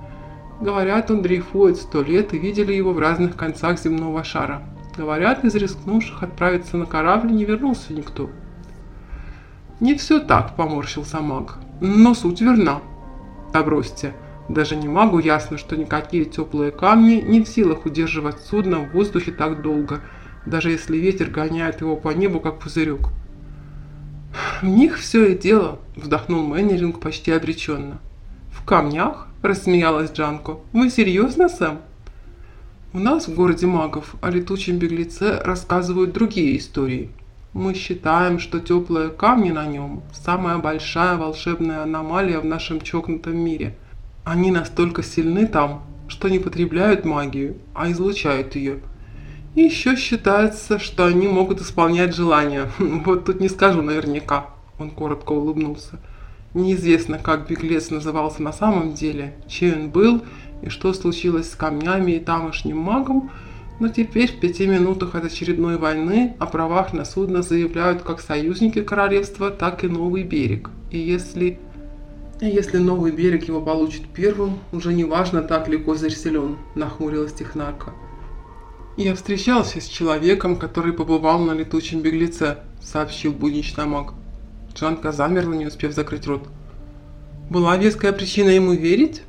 Говорят, 0.62 1.12
он 1.12 1.22
дрейфует 1.22 1.78
сто 1.78 2.02
лет 2.02 2.34
и 2.34 2.40
видели 2.40 2.74
его 2.74 2.94
в 2.94 3.00
разных 3.00 3.36
концах 3.36 3.80
земного 3.80 4.24
шара. 4.24 4.64
Говорят, 4.98 5.44
из 5.44 5.56
рискнувших 5.56 6.24
отправиться 6.24 6.78
на 6.78 6.86
корабль 6.86 7.32
не 7.32 7.44
вернулся 7.44 7.94
никто. 7.94 8.30
«Не 9.82 9.96
все 9.96 10.20
так»,– 10.20 10.56
поморщился 10.58 11.20
маг. 11.20 11.58
«Но 11.82 12.14
суть 12.14 12.40
верна». 12.40 12.80
«Да 13.52 13.62
бросьте. 13.62 14.14
Даже 14.48 14.78
не 14.78 14.88
магу 14.88 15.20
ясно, 15.20 15.58
что 15.58 15.76
никакие 15.76 16.24
теплые 16.24 16.72
камни 16.72 17.16
не 17.16 17.44
в 17.44 17.48
силах 17.50 17.86
удерживать 17.86 18.40
судно 18.40 18.80
в 18.80 18.92
воздухе 18.94 19.32
так 19.32 19.62
долго, 19.62 20.02
даже 20.46 20.72
если 20.72 20.98
ветер 20.98 21.30
гоняет 21.30 21.82
его 21.82 21.96
по 21.96 22.10
небу, 22.10 22.40
как 22.40 22.60
пузырек». 22.60 23.10
«В 24.62 24.66
них 24.66 24.98
все 24.98 25.28
и 25.28 25.38
дело»,– 25.38 25.80
вздохнул 25.96 26.46
Мэннеринг 26.46 27.00
почти 27.00 27.32
обреченно. 27.32 28.00
«В 28.52 28.66
камнях?»– 28.66 29.28
рассмеялась 29.42 30.12
Джанко. 30.12 30.58
«Вы 30.74 30.90
серьезно, 30.90 31.50
Сэм?» 31.50 31.80
«У 32.94 33.00
нас 33.00 33.28
в 33.28 33.36
городе 33.36 33.68
магов 33.68 34.16
о 34.22 34.30
летучем 34.30 34.78
беглеце 34.78 35.40
рассказывают 35.44 36.14
другие 36.14 36.58
истории», 36.58 37.12
мы 37.56 37.74
считаем, 37.74 38.38
что 38.38 38.60
теплые 38.60 39.08
камни 39.08 39.50
на 39.50 39.66
нем– 39.66 40.04
самая 40.14 40.58
большая 40.58 41.16
волшебная 41.16 41.84
аномалия 41.84 42.40
в 42.42 42.46
нашем 42.46 42.82
чокнутом 42.82 43.38
мире. 43.38 43.78
Они 44.26 44.52
настолько 44.52 45.02
сильны 45.04 45.48
там, 45.48 45.86
что 46.10 46.28
не 46.28 46.40
потребляют 46.40 47.06
магию, 47.06 47.56
а 47.74 47.90
излучают 47.90 48.58
ее. 48.58 48.80
И 49.56 49.62
еще 49.62 49.96
считается, 49.96 50.80
что 50.80 51.06
они 51.06 51.28
могут 51.28 51.62
исполнять 51.62 52.14
желания. 52.14 52.70
Вот 52.80 53.26
тут 53.26 53.40
не 53.40 53.48
скажу 53.48 53.82
наверняка. 53.82 54.48
Он 54.78 54.92
коротко 54.92 55.32
улыбнулся. 55.32 56.00
Неизвестно, 56.54 57.20
как 57.20 57.48
беглец 57.48 57.90
назывался 57.90 58.44
на 58.44 58.52
самом 58.52 58.94
деле, 58.94 59.36
чей 59.48 59.74
он 59.74 59.90
был 59.90 60.24
и 60.62 60.70
что 60.70 60.94
случилось 60.94 61.52
с 61.52 61.56
камнями 61.56 62.14
и 62.14 62.20
тамошним 62.20 62.78
магом, 62.78 63.32
но 63.80 63.90
теперь 63.90 64.32
в 64.32 64.40
пяти 64.40 64.68
минутах 64.68 65.16
от 65.16 65.26
очередной 65.26 65.78
войны 65.78 66.36
о 66.40 66.46
правах 66.46 66.94
на 66.94 67.04
судно 67.04 67.42
заявляют 67.42 68.04
как 68.04 68.22
союзники 68.22 68.82
королевства, 68.82 69.52
так 69.52 69.84
и 69.84 69.88
Новый 69.88 70.24
берег. 70.24 70.70
И 70.92 70.98
если... 70.98 71.60
И 72.42 72.48
если 72.48 72.78
Новый 72.78 73.12
берег 73.12 73.48
его 73.48 73.62
получит 73.62 74.08
первым, 74.08 74.60
уже 74.74 74.94
не 74.94 75.06
важно, 75.06 75.42
так 75.42 75.70
ли 75.70 75.78
козырь 75.78 76.14
силен, 76.14 76.58
нахмурилась 76.76 77.34
технарка. 77.34 77.94
Я 78.98 79.14
встречался 79.14 79.82
с 79.82 79.88
человеком, 79.88 80.56
который 80.56 80.94
побывал 80.94 81.40
на 81.40 81.52
летучем 81.52 82.00
беглеце, 82.00 82.60
сообщил 82.82 83.34
буднично 83.34 83.86
маг. 83.86 84.14
Джанка 84.74 85.12
замерла, 85.12 85.54
не 85.54 85.66
успев 85.66 85.94
закрыть 85.94 86.26
рот. 86.28 86.48
Была 87.50 87.76
веская 87.76 88.14
причина 88.14 88.50
ему 88.50 88.72
верить? 88.72 89.24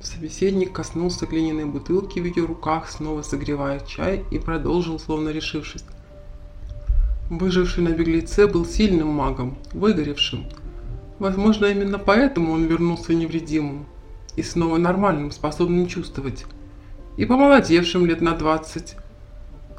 Собеседник 0.00 0.72
коснулся 0.72 1.26
глиняной 1.26 1.64
бутылки 1.64 2.20
в 2.20 2.24
ее 2.26 2.44
руках, 2.44 2.88
снова 2.88 3.22
согревая 3.22 3.80
чай, 3.80 4.24
и 4.30 4.38
продолжил, 4.38 5.00
словно 5.00 5.30
решившись. 5.30 5.84
Выживший 7.28 7.82
на 7.82 7.88
беглеце 7.88 8.46
был 8.46 8.64
сильным 8.64 9.08
магом, 9.08 9.58
выгоревшим. 9.72 10.46
Возможно, 11.18 11.66
именно 11.66 11.98
поэтому 11.98 12.52
он 12.52 12.66
вернулся 12.66 13.14
невредимым 13.14 13.86
и 14.36 14.44
снова 14.44 14.76
нормальным, 14.76 15.32
способным 15.32 15.88
чувствовать. 15.88 16.44
И 17.16 17.24
помолодевшим 17.24 18.06
лет 18.06 18.20
на 18.20 18.32
двадцать. 18.32 18.96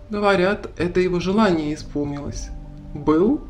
Говорят, 0.09 0.69
это 0.77 0.99
его 0.99 1.19
желание 1.19 1.73
исполнилось. 1.73 2.49
Был? 2.93 3.41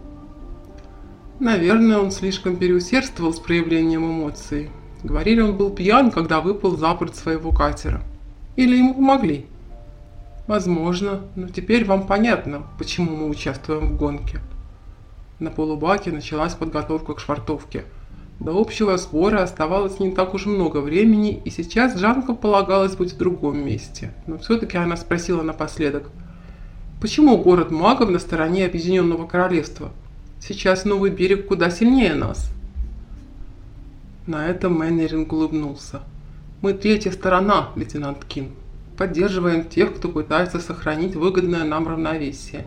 Наверное, 1.40 2.00
он 2.00 2.12
слишком 2.12 2.58
переусердствовал 2.58 3.34
с 3.34 3.40
проявлением 3.40 4.06
эмоций, 4.06 4.72
Говорили, 5.04 5.42
он 5.42 5.56
был 5.56 5.70
пьян, 5.70 6.12
когда 6.12 6.42
выпал 6.42 6.76
за 6.76 6.94
борт 6.94 7.16
своего 7.16 7.52
катера. 7.52 8.02
Или 8.56 8.78
ему 8.78 8.96
помогли. 8.96 9.46
Возможно, 10.48 11.22
но 11.36 11.50
теперь 11.50 11.86
вам 11.86 12.08
понятно, 12.08 12.64
почему 12.80 13.16
мы 13.16 13.30
участвуем 13.30 13.90
в 13.90 13.98
гонке. 13.98 14.40
На 15.40 15.52
полубаке 15.52 16.12
началась 16.12 16.56
подготовка 16.56 17.14
к 17.14 17.20
швартовке. 17.20 17.86
До 18.40 18.58
общего 18.60 18.98
сбора 18.98 19.42
оставалось 19.42 20.00
не 20.00 20.12
так 20.12 20.34
уж 20.34 20.46
много 20.46 20.78
времени, 20.78 21.42
и 21.44 21.50
сейчас 21.50 21.98
Жанка 21.98 22.34
полагалось 22.34 22.96
быть 22.96 23.14
в 23.14 23.18
другом 23.18 23.66
месте. 23.66 24.14
Но 24.28 24.38
все-таки 24.38 24.78
она 24.78 24.96
спросила 24.96 25.42
напоследок, 25.42 26.12
почему 27.02 27.38
город 27.38 27.72
магов 27.72 28.10
на 28.10 28.20
стороне 28.20 28.66
Объединенного 28.66 29.28
Королевства? 29.28 29.92
Сейчас 30.40 30.86
Новый 30.86 31.10
берег 31.10 31.48
куда 31.48 31.72
сильнее 31.72 32.14
нас. 32.14 32.52
На 34.28 34.48
это 34.48 34.70
Мэннеринг 34.70 35.32
улыбнулся. 35.32 36.02
«Мы 36.62 36.74
третья 36.74 37.12
сторона, 37.12 37.70
лейтенант 37.76 38.26
Кин. 38.26 38.52
Поддерживаем 38.98 39.64
тех, 39.64 39.96
кто 39.96 40.10
пытается 40.10 40.60
сохранить 40.60 41.16
выгодное 41.16 41.64
нам 41.64 41.88
равновесие. 41.88 42.66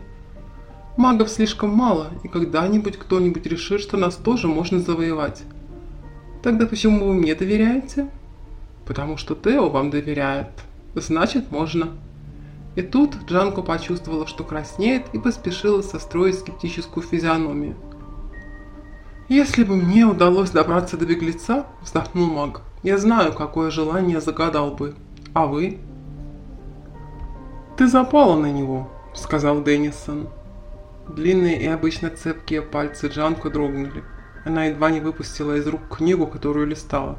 Магов 0.96 1.28
слишком 1.28 1.70
мало, 1.70 2.08
и 2.24 2.28
когда-нибудь 2.28 2.96
кто-нибудь 2.96 3.46
решит, 3.46 3.80
что 3.80 3.96
нас 3.96 4.16
тоже 4.16 4.48
можно 4.48 4.80
завоевать. 4.80 5.42
Тогда 6.42 6.66
почему 6.66 7.06
вы 7.06 7.14
мне 7.14 7.34
доверяете? 7.34 8.08
Потому 8.86 9.16
что 9.16 9.34
Тео 9.34 9.68
вам 9.68 9.90
доверяет. 9.90 10.48
Значит, 10.94 11.50
можно. 11.50 11.90
И 12.76 12.82
тут 12.82 13.14
Джанко 13.26 13.62
почувствовала, 13.62 14.26
что 14.26 14.44
краснеет, 14.44 15.06
и 15.12 15.18
поспешила 15.18 15.82
состроить 15.82 16.38
скептическую 16.38 17.06
физиономию. 17.06 17.76
«Если 19.28 19.62
бы 19.62 19.76
мне 19.76 20.04
удалось 20.04 20.50
добраться 20.50 20.96
до 20.96 21.06
беглеца»,– 21.06 21.66
вздохнул 21.82 22.26
маг,– 22.26 22.62
«я 22.82 22.98
знаю, 22.98 23.32
какое 23.32 23.70
желание 23.70 24.20
загадал 24.20 24.72
бы. 24.72 24.94
А 25.34 25.46
вы?» 25.46 25.78
«Ты 27.76 27.86
запала 27.86 28.36
на 28.36 28.50
него»,– 28.50 28.88
сказал 29.14 29.62
Деннисон. 29.62 30.28
Длинные 31.08 31.60
и 31.60 31.66
обычно 31.66 32.10
цепкие 32.10 32.62
пальцы 32.62 33.08
Джанко 33.08 33.50
дрогнули. 33.50 34.04
Она 34.44 34.66
едва 34.66 34.90
не 34.90 35.00
выпустила 35.00 35.56
из 35.56 35.66
рук 35.66 35.96
книгу, 35.96 36.26
которую 36.26 36.66
листала. 36.66 37.18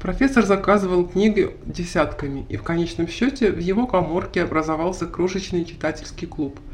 Профессор 0.00 0.44
заказывал 0.44 1.06
книги 1.06 1.56
десятками, 1.64 2.46
и 2.48 2.56
в 2.56 2.62
конечном 2.62 3.08
счете 3.08 3.50
в 3.50 3.58
его 3.58 3.86
коморке 3.86 4.42
образовался 4.42 5.06
крошечный 5.06 5.64
читательский 5.64 6.26
клуб– 6.26 6.58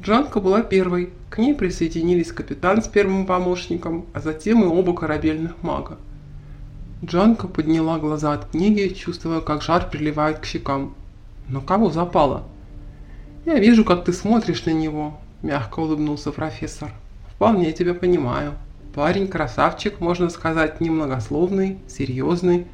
Джанка 0.00 0.40
была 0.40 0.60
первой. 0.60 1.10
К 1.30 1.38
ней 1.38 1.54
присоединились 1.54 2.32
капитан 2.32 2.82
с 2.82 2.88
первым 2.88 3.26
помощником, 3.26 4.06
а 4.12 4.20
затем 4.20 4.62
и 4.62 4.66
оба 4.66 4.94
корабельных 4.94 5.62
мага. 5.62 5.98
Джанка 7.04 7.48
подняла 7.48 7.98
глаза 7.98 8.34
от 8.34 8.50
книги, 8.50 8.92
чувствуя, 8.94 9.40
как 9.40 9.62
жар 9.62 9.88
приливает 9.90 10.38
к 10.38 10.44
щекам. 10.44 10.94
Но 11.48 11.60
кого 11.60 11.90
запало? 11.90 12.44
«Я 13.44 13.58
вижу, 13.58 13.84
как 13.84 14.04
ты 14.04 14.12
смотришь 14.12 14.64
на 14.64 14.70
него»,– 14.70 15.18
мягко 15.42 15.80
улыбнулся 15.80 16.32
профессор. 16.32 16.90
«Вполне 17.34 17.72
тебя 17.72 17.94
понимаю. 17.94 18.54
Парень 18.96 19.28
красавчик, 19.28 20.00
можно 20.00 20.30
сказать, 20.30 20.80
немногословный, 20.80 21.80
серьезный. 21.86 22.66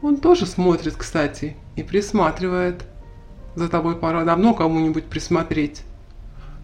Он 0.00 0.16
тоже 0.16 0.46
смотрит, 0.46 0.94
кстати, 0.96 1.58
и 1.76 1.82
присматривает. 1.82 2.86
За 3.54 3.68
тобой 3.68 3.96
пора 3.96 4.24
давно 4.24 4.54
кому-нибудь 4.54 5.04
присмотреть». 5.04 5.82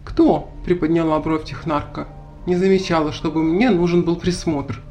«Кто?»– 0.03 0.49
приподняла 0.65 1.19
бровь 1.19 1.45
технарка. 1.45 2.07
«Не 2.47 2.55
замечала, 2.55 3.11
чтобы 3.11 3.43
мне 3.43 3.69
нужен 3.69 4.01
был 4.01 4.15
присмотр». 4.15 4.81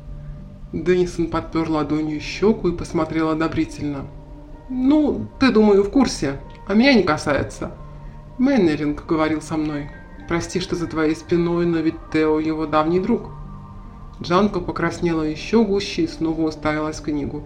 Деннисон 0.72 1.26
подпер 1.26 1.68
ладонью 1.68 2.20
щеку 2.20 2.68
и 2.68 2.76
посмотрел 2.76 3.30
одобрительно. 3.30 4.06
«Ну, 4.68 5.26
ты, 5.40 5.50
думаю, 5.50 5.82
в 5.82 5.90
курсе, 5.90 6.40
а 6.68 6.74
меня 6.74 6.94
не 6.94 7.02
касается. 7.02 7.72
Мэннеринг 8.38 9.06
говорил 9.06 9.42
со 9.42 9.56
мной. 9.56 9.90
Прости, 10.28 10.60
что 10.60 10.76
за 10.76 10.86
твоей 10.86 11.16
спиной, 11.16 11.66
но 11.66 11.78
ведь 11.78 11.96
Тео 12.12 12.38
его 12.38 12.64
давний 12.64 13.00
друг». 13.00 13.37
Джанка 14.20 14.60
покраснела 14.60 15.22
еще 15.22 15.64
гуще 15.64 16.02
и 16.02 16.08
снова 16.08 16.42
уставилась 16.42 16.98
в 16.98 17.04
книгу. 17.04 17.44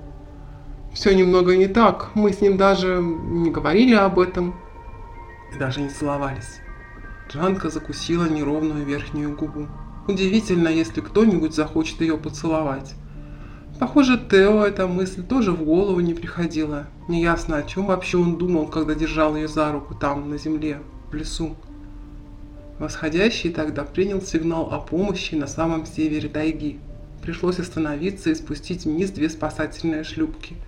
«Все 0.93 1.15
немного 1.15 1.57
не 1.57 1.69
так, 1.69 2.11
мы 2.15 2.33
с 2.33 2.41
ним 2.41 2.57
даже 2.57 3.01
не 3.03 3.51
говорили 3.51 3.95
об 3.95 4.19
этом 4.19 4.55
и 5.55 5.59
даже 5.59 5.81
не 5.81 5.89
целовались». 5.89 6.61
Жанка 7.33 7.71
закусила 7.71 8.29
неровную 8.29 8.85
верхнюю 8.85 9.37
губу. 9.37 9.69
Удивительно, 10.07 10.69
если 10.69 11.01
кто-нибудь 11.01 11.55
захочет 11.55 12.01
ее 12.01 12.19
поцеловать. 12.19 12.95
Похоже, 13.79 14.19
Тео 14.19 14.65
эта 14.65 14.87
мысль 14.87 15.23
тоже 15.23 15.53
в 15.53 15.65
голову 15.65 16.01
не 16.01 16.15
приходила. 16.15 16.89
Неясно, 17.09 17.57
о 17.57 17.63
чем 17.63 17.87
вообще 17.87 18.19
он 18.19 18.37
думал, 18.37 18.67
когда 18.67 18.95
держал 18.95 19.35
ее 19.35 19.49
за 19.49 19.73
руку 19.73 19.95
там, 19.95 20.29
на 20.29 20.39
земле, 20.39 20.83
в 21.11 21.15
лесу. 21.15 21.57
Восходящий 22.83 23.51
тогда 23.51 23.85
принял 23.85 24.21
сигнал 24.21 24.73
о 24.73 24.81
помощи 24.81 25.37
на 25.37 25.47
самом 25.47 25.87
севере 25.87 26.29
тайги. 26.29 26.81
Пришлось 27.23 27.61
остановиться 27.61 28.31
и 28.31 28.35
спустить 28.35 28.87
вниз 28.87 29.11
две 29.11 29.31
спасательные 29.31 30.03
шлюпки– 30.03 30.57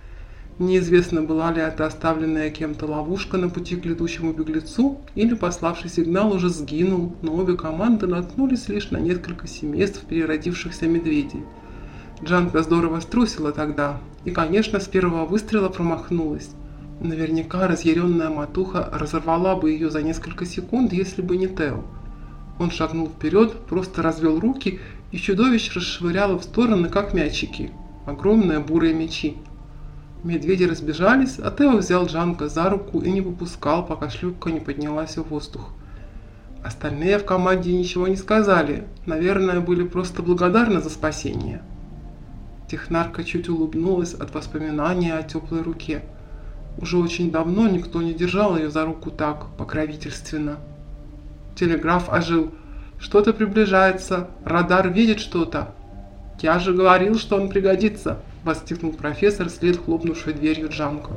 Неизвестно, 0.57 1.21
была 1.21 1.51
ли 1.51 1.61
это 1.61 1.85
оставленная 1.85 2.49
кем-то 2.49 2.85
ловушка 2.85 3.35
на 3.35 3.49
пути 3.49 3.75
к 3.75 3.83
летучему 3.83 4.31
беглецу, 4.31 5.01
или 5.13 5.33
пославший 5.33 5.89
сигнал 5.89 6.31
уже 6.31 6.47
сгинул, 6.47 7.13
но 7.21 7.35
обе 7.35 7.57
команды 7.57 8.07
наткнулись 8.07 8.69
лишь 8.69 8.89
на 8.89 8.97
несколько 8.97 9.47
семейств 9.47 10.05
переродившихся 10.07 10.87
медведей. 10.87 11.43
Джанка 12.23 12.63
здорово 12.63 13.01
струсила 13.01 13.51
тогда, 13.51 13.99
и, 14.23 14.31
конечно, 14.31 14.79
с 14.79 14.87
первого 14.87 15.25
выстрела 15.25 15.67
промахнулась. 15.67 16.51
Наверняка 17.01 17.67
разъяренная 17.67 18.29
матуха 18.29 18.89
разорвала 18.93 19.57
бы 19.57 19.71
ее 19.71 19.89
за 19.89 20.01
несколько 20.01 20.45
секунд, 20.45 20.93
если 20.93 21.21
бы 21.21 21.35
не 21.35 21.47
Тео. 21.47 21.83
Он 22.59 22.71
шагнул 22.71 23.09
вперед, 23.09 23.65
просто 23.65 24.01
развел 24.01 24.39
руки, 24.39 24.79
и 25.11 25.17
чудовищ 25.17 25.73
расшвыряло 25.75 26.37
в 26.37 26.43
стороны, 26.43 26.89
как 26.89 27.13
мячики. 27.13 27.71
Огромные 28.05 28.59
бурые 28.59 28.93
мячи. 28.93 29.37
Медведи 30.23 30.63
разбежались, 30.63 31.37
а 31.39 31.51
Тео 31.51 31.77
взял 31.77 32.05
Джанка 32.07 32.49
за 32.49 32.69
руку 32.69 32.99
и 32.99 33.11
не 33.11 33.21
выпускал, 33.21 33.85
пока 33.85 34.09
шлюпка 34.09 34.51
не 34.51 34.59
поднялась 34.59 35.17
в 35.17 35.23
воздух. 35.23 35.69
Остальные 36.63 37.19
в 37.19 37.25
команде 37.25 37.71
ничего 37.71 38.07
не 38.07 38.15
сказали, 38.15 38.85
наверное, 39.05 39.59
были 39.59 39.83
просто 39.83 40.23
благодарны 40.23 40.81
за 40.81 40.89
спасение. 40.89 41.61
Технарка 42.67 43.23
чуть 43.23 43.49
улыбнулась 43.49 44.15
от 44.15 44.33
воспоминания 44.33 45.13
о 45.13 45.21
теплой 45.21 45.61
руке. 45.61 46.01
Уже 46.79 46.97
очень 46.97 47.29
давно 47.29 47.67
никто 47.67 48.01
не 48.01 48.15
держал 48.15 48.57
ее 48.57 48.71
за 48.71 48.83
руку 48.83 49.11
так, 49.11 49.55
покровительственно. 49.57 50.57
Телеграф 51.55 52.11
ожил. 52.11 52.51
Что-то 52.99 53.33
приближается, 53.33 54.29
радар 54.43 54.89
видит 54.89 55.19
что-то. 55.19 55.73
Я 56.41 56.59
же 56.59 56.73
говорил, 56.73 57.17
что 57.17 57.35
он 57.35 57.49
пригодится 57.49 58.19
воскликнул 58.45 58.93
профессор 58.93 59.49
вслед 59.49 59.77
хлопнувшей 59.77 60.33
дверью 60.33 60.69
Джанко. 60.69 61.11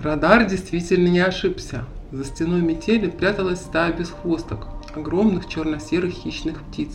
Радар 0.00 0.46
действительно 0.46 1.08
не 1.08 1.18
ошибся. 1.18 1.84
За 2.12 2.24
стеной 2.24 2.62
метели 2.62 3.10
пряталась 3.10 3.60
стая 3.60 3.92
бесхвосток, 3.92 4.68
огромных 4.94 5.48
черно-серых 5.48 6.12
хищных 6.12 6.62
птиц. 6.62 6.90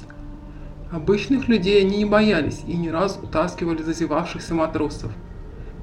Обычных 0.91 1.47
людей 1.47 1.81
они 1.81 1.97
не 1.97 2.05
боялись 2.05 2.63
и 2.65 2.75
не 2.75 2.89
раз 2.89 3.19
утаскивали 3.21 3.83
зазевавшихся 3.83 4.55
матросов. 4.55 5.11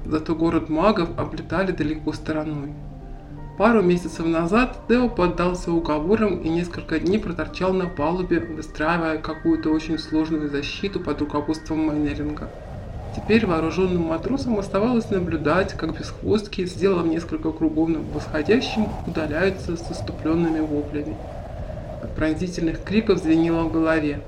Зато 0.05 0.35
город 0.35 0.69
магов 0.69 1.17
облетали 1.17 1.71
далеко 1.71 2.13
стороной. 2.13 2.73
Пару 3.57 3.83
месяцев 3.83 4.25
назад 4.25 4.79
Тео 4.87 5.07
поддался 5.09 5.71
уговорам 5.71 6.37
и 6.37 6.49
несколько 6.49 6.99
дней 6.99 7.19
проторчал 7.19 7.71
на 7.71 7.85
палубе, 7.85 8.39
выстраивая 8.39 9.19
какую-то 9.19 9.69
очень 9.69 9.99
сложную 9.99 10.49
защиту 10.49 10.99
под 10.99 11.21
руководством 11.21 11.85
Майнеринга. 11.85 12.49
Теперь 13.15 13.45
вооруженным 13.45 14.07
матросам 14.07 14.57
оставалось 14.57 15.11
наблюдать, 15.11 15.73
как 15.73 15.95
бесхвостки, 15.95 16.65
сделав 16.65 17.05
несколько 17.05 17.51
кругов 17.51 17.89
над 17.89 18.01
восходящим, 18.11 18.87
удаляются 19.05 19.77
с 19.77 19.91
иступленными 19.91 20.61
воплями. 20.61 21.15
От 22.01 22.15
пронзительных 22.15 22.83
криков 22.83 23.19
звенело 23.19 23.65
в 23.65 23.71
голове. 23.71 24.21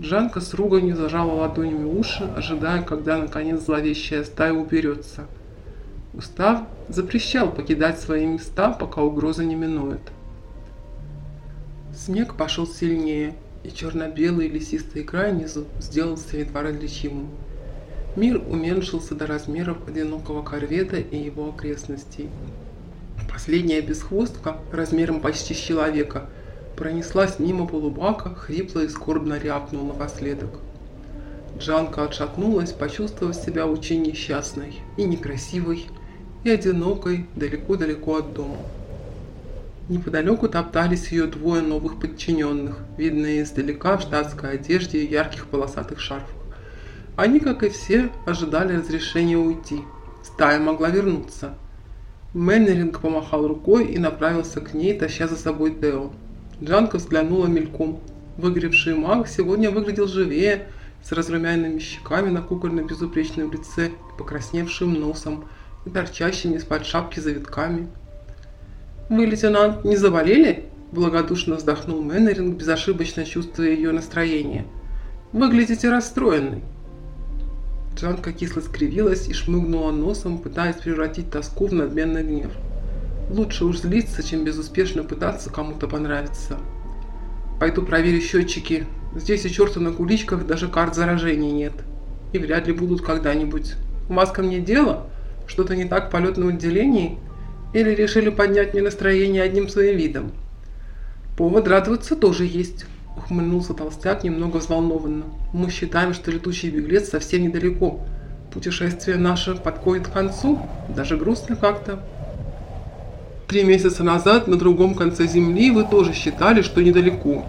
Джанка 0.00 0.40
с 0.40 0.52
руганью 0.54 0.96
зажала 0.96 1.34
ладонями 1.34 1.84
уши, 1.84 2.28
ожидая, 2.36 2.82
когда 2.82 3.16
наконец 3.16 3.60
зловещая 3.60 4.24
стая 4.24 4.54
уберется– 4.54 5.26
Устав 6.16 6.62
запрещал 6.88 7.52
покидать 7.52 8.00
свои 8.00 8.24
места, 8.24 8.70
пока 8.70 9.02
угроза 9.02 9.44
не 9.44 9.54
минует. 9.54 10.00
Снег 11.94 12.36
пошел 12.36 12.66
сильнее, 12.66 13.34
и 13.64 13.70
черно-белый 13.70 14.48
лесистый 14.48 15.04
край 15.04 15.32
внизу 15.32 15.66
сделался 15.78 16.38
едва 16.38 16.62
различимым. 16.62 17.28
Мир 18.16 18.40
уменьшился 18.48 19.14
до 19.14 19.26
размеров 19.26 19.76
одинокого 19.86 20.42
корвета 20.42 20.96
и 20.96 21.18
его 21.18 21.50
окрестностей. 21.50 22.30
Последняя 23.30 23.82
бесхвостка, 23.82 24.56
размером 24.72 25.20
почти 25.20 25.52
с 25.52 25.58
человека, 25.58 26.30
пронеслась 26.76 27.38
мимо 27.38 27.66
полубака, 27.66 28.34
хрипло 28.34 28.80
и 28.80 28.88
скорбно 28.88 29.38
рявкнул 29.38 29.84
напоследок. 29.84 30.60
Джанка 31.58 32.04
отшатнулась, 32.04 32.72
почувствовав 32.72 33.34
себя 33.34 33.66
очень 33.66 34.02
несчастной 34.02 34.80
и 34.96 35.04
некрасивой, 35.04 35.86
и 36.46 36.50
одинокой, 36.50 37.26
далеко-далеко 37.34 38.18
от 38.18 38.32
дома. 38.32 38.58
Неподалеку 39.88 40.48
топтались 40.48 41.08
ее 41.08 41.26
двое 41.26 41.60
новых 41.60 41.98
подчиненных, 41.98 42.78
видные 42.96 43.42
издалека 43.42 43.96
в 43.96 44.02
штатской 44.02 44.52
одежде 44.52 44.98
и 44.98 45.10
ярких 45.10 45.46
полосатых 45.46 45.98
шарфах. 45.98 46.30
Они, 47.16 47.40
как 47.40 47.64
и 47.64 47.68
все, 47.68 48.10
ожидали 48.26 48.76
разрешения 48.76 49.36
уйти. 49.36 49.80
Стая 50.22 50.60
могла 50.60 50.88
вернуться. 50.90 51.54
Меннеринг 52.32 53.00
помахал 53.00 53.48
рукой 53.48 53.86
и 53.86 53.98
направился 53.98 54.60
к 54.60 54.72
ней, 54.72 54.96
таща 54.96 55.26
за 55.26 55.36
собой 55.36 55.74
Тео. 55.74 56.12
Джанка 56.62 56.98
взглянула 56.98 57.46
мельком. 57.46 58.00
Выгоревший 58.36 58.94
маг 58.94 59.26
сегодня 59.28 59.70
выглядел 59.70 60.06
живее, 60.06 60.68
с 61.02 61.10
разрумяненными 61.10 61.78
щеками 61.78 62.30
на 62.30 62.40
кукольно-безупречном 62.40 63.52
лице 63.52 63.88
и 63.88 64.18
покрасневшим 64.18 64.94
носом– 64.94 65.44
торчащими 65.90 66.56
из-под 66.56 66.86
шапки 66.86 67.20
завитками. 67.20 67.88
«Вы, 69.08 69.26
лейтенант, 69.26 69.84
не 69.84 69.96
заболели?»– 69.96 70.64
благодушно 70.92 71.56
вздохнул 71.56 72.02
Мэннеринг, 72.02 72.56
безошибочно 72.56 73.24
чувствуя 73.24 73.70
ее 73.70 73.92
настроение. 73.92 74.66
«Выглядите 75.32 75.90
расстроенной». 75.90 76.62
Джанка 77.94 78.32
кисло 78.32 78.60
скривилась 78.60 79.28
и 79.28 79.32
шмыгнула 79.32 79.90
носом, 79.90 80.38
пытаясь 80.38 80.76
превратить 80.76 81.30
тоску 81.30 81.66
в 81.66 81.72
надменный 81.72 82.22
гнев. 82.22 82.52
Лучше 83.30 83.64
уж 83.64 83.78
злиться, 83.78 84.22
чем 84.22 84.44
безуспешно 84.44 85.02
пытаться 85.02 85.50
кому-то 85.50 85.88
понравиться. 85.88 86.58
Пойду 87.58 87.82
проверю 87.82 88.20
счетчики. 88.20 88.86
Здесь 89.16 89.44
и 89.44 89.50
черту 89.50 89.80
на 89.80 89.92
куличках 89.92 90.46
даже 90.46 90.68
карт 90.68 90.94
заражения 90.94 91.50
нет. 91.50 91.72
И 92.32 92.38
вряд 92.38 92.66
ли 92.66 92.72
будут 92.72 93.02
когда-нибудь. 93.02 93.74
У 94.08 94.14
вас 94.14 94.30
ко 94.30 94.42
мне 94.42 94.60
дело? 94.60 95.08
Что-то 95.46 95.76
не 95.76 95.84
так 95.84 96.08
в 96.08 96.10
полетном 96.10 96.48
отделении? 96.48 97.18
Или 97.72 97.90
решили 97.90 98.30
поднять 98.30 98.72
мне 98.72 98.82
настроение 98.82 99.42
одним 99.42 99.68
своим 99.68 99.96
видом? 99.96 100.32
Повод 101.36 101.68
радоваться 101.68 102.16
тоже 102.16 102.44
есть, 102.46 102.86
ухмыльнулся 103.16 103.74
толстяк 103.74 104.24
немного 104.24 104.56
взволнованно. 104.56 105.24
Мы 105.52 105.70
считаем, 105.70 106.14
что 106.14 106.30
летучий 106.30 106.70
беглец 106.70 107.10
совсем 107.10 107.42
недалеко. 107.42 108.00
Путешествие 108.52 109.18
наше 109.18 109.54
подходит 109.54 110.08
к 110.08 110.12
концу, 110.12 110.58
даже 110.88 111.16
грустно 111.16 111.56
как-то. 111.56 112.00
Три 113.48 113.64
месяца 113.64 114.02
назад 114.02 114.48
на 114.48 114.56
другом 114.56 114.94
конце 114.94 115.26
Земли 115.26 115.70
вы 115.70 115.84
тоже 115.84 116.14
считали, 116.14 116.62
что 116.62 116.82
недалеко. 116.82 117.44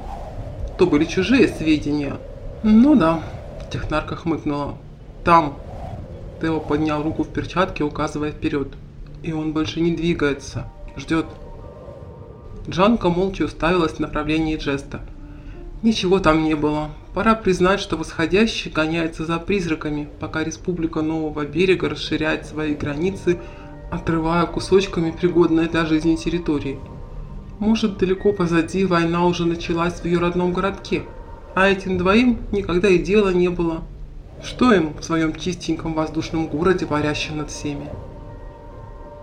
То 0.77 0.85
были 0.85 1.05
чужие 1.05 1.47
сведения. 1.47 2.17
Ну 2.61 2.95
да, 2.95 3.21
технарка 3.71 4.15
хмыкнула. 4.15 4.77
Там, 5.23 5.57
Тео 6.41 6.59
поднял 6.59 7.01
руку 7.03 7.23
в 7.23 7.29
перчатке, 7.29 7.83
указывая 7.83 8.31
вперед. 8.31 8.69
И 9.23 9.33
он 9.33 9.53
больше 9.53 9.81
не 9.81 9.95
двигается. 9.95 10.71
Ждет. 10.95 11.25
Джанка 12.69 13.09
молча 13.09 13.43
уставилась 13.43 13.93
в 13.93 13.99
направлении 13.99 14.57
жеста. 14.57 15.01
Ничего 15.83 16.19
там 16.19 16.43
не 16.43 16.55
было. 16.55 16.89
Пора 17.13 17.35
признать, 17.35 17.79
что 17.79 17.97
восходящий 17.97 18.71
гоняется 18.71 19.25
за 19.25 19.39
призраками, 19.39 20.09
пока 20.19 20.43
Республика 20.43 21.01
Нового 21.01 21.45
Берега 21.45 21.89
расширяет 21.89 22.45
свои 22.45 22.73
границы, 22.75 23.39
отрывая 23.91 24.45
кусочками 24.45 25.11
пригодные 25.11 25.67
для 25.67 25.85
жизни 25.85 26.15
территории. 26.15 26.79
Может, 27.59 27.97
далеко 27.97 28.33
позади 28.33 28.85
война 28.85 29.25
уже 29.25 29.45
началась 29.45 29.99
в 29.99 30.05
ее 30.05 30.19
родном 30.19 30.53
городке, 30.53 31.03
а 31.55 31.67
этим 31.67 31.97
двоим 31.97 32.39
никогда 32.51 32.87
и 32.87 32.99
дела 32.99 33.29
не 33.29 33.49
было. 33.49 33.83
Что 34.43 34.71
им 34.71 34.93
в 34.93 35.03
своем 35.03 35.35
чистеньком 35.35 35.93
воздушном 35.93 36.47
городе, 36.47 36.85
парящем 36.85 37.37
над 37.37 37.49
всеми? 37.49 37.89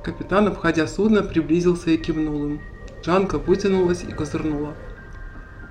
Капитан, 0.02 0.48
обходя 0.48 0.86
судно, 0.86 1.22
приблизился 1.22 1.90
и 1.90 1.96
кивнул 1.96 2.44
им. 2.44 2.60
Жанка 3.04 3.38
вытянулась 3.38 4.02
и 4.02 4.12
козырнула. 4.12 4.74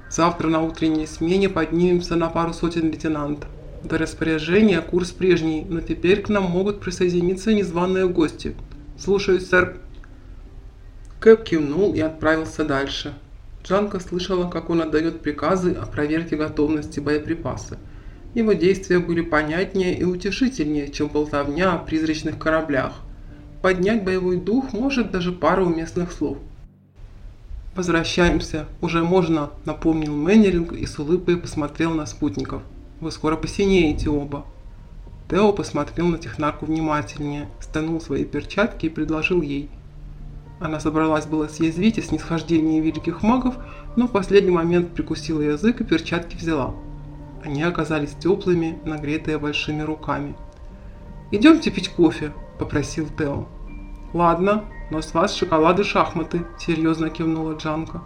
Завтра 0.10 0.48
на 0.48 0.62
утренней 0.62 1.08
смене 1.08 1.50
поднимемся 1.50 2.16
на 2.16 2.30
пару 2.30 2.54
сотен 2.54 2.90
лейтенантов. 2.90 3.50
До 3.84 3.98
распоряжения 3.98 4.80
курс 4.80 5.12
прежний, 5.12 5.66
но 5.68 5.82
теперь 5.82 6.22
к 6.22 6.30
нам 6.30 6.44
могут 6.44 6.80
присоединиться 6.80 7.54
незваные 7.54 8.08
гости. 8.08 8.56
Слушаюсь, 8.98 9.50
сэр. 9.50 9.78
Кэп 11.20 11.44
кивнул 11.44 11.94
и 11.94 12.00
отправился 12.00 12.64
дальше. 12.64 13.14
Джанка 13.64 14.00
слышала, 14.00 14.50
как 14.50 14.70
он 14.70 14.82
отдает 14.82 15.22
приказы 15.22 15.74
о 15.74 15.86
проверке 15.86 16.36
готовности 16.36 17.00
боеприпаса. 17.00 17.78
Его 18.34 18.54
действия 18.54 19.00
были 19.00 19.22
понятнее 19.22 19.98
и 19.98 20.04
утешительнее, 20.04 20.90
чем 20.90 21.08
болтовня 21.08 21.74
о 21.74 21.78
призрачных 21.78 22.40
кораблях. 22.40 23.02
Поднять 23.62 24.04
боевой 24.04 24.38
дух 24.38 24.74
может 24.74 25.12
даже 25.12 25.32
пара 25.32 25.64
уместных 25.64 26.12
слов. 26.12 26.38
«Возвращаемся, 27.76 28.68
уже 28.82 29.04
можно»,– 29.04 29.52
напомнил 29.66 30.16
Мэннеринг 30.16 30.74
и 30.74 30.86
с 30.86 31.00
улыбкой 31.00 31.38
посмотрел 31.38 31.92
на 31.92 32.06
спутников. 32.06 32.62
«Вы 33.00 33.12
скоро 33.12 33.36
посинеете 33.36 34.10
оба». 34.10 34.46
Тео 35.30 35.52
посмотрел 35.54 36.08
на 36.08 36.18
технарку 36.18 36.66
внимательнее, 36.66 37.50
стянул 37.60 38.00
свои 38.02 38.26
перчатки 38.26 38.88
и 38.88 38.90
предложил 38.90 39.42
ей. 39.42 39.70
Она 40.60 40.80
собралась 40.80 41.26
было 41.26 41.48
съязвить 41.48 41.98
о 41.98 42.04
снисхождении 42.04 42.80
великих 42.80 43.24
магов, 43.24 43.56
но 43.96 44.08
в 44.08 44.12
последний 44.12 44.52
момент 44.52 44.94
прикусила 44.94 45.42
язык 45.42 45.82
и 45.82 45.84
перчатки 45.84 46.36
взяла. 46.36 46.76
Они 47.44 47.62
оказались 47.62 48.16
теплыми, 48.16 48.80
нагретые 48.86 49.38
большими 49.38 49.82
руками. 49.82 50.36
«Идемте 51.32 51.72
пить 51.72 51.90
кофе»,– 51.90 52.32
попросил 52.60 53.08
Тео. 53.18 53.48
«Ладно, 54.14 54.64
но 54.90 55.02
с 55.02 55.14
вас 55.14 55.36
шоколад 55.36 55.80
и 55.80 55.84
шахматы»,– 55.84 56.46
серьезно 56.58 57.10
кивнула 57.10 57.54
Джанка. 57.54 58.02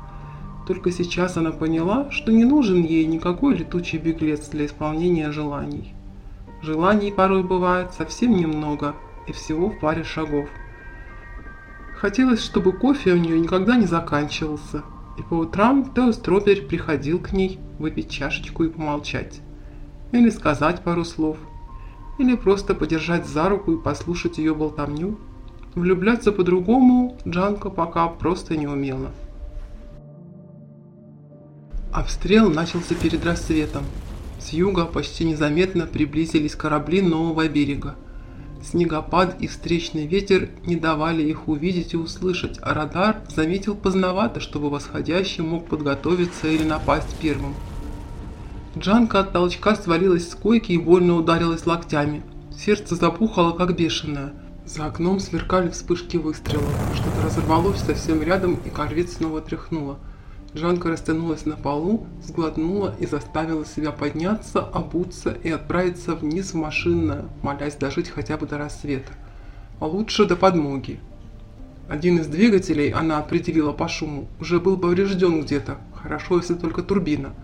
Только 0.66 0.92
сейчас 0.92 1.38
она 1.38 1.52
поняла, 1.52 2.10
что 2.10 2.32
не 2.32 2.46
нужен 2.46 2.84
ей 2.84 3.06
никакой 3.06 3.56
летучий 3.56 4.00
беглец 4.00 4.48
для 4.48 4.66
исполнения 4.66 5.32
желаний. 5.32 5.94
Желаний 6.64 7.12
порой 7.12 7.44
бывает 7.44 7.94
совсем 7.94 8.36
немного 8.36 8.96
и 9.28 9.34
всего 9.34 9.70
в 9.70 9.80
паре 9.80 10.04
шагов. 10.04 10.50
Хотелось, 11.96 12.44
чтобы 12.44 12.72
кофе 12.72 13.14
у 13.14 13.18
нее 13.18 13.40
никогда 13.40 13.76
не 13.76 13.86
заканчивался– 13.86 14.84
и 15.18 15.24
по 15.24 15.34
утрам 15.34 15.92
Тео 15.94 16.12
Стробери 16.12 16.62
приходил 16.62 17.20
к 17.20 17.34
ней 17.34 17.60
выпить 17.80 18.10
чашечку 18.10 18.64
и 18.64 18.70
помолчать. 18.70 19.42
Или 20.12 20.30
сказать 20.30 20.84
пару 20.84 21.04
слов. 21.04 21.38
Или 22.20 22.36
просто 22.36 22.74
подержать 22.76 23.26
за 23.26 23.50
руку 23.50 23.74
и 23.74 23.82
послушать 23.82 24.38
ее 24.38 24.56
болтовню. 24.56 25.18
Влюбляться 25.76 26.32
по-другому 26.32 27.18
Джанка 27.28 27.70
пока 27.70 28.08
просто 28.08 28.56
не 28.56 28.68
умела. 28.68 29.12
Обстрел 31.92 32.50
начался 32.50 32.96
перед 32.96 33.26
рассветом. 33.26 33.84
С 34.40 34.50
юга 34.50 34.86
почти 34.86 35.26
незаметно 35.26 35.88
приблизились 35.88 36.56
корабли 36.56 37.02
нового 37.02 37.48
берега– 37.48 37.96
Снегопад 38.64 39.42
и 39.42 39.48
встречный 39.48 40.08
ветер 40.08 40.50
не 40.66 40.76
давали 40.76 41.24
их 41.24 41.48
увидеть 41.48 41.94
и 41.94 41.98
услышать, 41.98 42.58
а 42.62 42.74
радар 42.74 43.22
заметил 43.34 43.76
поздновато, 43.76 44.40
чтобы 44.40 44.70
восходящий 44.70 45.44
мог 45.44 45.68
подготовиться 45.68 46.48
или 46.48 46.64
напасть 46.64 47.16
первым. 47.22 47.54
Джанка 48.78 49.22
от 49.22 49.34
толчка 49.34 49.76
свалилась 49.76 50.30
с 50.30 50.36
койки 50.36 50.74
и 50.74 50.78
больно 50.78 51.16
ударилась 51.16 51.66
локтями. 51.66 52.24
Сердце 52.56 52.96
запухало, 52.96 53.52
как 53.52 53.76
бешеное. 53.76 54.34
За 54.66 54.86
окном 54.86 55.20
сверкали 55.20 55.70
вспышки 55.70 56.18
выстрелов. 56.18 56.70
Что-то 56.94 57.26
разорвалось 57.26 57.80
совсем 57.80 58.22
рядом, 58.22 58.56
и 58.66 58.70
корвет 58.70 59.10
снова 59.10 59.42
тряхнуло. 59.42 59.98
Жанка 60.58 60.90
растянулась 60.90 61.46
на 61.46 61.56
полу, 61.56 62.08
сглотнула 62.24 62.96
и 63.00 63.06
заставила 63.06 63.64
себя 63.64 63.92
подняться, 63.92 64.62
обуться 64.62 65.38
и 65.44 65.52
отправиться 65.52 66.16
вниз 66.16 66.54
в 66.54 66.56
машинное, 66.56 67.26
молясь 67.44 67.76
дожить 67.76 68.10
хотя 68.10 68.38
бы 68.38 68.48
до 68.48 68.58
рассвета. 68.58 69.12
А 69.80 69.86
лучше 69.86 70.26
до 70.26 70.36
подмоги. 70.36 71.00
Один 71.88 72.18
из 72.18 72.26
двигателей, 72.26 72.90
она 72.90 73.20
определила 73.20 73.72
по 73.72 73.88
шуму, 73.88 74.28
уже 74.40 74.60
был 74.60 74.78
поврежден 74.78 75.44
где-то, 75.44 75.78
хорошо, 75.94 76.38
если 76.38 76.56
только 76.56 76.82
турбина. 76.82 77.36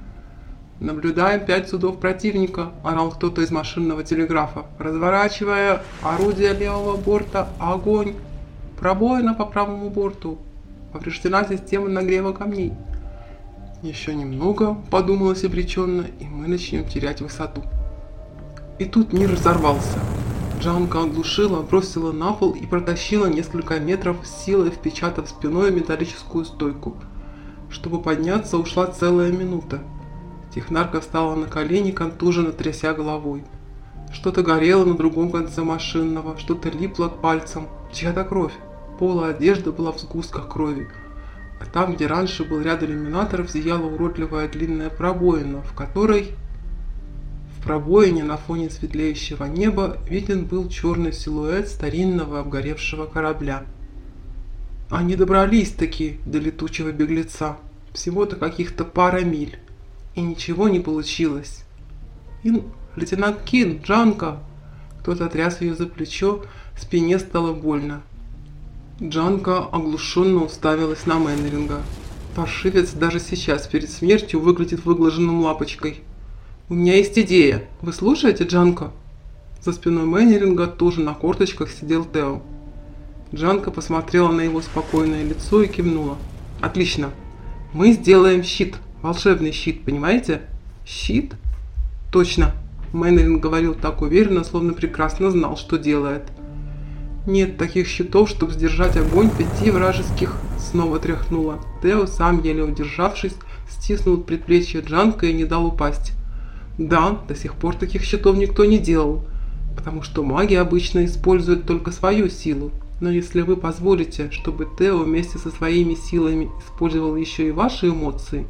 «Наблюдаем 0.80 1.46
пять 1.46 1.70
судов 1.70 2.00
противника»,– 2.00 2.72
орал 2.84 3.12
кто-то 3.12 3.44
из 3.44 3.52
машинного 3.52 4.04
телеграфа. 4.04 4.66
«Разворачивая 4.80 5.84
орудие 6.02 6.54
левого 6.54 6.98
борта, 6.98 7.48
огонь! 7.60 8.16
Пробоина 8.80 9.36
по 9.36 9.46
правому 9.46 9.92
борту! 9.92 10.40
Повреждена 10.92 11.46
система 11.48 11.90
нагрева 11.90 12.34
камней!» 12.34 12.74
Еще 13.84 14.16
немного, 14.16 14.78
подумалось 14.90 15.44
обреченно, 15.44 16.06
и 16.22 16.24
мы 16.24 16.48
начнем 16.48 16.88
терять 16.88 17.20
высоту. 17.20 17.64
И 18.80 18.86
тут 18.86 19.12
мир 19.12 19.32
взорвался. 19.32 20.00
Джанка 20.62 21.02
оглушила, 21.02 21.62
бросила 21.64 22.14
на 22.14 22.32
пол 22.32 22.54
и 22.54 22.66
протащила 22.66 23.26
несколько 23.26 23.82
метров 23.82 24.26
силой, 24.26 24.72
впечатав 24.72 25.28
спиной 25.28 25.72
металлическую 25.72 26.46
стойку. 26.46 26.96
Чтобы 27.70 28.02
подняться, 28.02 28.58
ушла 28.58 28.88
целая 28.88 29.34
минута. 29.34 29.84
Технарка 30.56 31.02
встала 31.02 31.36
на 31.36 31.48
колени, 31.48 31.92
контуженно 31.92 32.54
тряся 32.54 32.94
головой. 32.94 33.44
Что-то 34.14 34.44
горело 34.44 34.86
на 34.86 34.96
другом 34.96 35.30
конце 35.30 35.62
машинного, 35.62 36.38
что-то 36.38 36.70
липло 36.70 37.10
к 37.10 37.20
пальцам. 37.20 37.68
Чья-то 37.92 38.24
кровь. 38.24 38.54
Пола 38.98 39.28
одежда 39.28 39.74
была 39.74 39.92
в 39.92 40.00
сгустках 40.00 40.48
крови. 40.48 40.88
Там, 41.72 41.96
где 41.96 42.08
раньше 42.08 42.44
был 42.44 42.62
ряд 42.62 42.84
иллюминаторов, 42.84 43.50
зияла 43.50 43.86
уродливая 43.86 44.48
длинная 44.48 44.90
пробоина, 44.90 45.62
в 45.62 45.74
которой... 45.74 46.32
В 47.58 47.66
пробоине 47.66 48.26
на 48.26 48.36
фоне 48.36 48.70
светлеющего 48.70 49.46
неба 49.46 49.98
виден 50.10 50.44
был 50.44 50.68
черный 50.68 51.14
силуэт 51.14 51.70
старинного 51.70 52.42
обгоревшего 52.42 53.06
корабля. 53.06 53.64
Они 54.90 55.16
добрались-таки 55.16 56.20
до 56.26 56.40
летучего 56.40 56.92
беглеца. 56.92 57.58
Всего-то 57.94 58.36
каких-то 58.36 58.84
пара 58.84 59.22
миль. 59.22 59.60
И 60.14 60.22
ничего 60.22 60.68
не 60.68 60.82
получилось. 60.82 61.64
Ин, 62.44 62.64
лейтенант 62.98 63.44
Кин, 63.44 63.82
Джанка! 63.82 64.40
Кто-то 65.00 65.30
тряс 65.30 65.62
ее 65.62 65.74
за 65.74 65.88
плечо, 65.88 66.44
спине 66.78 67.18
стало 67.18 67.54
больно. 67.54 68.04
Джанка 69.02 69.58
оглушенно 69.72 70.44
уставилась 70.44 71.08
на 71.08 71.18
Мэннеринга. 71.18 71.82
Паршивец 72.36 72.92
даже 72.92 73.20
сейчас, 73.20 73.66
перед 73.66 73.90
смертью, 73.90 74.40
выглядит 74.40 74.86
выглаженным 74.86 75.42
лапочкой. 75.42 76.02
«У 76.70 76.76
меня 76.76 76.96
есть 76.96 77.18
идея. 77.18 77.64
Вы 77.82 77.92
слушаете, 77.92 78.44
Джанка?» 78.44 78.92
За 79.62 79.74
спиной 79.74 80.06
Мэннеринга 80.06 80.68
тоже 80.68 81.02
на 81.02 81.16
корточках 81.16 81.72
сидел 81.72 82.06
Тео. 82.06 82.44
Джанка 83.34 83.72
посмотрела 83.72 84.32
на 84.32 84.42
его 84.42 84.62
спокойное 84.62 85.24
лицо 85.24 85.64
и 85.64 85.68
кивнула. 85.68 86.18
«Отлично. 86.62 87.10
Мы 87.74 87.94
сделаем 87.94 88.44
щит. 88.44 88.76
Волшебный 89.02 89.52
щит, 89.52 89.84
понимаете?» 89.84 90.42
«Щит?» 90.86 91.34
«Точно!» 92.12 92.54
Мэннеринг 92.94 93.42
говорил 93.42 93.74
так 93.74 94.04
уверенно, 94.04 94.44
словно 94.44 94.74
прекрасно 94.74 95.32
знал, 95.32 95.58
что 95.58 95.80
делает– 95.80 96.24
нет 97.26 97.58
таких 97.58 97.88
щитов, 97.88 98.30
чтобы 98.30 98.52
сдержать 98.52 98.98
огонь 98.98 99.30
пяти 99.30 99.72
вражеских. 99.72 100.36
Снова 100.58 101.00
тряхнула. 101.00 101.60
Тео, 101.82 102.06
сам 102.06 102.42
еле 102.42 102.64
удержавшись, 102.64 103.36
стиснул 103.70 104.18
предплечье 104.18 104.82
Джанка 104.82 105.28
и 105.28 105.34
не 105.34 105.46
дал 105.46 105.66
упасть. 105.66 106.14
Да, 106.78 107.20
до 107.28 107.36
сих 107.36 107.56
пор 107.56 107.76
таких 107.76 108.04
щитов 108.04 108.36
никто 108.36 108.66
не 108.66 108.80
делал, 108.80 109.26
потому 109.76 110.02
что 110.02 110.24
маги 110.24 110.56
обычно 110.56 111.06
используют 111.06 111.66
только 111.66 111.92
свою 111.92 112.30
силу. 112.30 112.72
Но 113.00 113.12
если 113.12 113.42
вы 113.42 113.58
позволите, 113.58 114.32
чтобы 114.32 114.68
Тео 114.78 115.00
вместе 115.00 115.38
со 115.38 115.50
своими 115.52 115.94
силами 115.94 116.50
использовал 116.66 117.16
еще 117.16 117.48
и 117.48 117.52
ваши 117.52 117.90
эмоции, 117.90 118.48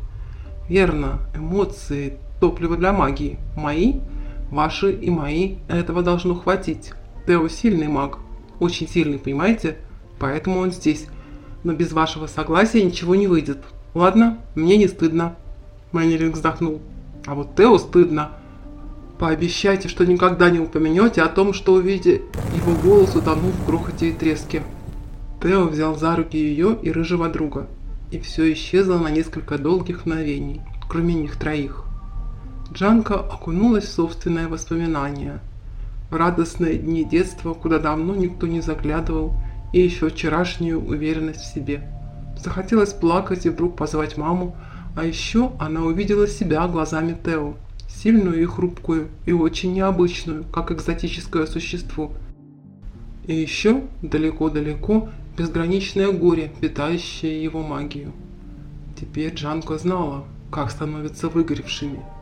верно, 0.70 1.20
эмоции, 1.36 2.18
топливо 2.40 2.78
для 2.78 2.94
магии, 2.94 3.40
мои, 3.56 3.96
ваши 4.52 4.92
и 4.94 5.10
мои, 5.10 5.56
этого 5.68 6.02
должно 6.02 6.36
хватить. 6.36 6.92
Тео 7.26 7.48
сильный 7.48 7.88
маг, 7.88 8.20
очень 8.64 8.88
сильный, 8.88 9.20
понимаете? 9.20 9.78
Поэтому 10.20 10.60
он 10.60 10.72
здесь. 10.72 11.08
Но 11.64 11.74
без 11.74 11.92
вашего 11.92 12.28
согласия 12.28 12.84
ничего 12.84 13.16
не 13.16 13.28
выйдет. 13.28 13.60
Ладно, 13.94 14.40
мне 14.56 14.78
не 14.78 14.88
стыдно. 14.88 15.36
Мэннеринг 15.92 16.36
вздохнул. 16.36 16.82
А 17.26 17.36
вот 17.36 17.56
Тео 17.56 17.78
стыдно. 17.78 18.32
Пообещайте, 19.20 19.88
что 19.88 20.06
никогда 20.06 20.50
не 20.50 20.60
упомянете 20.60 21.22
о 21.22 21.30
том, 21.30 21.54
что 21.54 21.74
увидите. 21.74 22.24
Его 22.56 22.74
голос 22.84 23.16
утонул 23.16 23.52
в 23.52 23.66
грохоте 23.68 24.10
и 24.10 24.14
треске. 24.14 24.64
Тео 25.42 25.66
взял 25.66 25.96
за 25.96 26.16
руки 26.16 26.38
ее 26.38 26.78
и 26.82 26.92
рыжего 26.92 27.30
друга. 27.30 27.68
И 28.12 28.20
все 28.20 28.52
исчезло 28.54 28.98
на 28.98 29.10
несколько 29.10 29.58
долгих 29.58 30.06
мгновений, 30.06 30.62
кроме 30.90 31.14
них 31.14 31.38
троих. 31.38 31.86
Джанка 32.72 33.16
окунулась 33.16 33.86
в 33.86 33.92
собственное 33.94 34.48
воспоминание– 34.48 35.40
радостные 36.16 36.78
дни 36.78 37.04
детства, 37.04 37.54
куда 37.54 37.80
давно 37.80 38.16
никто 38.16 38.48
не 38.48 38.62
заглядывал, 38.62 39.34
и 39.72 39.82
еще 39.82 40.10
вчерашнюю 40.10 40.84
уверенность 40.84 41.42
в 41.42 41.54
себе. 41.54 41.90
Захотелось 42.38 42.94
плакать 42.94 43.46
и 43.46 43.50
вдруг 43.50 43.76
позвать 43.76 44.18
маму, 44.18 44.56
а 44.96 45.06
еще 45.06 45.52
она 45.60 45.82
увидела 45.82 46.28
себя 46.28 46.68
глазами 46.68 47.18
Тео, 47.24 47.56
сильную 47.88 48.42
и 48.42 48.46
хрупкую, 48.46 49.10
и 49.26 49.32
очень 49.32 49.74
необычную, 49.74 50.44
как 50.46 50.72
экзотическое 50.72 51.46
существо. 51.46 52.12
И 53.26 53.34
еще 53.34 53.82
далеко-далеко 54.02 55.10
безграничное 55.38 56.12
горе, 56.12 56.52
питающее 56.60 57.44
его 57.44 57.64
магию. 57.64 58.12
Теперь 59.00 59.34
Джанко 59.34 59.78
знала, 59.78 60.26
как 60.52 60.70
становятся 60.70 61.30
выгоревшими– 61.30 62.00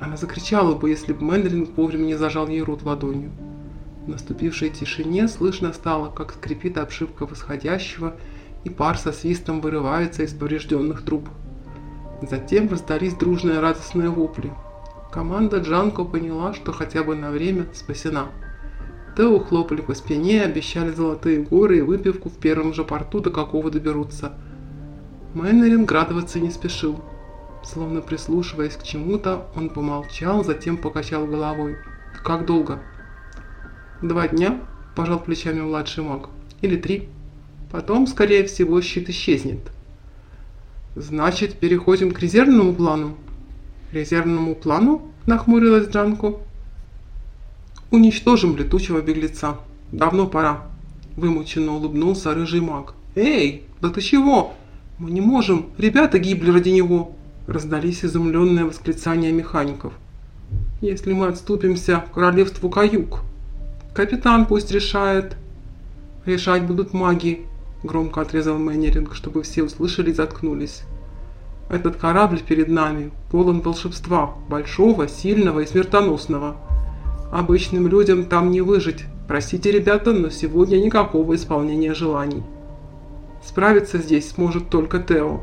она 0.00 0.16
закричала 0.16 0.74
бы, 0.74 0.90
если 0.90 1.12
бы 1.12 1.24
Мэндринг 1.24 1.76
вовремя 1.76 2.04
не 2.04 2.14
зажал 2.14 2.48
ей 2.48 2.62
рот 2.62 2.82
ладонью. 2.82 3.30
В 4.06 4.08
наступившей 4.08 4.70
тишине 4.70 5.28
слышно 5.28 5.72
стало, 5.72 6.10
как 6.10 6.32
скрипит 6.32 6.78
обшивка 6.78 7.26
восходящего, 7.26 8.14
и 8.64 8.70
пар 8.70 8.96
со 8.96 9.12
свистом 9.12 9.60
вырывается 9.60 10.22
из 10.22 10.32
поврежденных 10.32 11.02
труб. 11.04 11.28
Затем 12.22 12.68
раздались 12.68 13.14
дружные 13.14 13.60
радостные 13.60 14.08
вопли. 14.08 14.52
Команда 15.12 15.58
Джанко 15.58 16.04
поняла, 16.04 16.54
что 16.54 16.72
хотя 16.72 17.02
бы 17.02 17.14
на 17.14 17.30
время 17.30 17.66
спасена. 17.72 18.26
Тео 19.16 19.40
хлопали 19.40 19.80
по 19.80 19.94
спине, 19.94 20.42
обещали 20.42 20.90
золотые 20.90 21.42
горы 21.42 21.78
и 21.78 21.82
выпивку 21.82 22.28
в 22.28 22.38
первом 22.38 22.72
же 22.72 22.84
порту, 22.84 23.20
до 23.20 23.30
какого 23.30 23.70
доберутся. 23.70 24.32
Мэннеринг 25.34 25.90
радоваться 25.90 26.40
не 26.40 26.50
спешил. 26.50 27.00
Словно 27.70 28.00
прислушиваясь 28.00 28.76
к 28.76 28.82
чему-то, 28.82 29.46
он 29.54 29.68
помолчал, 29.68 30.42
затем 30.42 30.78
покачал 30.78 31.26
головой. 31.26 31.76
«Как 32.24 32.46
долго?» 32.46 32.80
«Два 34.00 34.26
дня»,– 34.26 34.60
пожал 34.96 35.20
плечами 35.20 35.60
младший 35.60 36.02
маг. 36.02 36.30
«Или 36.62 36.76
три. 36.76 37.10
Потом, 37.70 38.06
скорее 38.06 38.46
всего, 38.46 38.80
щит 38.80 39.10
исчезнет». 39.10 39.58
«Значит, 40.96 41.58
переходим 41.58 42.12
к 42.12 42.20
резервному 42.20 42.72
плану?» 42.72 43.18
«Резервному 43.92 44.54
плану?»– 44.54 45.12
нахмурилась 45.26 45.88
Джанко. 45.88 46.36
«Уничтожим 47.90 48.56
летучего 48.56 49.02
беглеца. 49.02 49.58
Давно 49.92 50.26
пора»,– 50.26 50.62
вымученно 51.16 51.74
улыбнулся 51.74 52.32
рыжий 52.32 52.62
маг. 52.62 52.94
«Эй, 53.14 53.64
да 53.82 53.90
ты 53.90 54.00
чего? 54.00 54.54
Мы 54.98 55.10
не 55.10 55.20
можем, 55.20 55.66
ребята 55.76 56.18
гибли 56.18 56.50
ради 56.50 56.70
него!» 56.70 57.17
Раздались 57.48 58.04
изумленные 58.04 58.66
восклицания 58.66 59.32
механиков. 59.32 59.94
«Если 60.82 61.14
мы 61.14 61.28
отступимся 61.28 62.04
к 62.08 62.14
королевству 62.14 62.68
Каюк, 62.68 63.20
капитан 63.94 64.44
пусть 64.46 64.70
решает. 64.70 65.34
Решать 66.26 66.64
будут 66.64 66.92
маги»,— 66.92 67.46
громко 67.82 68.20
отрезал 68.20 68.58
Мэннеринг, 68.58 69.14
чтобы 69.14 69.42
все 69.42 69.64
услышали 69.64 70.10
и 70.10 70.14
заткнулись. 70.14 70.82
«Этот 71.70 71.96
корабль 71.96 72.40
перед 72.40 72.68
нами 72.68 73.12
полон 73.30 73.62
волшебства, 73.62 74.34
большого, 74.48 75.08
сильного 75.08 75.60
и 75.60 75.66
смертоносного. 75.66 76.56
Обычным 77.32 77.88
людям 77.88 78.26
там 78.26 78.50
не 78.50 78.60
выжить. 78.60 79.04
Простите, 79.26 79.72
ребята, 79.72 80.12
но 80.12 80.28
сегодня 80.28 80.76
никакого 80.76 81.34
исполнения 81.34 81.94
желаний. 81.94 82.42
Справиться 83.42 83.98
здесь 83.98 84.28
сможет 84.28 84.68
только 84.68 84.98
Тео». 84.98 85.40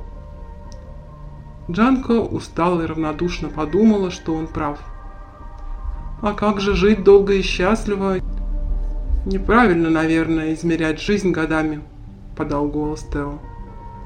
Джанка 1.70 2.12
устало 2.22 2.84
и 2.84 2.86
равнодушно 2.86 3.50
подумала, 3.50 4.12
что 4.12 4.36
он 4.36 4.48
прав. 4.48 4.80
А 6.22 6.34
как 6.34 6.62
же 6.62 6.76
жить 6.76 7.04
долго 7.04 7.34
и 7.34 7.42
счастливо? 7.42 8.18
Неправильно, 9.26 9.90
наверное, 9.90 10.54
измерять 10.54 11.02
жизнь 11.02 11.32
годами, 11.32 11.82
подал 12.38 12.68
голос 12.68 13.04
Тео. 13.12 13.40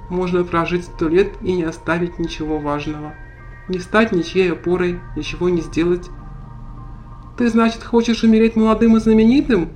Можно 0.10 0.46
прожить 0.46 0.86
сто 0.86 1.10
лет 1.10 1.34
и 1.42 1.52
не 1.52 1.64
оставить 1.64 2.18
ничего 2.18 2.60
важного. 2.60 3.14
Не 3.68 3.80
стать 3.80 4.14
ничьей 4.14 4.54
опорой, 4.54 5.00
ничего 5.18 5.50
не 5.50 5.62
сделать. 5.62 6.10
Ты, 7.38 7.50
значит, 7.50 7.84
хочешь 7.84 8.24
умереть 8.24 8.56
молодым 8.56 8.96
и 8.96 9.00
знаменитым? 9.00 9.70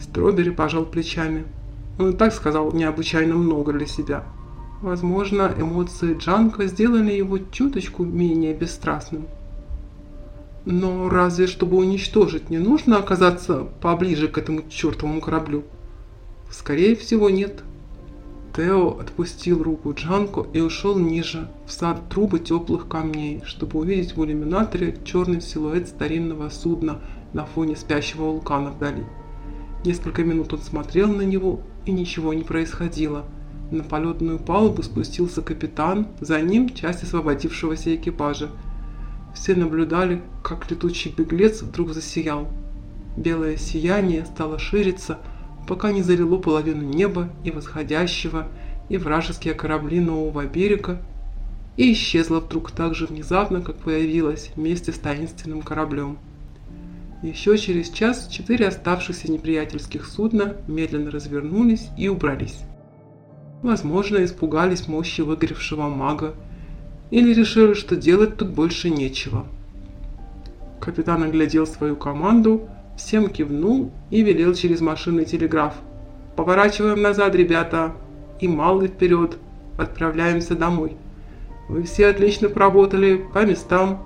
Стробери 0.00 0.50
пожал 0.50 0.84
плечами. 0.84 1.44
Он 1.98 2.10
и 2.10 2.16
так 2.16 2.32
сказал 2.32 2.72
необычайно 2.72 3.34
много 3.34 3.72
для 3.72 3.86
себя. 3.86 4.24
Возможно, 4.82 5.54
эмоции 5.56 6.16
Джанка 6.18 6.66
сделали 6.66 7.12
его 7.12 7.38
чуточку 7.38 8.04
менее 8.04 8.52
бесстрастным. 8.52 9.28
Но 10.64 11.08
разве 11.08 11.46
чтобы 11.46 11.76
уничтожить, 11.76 12.50
не 12.50 12.58
нужно 12.58 12.98
оказаться 12.98 13.68
поближе 13.80 14.26
к 14.26 14.38
этому 14.38 14.62
чертовому 14.68 15.20
кораблю? 15.20 15.62
Скорее 16.50 16.96
всего, 16.96 17.30
нет. 17.30 17.62
Тео 18.56 18.98
отпустил 18.98 19.62
руку 19.62 19.94
Джанко 19.94 20.46
и 20.52 20.60
ушел 20.60 20.98
ниже, 20.98 21.48
в 21.64 21.70
сад 21.70 22.08
трубы 22.10 22.40
теплых 22.40 22.88
камней, 22.88 23.40
чтобы 23.46 23.78
увидеть 23.78 24.16
в 24.16 24.24
иллюминаторе 24.24 24.98
черный 25.04 25.40
силуэт 25.40 25.88
старинного 25.88 26.48
судна 26.48 27.00
на 27.32 27.46
фоне 27.46 27.76
спящего 27.76 28.24
вулкана 28.24 28.72
вдали. 28.72 29.06
Несколько 29.84 30.24
минут 30.24 30.52
он 30.52 30.58
смотрел 30.58 31.06
на 31.06 31.22
него, 31.22 31.60
и 31.86 31.92
ничего 31.92 32.34
не 32.34 32.42
происходило– 32.42 33.24
на 33.72 33.82
полетную 33.82 34.38
палубу 34.38 34.82
спустился 34.82 35.42
капитан, 35.42 36.08
за 36.20 36.40
ним 36.40 36.68
часть 36.68 37.02
освободившегося 37.02 37.94
экипажа. 37.96 38.50
Все 39.34 39.54
наблюдали, 39.54 40.22
как 40.42 40.70
летучий 40.70 41.12
беглец 41.16 41.62
вдруг 41.62 41.92
засиял. 41.92 42.48
Белое 43.16 43.56
сияние 43.56 44.26
стало 44.26 44.58
шириться, 44.58 45.18
пока 45.66 45.90
не 45.92 46.02
залило 46.02 46.38
половину 46.38 46.82
неба 46.82 47.30
и 47.44 47.50
восходящего, 47.50 48.48
и 48.88 48.98
вражеские 48.98 49.54
корабли 49.54 50.00
нового 50.00 50.44
берега, 50.44 51.00
и 51.76 51.92
исчезло 51.92 52.40
вдруг 52.40 52.70
так 52.70 52.94
же 52.94 53.06
внезапно, 53.06 53.62
как 53.62 53.76
появилось 53.76 54.50
вместе 54.54 54.92
с 54.92 54.98
таинственным 54.98 55.62
кораблем. 55.62 56.18
Еще 57.22 57.56
через 57.56 57.88
час 57.88 58.28
четыре 58.28 58.68
оставшихся 58.68 59.30
неприятельских 59.30 60.06
судна 60.06 60.56
медленно 60.66 61.10
развернулись 61.10 61.88
и 61.96 62.08
убрались. 62.08 62.58
Возможно, 63.62 64.24
испугались 64.24 64.88
мощи 64.88 65.20
выгоревшего 65.20 65.88
мага 65.88 66.34
или 67.12 67.32
решили, 67.32 67.74
что 67.74 67.94
делать 67.94 68.36
тут 68.36 68.48
больше 68.48 68.90
нечего. 68.90 69.46
Капитан 70.80 71.22
оглядел 71.22 71.64
свою 71.64 71.94
команду, 71.94 72.68
всем 72.96 73.28
кивнул 73.28 73.92
и 74.10 74.22
велел 74.22 74.54
через 74.54 74.80
машинный 74.80 75.24
телеграф. 75.24 75.74
«Поворачиваем 76.34 77.00
назад, 77.00 77.36
ребята, 77.36 77.92
и 78.40 78.48
малый 78.48 78.88
вперед, 78.88 79.38
отправляемся 79.78 80.56
домой. 80.56 80.96
Вы 81.68 81.84
все 81.84 82.08
отлично 82.08 82.48
поработали, 82.48 83.24
по 83.32 83.46
местам». 83.46 84.04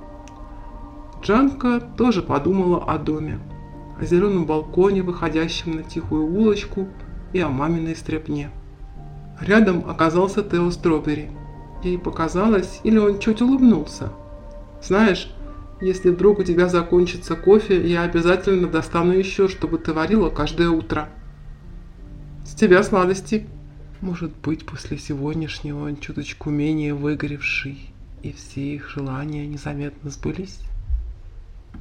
Джанка 1.23 1.81
тоже 1.97 2.21
подумала 2.21 2.85
о 2.85 2.99
доме, 2.99 3.39
о 3.99 4.05
зеленом 4.05 4.45
балконе, 4.45 5.03
выходящем 5.03 5.77
на 5.77 5.83
тихую 5.83 6.27
улочку, 6.27 6.89
и 7.33 7.41
о 7.41 7.49
маминой 7.49 7.97
стряпне. 7.97 8.51
Рядом 9.41 9.89
оказался 9.89 10.43
Тео 10.43 10.71
Стробери. 10.71 11.31
Ей 11.83 11.99
показалось, 11.99 12.81
или 12.85 12.99
он 12.99 13.19
чуть 13.19 13.43
улыбнулся. 13.43 14.13
«Знаешь, 14.83 15.31
если 15.81 16.11
вдруг 16.11 16.39
у 16.39 16.43
тебя 16.43 16.69
закончится 16.69 17.37
кофе, 17.37 17.87
я 17.87 18.03
обязательно 18.03 18.67
достану 18.67 19.13
еще, 19.13 19.49
чтобы 19.49 19.79
ты 19.79 19.93
варила 19.93 20.31
каждое 20.31 20.71
утро». 20.71 21.09
«С 22.45 22.55
тебя 22.55 22.83
сладости». 22.83 23.47
Может 24.01 24.33
быть, 24.43 24.67
после 24.67 24.99
сегодняшнего 24.99 25.85
он 25.85 25.97
чуточку 25.97 26.51
менее 26.51 26.95
выгоревший, 26.95 27.95
и 28.23 28.33
все 28.33 28.75
их 28.75 28.91
желания 28.91 29.47
незаметно 29.47 30.11
сбылись? 30.11 30.61